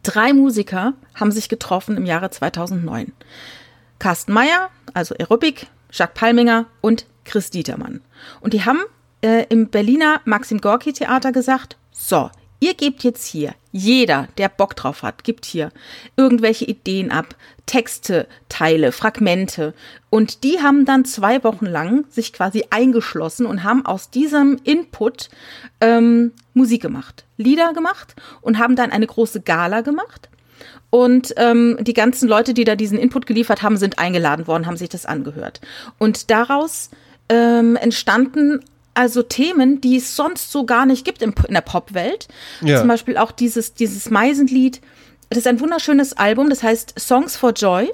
[0.04, 3.12] drei Musiker haben sich getroffen im Jahre 2009.
[4.00, 8.02] Carsten Meyer, also Aerobic, Jacques Palminger und Chris Dietermann.
[8.40, 8.80] Und die haben
[9.24, 12.32] äh, im Berliner Maxim Gorki Theater gesagt, so,
[12.62, 15.72] ihr gebt jetzt hier, jeder, der Bock drauf hat, gibt hier
[16.16, 17.36] irgendwelche Ideen ab,
[17.66, 19.74] Texte, Teile, Fragmente.
[20.10, 25.30] Und die haben dann zwei Wochen lang sich quasi eingeschlossen und haben aus diesem Input
[25.82, 30.30] ähm, Musik gemacht, Lieder gemacht und haben dann eine große Gala gemacht.
[30.90, 34.78] Und ähm, die ganzen Leute, die da diesen Input geliefert haben, sind eingeladen worden, haben
[34.78, 35.62] sich das angehört.
[35.98, 36.92] Und daraus
[37.30, 38.60] ähm, entstanden
[38.94, 42.28] also Themen, die es sonst so gar nicht gibt im, in der Popwelt.
[42.62, 42.80] Ja.
[42.80, 44.82] Zum Beispiel auch dieses, dieses Meisenlied.
[45.30, 47.92] Das ist ein wunderschönes Album, das heißt Songs for Joy.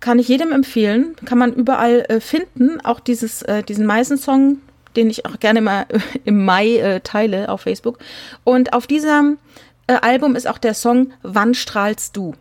[0.00, 1.16] Kann ich jedem empfehlen.
[1.24, 2.80] Kann man überall äh, finden.
[2.80, 4.58] Auch dieses, äh, diesen Meisensong,
[4.96, 7.98] den ich auch gerne mal äh, im Mai äh, teile auf Facebook.
[8.44, 9.38] Und auf diesem
[9.86, 12.34] äh, Album ist auch der Song Wann strahlst du?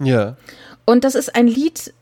[0.00, 0.36] Ja.
[0.84, 1.92] Und das ist ein Lied,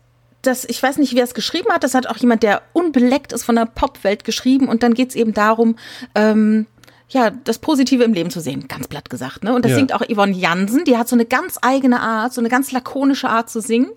[0.41, 3.43] das, ich weiß nicht, wer es geschrieben hat, das hat auch jemand, der unbeleckt ist
[3.43, 4.67] von der Popwelt geschrieben.
[4.67, 5.75] Und dann geht es eben darum,
[6.15, 6.65] ähm,
[7.09, 9.43] ja, das Positive im Leben zu sehen, ganz platt gesagt.
[9.43, 9.53] Ne?
[9.53, 9.77] Und das Ja.
[9.77, 13.27] singt auch Yvonne Jansen, die hat so eine ganz eigene Art, so eine ganz lakonische
[13.29, 13.89] Art zu singen.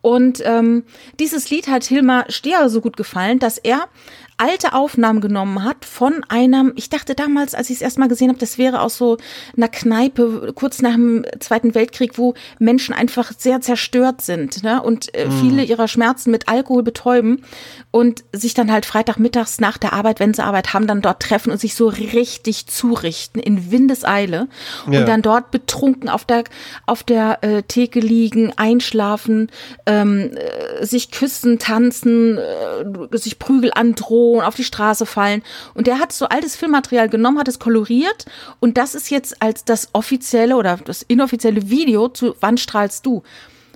[0.00, 0.84] Und ähm,
[1.20, 3.88] dieses Lied hat Hilmar Steher so gut gefallen, dass er
[4.36, 8.38] alte Aufnahmen genommen hat von einem, ich dachte damals, als ich es erstmal gesehen habe,
[8.38, 9.16] das wäre aus so
[9.56, 14.82] einer Kneipe kurz nach dem Zweiten Weltkrieg, wo Menschen einfach sehr zerstört sind ne?
[14.82, 17.44] und äh, viele ihrer Schmerzen mit Alkohol betäuben
[17.90, 21.50] und sich dann halt Freitagmittags nach der Arbeit, wenn sie Arbeit haben, dann dort treffen
[21.52, 24.48] und sich so richtig zurichten in Windeseile
[24.90, 25.00] Ja.
[25.00, 26.44] und dann dort betrunken auf der
[26.86, 29.50] auf der äh, Theke liegen, einschlafen,
[29.86, 35.42] ähm, äh, sich küssen, tanzen, äh, sich Prügel androhen, auf die Straße fallen.
[35.74, 38.26] Und der hat so altes Filmmaterial genommen, hat es koloriert
[38.60, 43.22] und das ist jetzt als das offizielle oder das inoffizielle Video zu Wann strahlst du?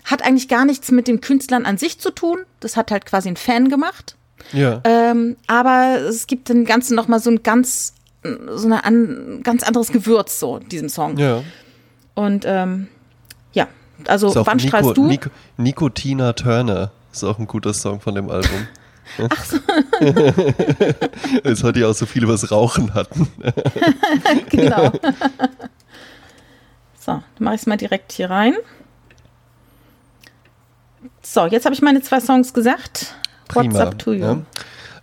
[0.04, 2.38] Hat eigentlich gar nichts mit den Künstlern an sich zu tun.
[2.60, 4.16] Das hat halt quasi ein Fan gemacht.
[4.52, 4.80] Ja.
[4.84, 9.92] Ähm, aber es gibt dem Ganzen nochmal so ein ganz, so eine an, ganz anderes
[9.92, 11.18] Gewürz, so, in diesem Song.
[11.18, 11.42] ja.
[12.14, 12.88] Und ähm,
[13.52, 13.68] ja,
[14.08, 15.06] also wann Nico, strahlst du?
[15.06, 18.66] Nico, Nico Tina Turner ist auch ein guter Song von dem Album.
[19.30, 19.58] Ach so.
[21.44, 23.28] Jetzt heute ja auch so viel über das Rauchen hatten.
[24.50, 24.92] genau.
[26.98, 28.54] so, dann mache ich es mal direkt hier rein.
[31.22, 33.14] So, jetzt habe ich meine zwei Songs gesagt.
[33.52, 33.80] What's Prima.
[33.80, 34.24] up to you?
[34.24, 34.38] Ja.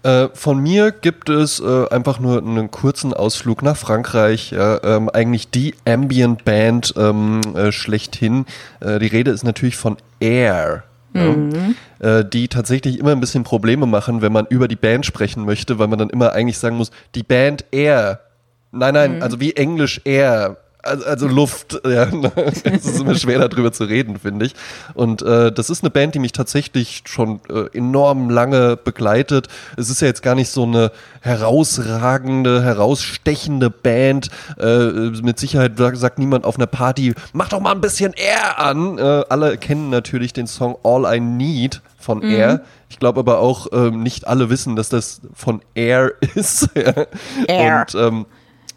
[0.05, 4.51] Äh, von mir gibt es äh, einfach nur einen kurzen Ausflug nach Frankreich.
[4.51, 8.45] Ja, ähm, eigentlich die Ambient Band ähm, äh, schlechthin.
[8.81, 10.83] Äh, die Rede ist natürlich von Air.
[11.15, 11.75] Mhm.
[12.01, 15.45] Ja, äh, die tatsächlich immer ein bisschen Probleme machen, wenn man über die Band sprechen
[15.45, 18.19] möchte, weil man dann immer eigentlich sagen muss, die Band Air.
[18.71, 20.57] Nein, nein, also wie Englisch Air.
[20.85, 22.07] Also, also Luft, ja,
[22.63, 24.55] es ist immer schwer darüber zu reden, finde ich.
[24.93, 29.47] Und äh, das ist eine Band, die mich tatsächlich schon äh, enorm lange begleitet.
[29.77, 34.29] Es ist ja jetzt gar nicht so eine herausragende, herausstechende Band.
[34.59, 34.85] Äh,
[35.21, 38.97] mit Sicherheit sagt, sagt niemand auf einer Party, mach doch mal ein bisschen Air an.
[38.97, 42.61] Äh, alle kennen natürlich den Song All I Need von Air.
[42.89, 46.69] Ich glaube aber auch ähm, nicht alle wissen, dass das von Air ist.
[46.75, 47.87] Air.
[47.93, 48.25] Und ähm,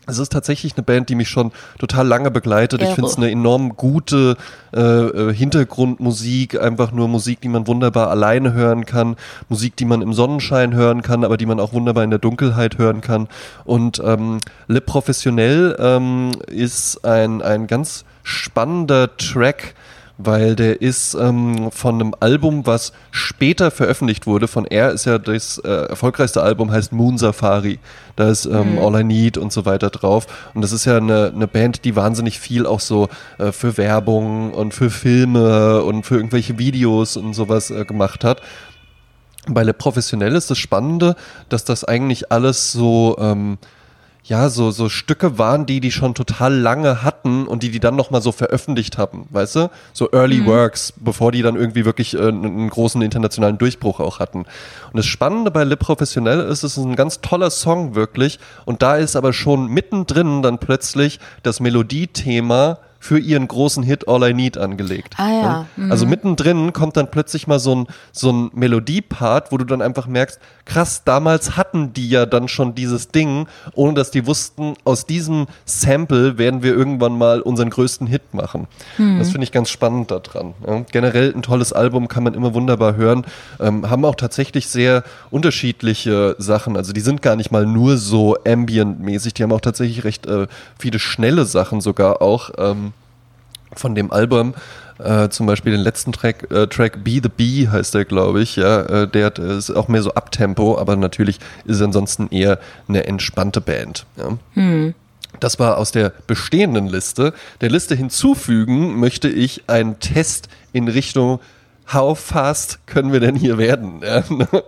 [0.08, 2.82] es ist tatsächlich eine Band, die mich schon total lange begleitet.
[2.82, 4.36] Ich finde es eine enorm gute
[4.74, 9.16] äh, äh, Hintergrundmusik, einfach nur Musik, die man wunderbar alleine hören kann,
[9.48, 12.78] Musik, die man im Sonnenschein hören kann, aber die man auch wunderbar in der Dunkelheit
[12.78, 13.28] hören kann.
[13.64, 19.74] Und ähm, Le Professionnel ähm, ist ein, ein ganz spannender Track,
[20.18, 24.48] weil der ist ähm, von einem Album, was später veröffentlicht wurde.
[24.48, 27.78] Von R ist ja das äh, erfolgreichste Album, heißt Moon Safari.
[28.16, 30.26] Da ist ähm, All I Need und so weiter drauf.
[30.54, 33.08] Und das ist ja eine, eine Band, die wahnsinnig viel auch so
[33.38, 38.42] äh, für Werbung und für Filme und für irgendwelche Videos und sowas äh, gemacht hat.
[39.46, 41.14] Bei Le Professionnel ist das Spannende,
[41.48, 43.58] dass das eigentlich alles so, ähm,
[44.28, 47.96] ja, so, so Stücke waren, die die schon total lange hatten und die die dann
[47.96, 49.70] nochmal so veröffentlicht haben, weißt du?
[49.94, 54.18] So Early Works, bevor die dann irgendwie wirklich äh, einen, einen großen internationalen Durchbruch auch
[54.18, 54.40] hatten.
[54.40, 58.82] Und das Spannende bei Le Professionnel ist, es ist ein ganz toller Song wirklich und
[58.82, 64.34] da ist aber schon mittendrin dann plötzlich das Melodiethema für ihren großen Hit All I
[64.34, 65.14] Need angelegt.
[65.18, 65.90] Ah ja, Ne?
[65.90, 70.06] Also mittendrin kommt dann plötzlich mal so ein, so ein Melodiepart, wo du dann einfach
[70.06, 75.06] merkst, krass, damals hatten die ja dann schon dieses Ding, ohne dass die wussten, aus
[75.06, 78.66] diesem Sample werden wir irgendwann mal unseren größten Hit machen.
[79.18, 80.54] Das finde ich ganz spannend daran.
[80.66, 80.84] Ja.
[80.90, 83.24] Generell ein tolles Album, kann man immer wunderbar hören.
[83.60, 86.76] Ähm, haben auch tatsächlich sehr unterschiedliche Sachen.
[86.76, 90.46] Also die sind gar nicht mal nur so ambient-mäßig, die haben auch tatsächlich recht äh,
[90.78, 92.50] viele schnelle Sachen sogar auch.
[92.58, 92.92] Ähm,
[93.78, 94.54] von dem Album,
[94.98, 98.56] äh, zum Beispiel den letzten Track, äh, Track Be the Bee heißt der, glaube ich,
[98.56, 102.28] ja, äh, der hat, äh, ist auch mehr so Abtempo, aber natürlich ist es ansonsten
[102.30, 102.58] eher
[102.88, 104.06] eine entspannte Band.
[104.16, 104.92] Ja.
[105.40, 107.32] Das war aus der bestehenden Liste.
[107.60, 111.38] Der Liste hinzufügen möchte ich einen Test in Richtung
[111.92, 114.02] How fast können wir denn hier werden?
[114.08, 114.22] Ja,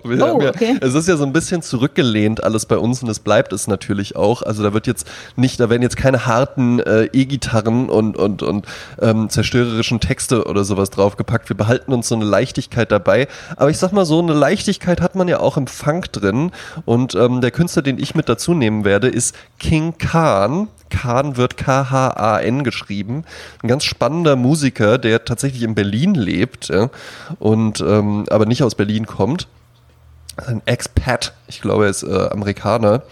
[0.04, 0.76] wir Oh, okay.
[0.80, 4.16] es ist ja so ein bisschen zurückgelehnt alles bei uns und es bleibt es natürlich
[4.16, 4.42] auch.
[4.42, 5.06] Also da wird jetzt
[5.36, 8.66] nicht, da werden jetzt keine harten äh, E-Gitarren und, und, und
[9.00, 11.48] ähm, zerstörerischen Texte oder sowas draufgepackt.
[11.48, 13.28] Wir behalten uns so eine Leichtigkeit dabei.
[13.56, 16.52] Aber ich sag mal so, eine Leichtigkeit hat man ja auch im Funk drin.
[16.84, 20.68] Und ähm, der Künstler, den ich mit dazu nehmen werde, ist King Khan.
[20.90, 23.24] Khan wird K-H-A-N geschrieben.
[23.62, 26.90] Ein ganz spannender Musiker, der tatsächlich in Berlin lebt ja,
[27.38, 29.48] und ähm, aber nicht aus Berlin kommt
[30.46, 33.02] ein Expat, ich glaube, er ist äh, Amerikaner.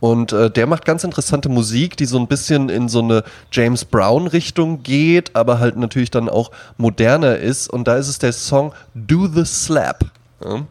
[0.00, 3.86] Und äh, der macht ganz interessante Musik, die so ein bisschen in so eine James
[3.86, 7.70] Brown-Richtung geht, aber halt natürlich dann auch moderner ist.
[7.70, 10.04] Und da ist es der Song Do the Slap.
[10.44, 10.66] Ja.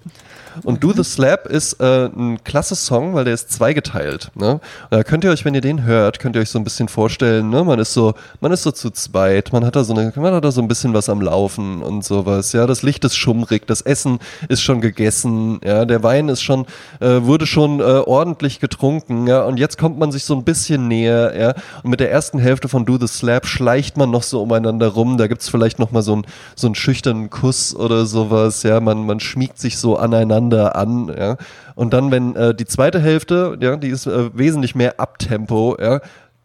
[0.64, 4.30] Und Do the Slap ist äh, ein klasse Song, weil der ist zweigeteilt.
[4.36, 4.60] Ne?
[4.92, 7.50] Da könnt ihr euch, wenn ihr den hört, könnt ihr euch so ein bisschen vorstellen,
[7.50, 7.64] ne?
[7.64, 10.46] man ist so, man ist so zu zweit, man hat da so eine, man hat
[10.46, 12.54] da so ein bisschen was am Laufen und sowas.
[12.54, 16.66] Ja, das Licht ist schummrig, das Essen ist schon gegessen, ja, der Wein ist schon,
[17.00, 20.88] äh, wurde schon äh, ordentlich getrunken, ja, und jetzt kommt man sich so ein bisschen
[20.88, 24.42] näher, ja, und mit der ersten Hälfte von Do the Slap schleicht man noch so
[24.42, 25.18] umeinander rum.
[25.18, 29.06] Da gibt's vielleicht noch mal so einen so einen schüchternen Kuss oder sowas, ja, man
[29.06, 31.38] man schmiegt sich so aneinander an, ja.
[31.76, 36.02] Und dann, wenn äh, die zweite Hälfte, ja, die ist äh, wesentlich mehr Abtempo, ja,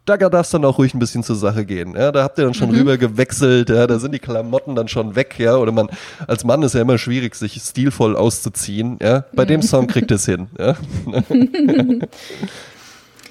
[0.07, 1.95] da darf es dann auch ruhig ein bisschen zur Sache gehen.
[1.95, 5.17] Ja, da habt ihr dann schon rüber gewechselt, ja, da sind die Klamotten dann schon
[5.17, 5.91] weg, ja, oder man,
[6.27, 9.25] als Mann ist ja immer schwierig, sich stilvoll auszuziehen, ja.
[9.35, 10.77] Bei dem Song kriegt es hin, ja.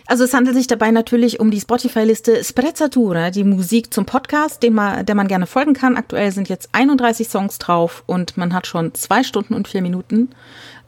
[0.07, 4.73] Also es handelt sich dabei natürlich um die Spotify-Liste Sprezzatura, die Musik zum Podcast, den
[4.73, 5.97] man, der man gerne folgen kann.
[5.97, 10.29] Aktuell sind jetzt 31 Songs drauf und man hat schon zwei Stunden und vier Minuten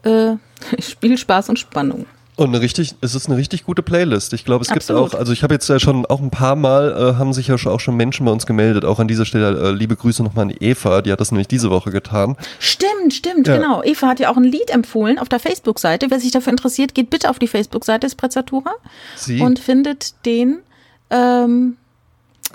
[0.04, 0.32] äh,
[0.78, 2.06] Spielspaß und Spannung.
[2.40, 4.32] Und eine richtig, es ist eine richtig gute Playlist.
[4.32, 6.90] Ich glaube, es gibt auch, also ich habe jetzt ja schon auch ein paar Mal,
[6.90, 8.86] äh, haben sich ja schon, auch schon Menschen bei uns gemeldet.
[8.86, 11.68] Auch an dieser Stelle äh, liebe Grüße nochmal an Eva, die hat das nämlich diese
[11.68, 12.38] Woche getan.
[12.58, 13.58] Stimmt, stimmt, Ja.
[13.58, 13.82] genau.
[13.82, 16.06] Eva hat ja auch ein Lied empfohlen auf der Facebook-Seite.
[16.10, 18.72] Wer sich dafür interessiert, geht bitte auf die Facebook-Seite Sprezzatura
[19.16, 20.60] Sie, und findet den
[21.10, 21.76] ähm,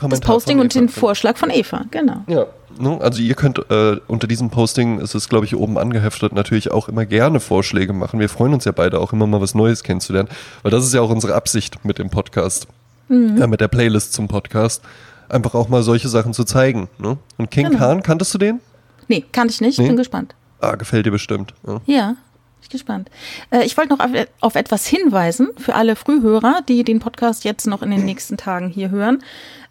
[0.01, 1.86] das Posting und den Vorschlag von Eva.
[1.91, 2.23] Genau.
[2.25, 2.47] Ja,
[2.80, 6.89] also ihr könnt äh, unter diesem Posting, es ist glaube ich oben angeheftet, natürlich auch
[6.89, 8.19] immer gerne Vorschläge machen.
[8.19, 10.30] Wir freuen uns ja beide auch immer mal was Neues kennenzulernen,
[10.63, 12.67] weil das ist ja auch unsere Absicht mit dem Podcast,
[13.09, 14.82] ja, mit der Playlist zum Podcast,
[15.30, 16.88] einfach auch mal solche Sachen zu zeigen.
[16.97, 17.17] Ne?
[17.38, 17.78] Und King Genau.
[17.80, 18.59] Khan, kanntest du den?
[19.07, 19.78] Nee, kannte ich nicht.
[19.80, 19.88] Nee?
[19.88, 20.34] Bin gespannt.
[20.59, 21.53] Ah, gefällt dir bestimmt.
[21.67, 21.82] Ja.
[21.86, 22.17] Ja, bin
[22.63, 23.09] ich gespannt.
[23.51, 24.09] Äh, ich wollte noch auf,
[24.41, 28.69] auf etwas hinweisen für alle Frühhörer, die den Podcast jetzt noch in den nächsten Tagen
[28.69, 29.21] hier hören.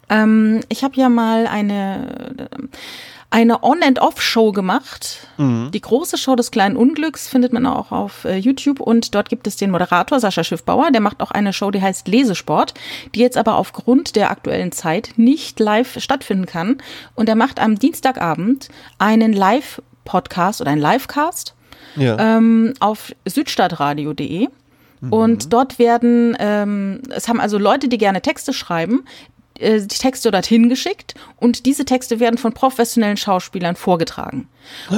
[0.09, 2.49] Ähm, ich habe ja mal eine,
[3.31, 5.27] eine On-and-Off-Show gemacht.
[5.37, 9.47] Die große Show des kleinen Unglücks findet man auch auf äh, YouTube und dort gibt
[9.47, 12.73] es den Moderator Sascha Schiffbauer, der macht auch eine Show, die heißt Lesesport,
[13.13, 16.77] die jetzt aber aufgrund der aktuellen Zeit nicht live stattfinden kann.
[17.15, 18.69] Und er macht am Dienstagabend
[18.99, 21.55] einen Live-Podcast oder einen Livecast
[21.97, 22.37] Ja.
[22.37, 24.47] ähm, auf südstadtradio.de.
[25.09, 29.05] Und dort werden, ähm, es haben also Leute, die gerne Texte schreiben,
[29.59, 34.47] äh, die Texte dorthin geschickt und diese Texte werden von professionellen Schauspielern vorgetragen.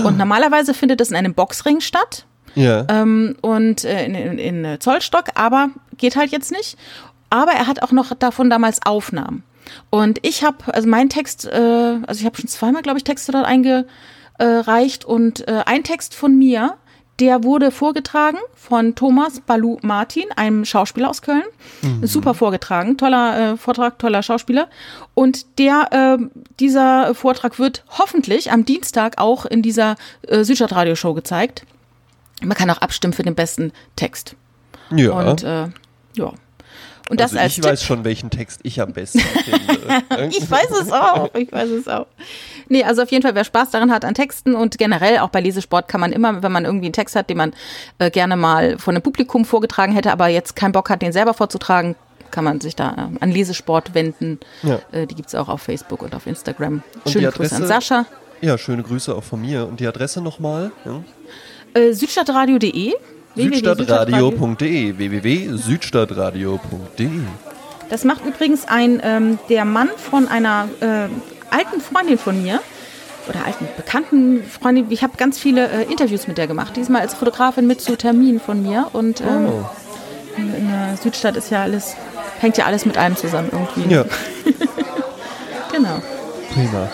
[0.03, 2.25] Und normalerweise findet es in einem Boxring statt
[2.55, 2.85] ja.
[2.89, 6.77] ähm, und äh, in, in, in Zollstock, aber geht halt jetzt nicht.
[7.29, 9.43] Aber er hat auch noch davon damals Aufnahmen.
[9.89, 13.31] Und ich habe, also mein Text, äh, also ich habe schon zweimal, glaube ich, Texte
[13.31, 16.75] dort eingereicht und äh, ein Text von mir,
[17.19, 21.43] der wurde vorgetragen von Thomas Balu Martin, einem Schauspieler aus Köln.
[22.03, 24.67] Super vorgetragen, toller äh, Vortrag, toller Schauspieler.
[25.13, 26.23] Und der, äh,
[26.59, 29.95] dieser Vortrag wird hoffentlich am Dienstag auch in dieser
[30.27, 31.65] äh, Südstadtradio-Show gezeigt.
[32.43, 34.35] Man kann auch abstimmen für den besten Text.
[34.91, 35.11] ja.
[35.11, 35.69] Und äh,
[36.13, 36.33] ja.
[37.09, 37.65] Und das also als ich Tipp.
[37.65, 40.27] weiß schon, welchen Text ich am besten finde.
[40.29, 41.33] Ich weiß es auch.
[41.35, 42.07] Ich weiß es auch.
[42.69, 45.39] Nee, also auf jeden Fall, wer Spaß daran hat an Texten und generell auch bei
[45.41, 47.53] Lesesport kann man immer, wenn man irgendwie einen Text hat, den man
[47.99, 51.33] äh, gerne mal von einem Publikum vorgetragen hätte, aber jetzt keinen Bock hat, den selber
[51.33, 51.95] vorzutragen,
[52.31, 54.39] kann man sich da äh, an Lesesport wenden.
[54.63, 54.79] Ja.
[54.91, 56.83] Äh, die gibt's auch auf Facebook und auf Instagram.
[57.05, 57.87] Und Schöne die Grüße an Adresse?
[57.87, 58.05] Sascha.
[58.41, 59.65] ja, schöne Grüße auch von mir.
[59.67, 60.71] Und die Adresse nochmal?
[60.83, 61.03] Ja.
[61.73, 62.93] Äh, Südstadtradio.de
[63.37, 67.09] Südstadtradio.de www.südstadtradio.de
[67.89, 71.07] Das macht übrigens ein ähm, der Mann von einer äh,
[71.55, 72.59] alten Freundin von mir
[73.29, 74.87] oder alten bekannten Freundin.
[74.89, 76.75] Ich habe ganz viele äh, Interviews mit der gemacht.
[76.75, 79.65] Diesmal als Fotografin mit zu Terminen von mir und ähm, Oh.
[80.37, 81.95] in, in der Südstadt ist ja alles
[82.39, 83.93] hängt ja alles mit allem zusammen irgendwie.
[83.93, 84.05] Ja,
[85.71, 86.01] Genau.
[86.53, 86.79] prima.
[86.83, 86.89] Ne?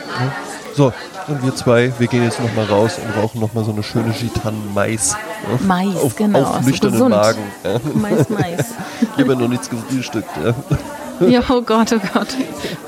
[0.76, 0.91] So,
[1.28, 5.14] und wir zwei, wir gehen jetzt nochmal raus und rauchen nochmal so eine schöne Gitan-Mais.
[5.14, 5.60] Ne?
[5.68, 6.41] Mais, auf, genau.
[6.41, 7.16] Auf so nüchternen gesund.
[7.16, 7.44] Magen.
[7.64, 7.80] Ja.
[7.94, 8.66] Mais, Mais.
[9.02, 10.30] Ich habe ja noch nichts gefrühstückt.
[10.44, 11.28] Ja.
[11.28, 12.28] ja, oh Gott, oh Gott.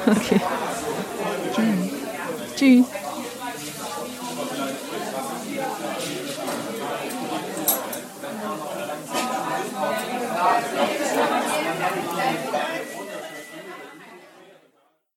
[0.07, 0.41] Okay.
[1.55, 2.85] Tschüss.
[2.85, 3.04] Tschüss.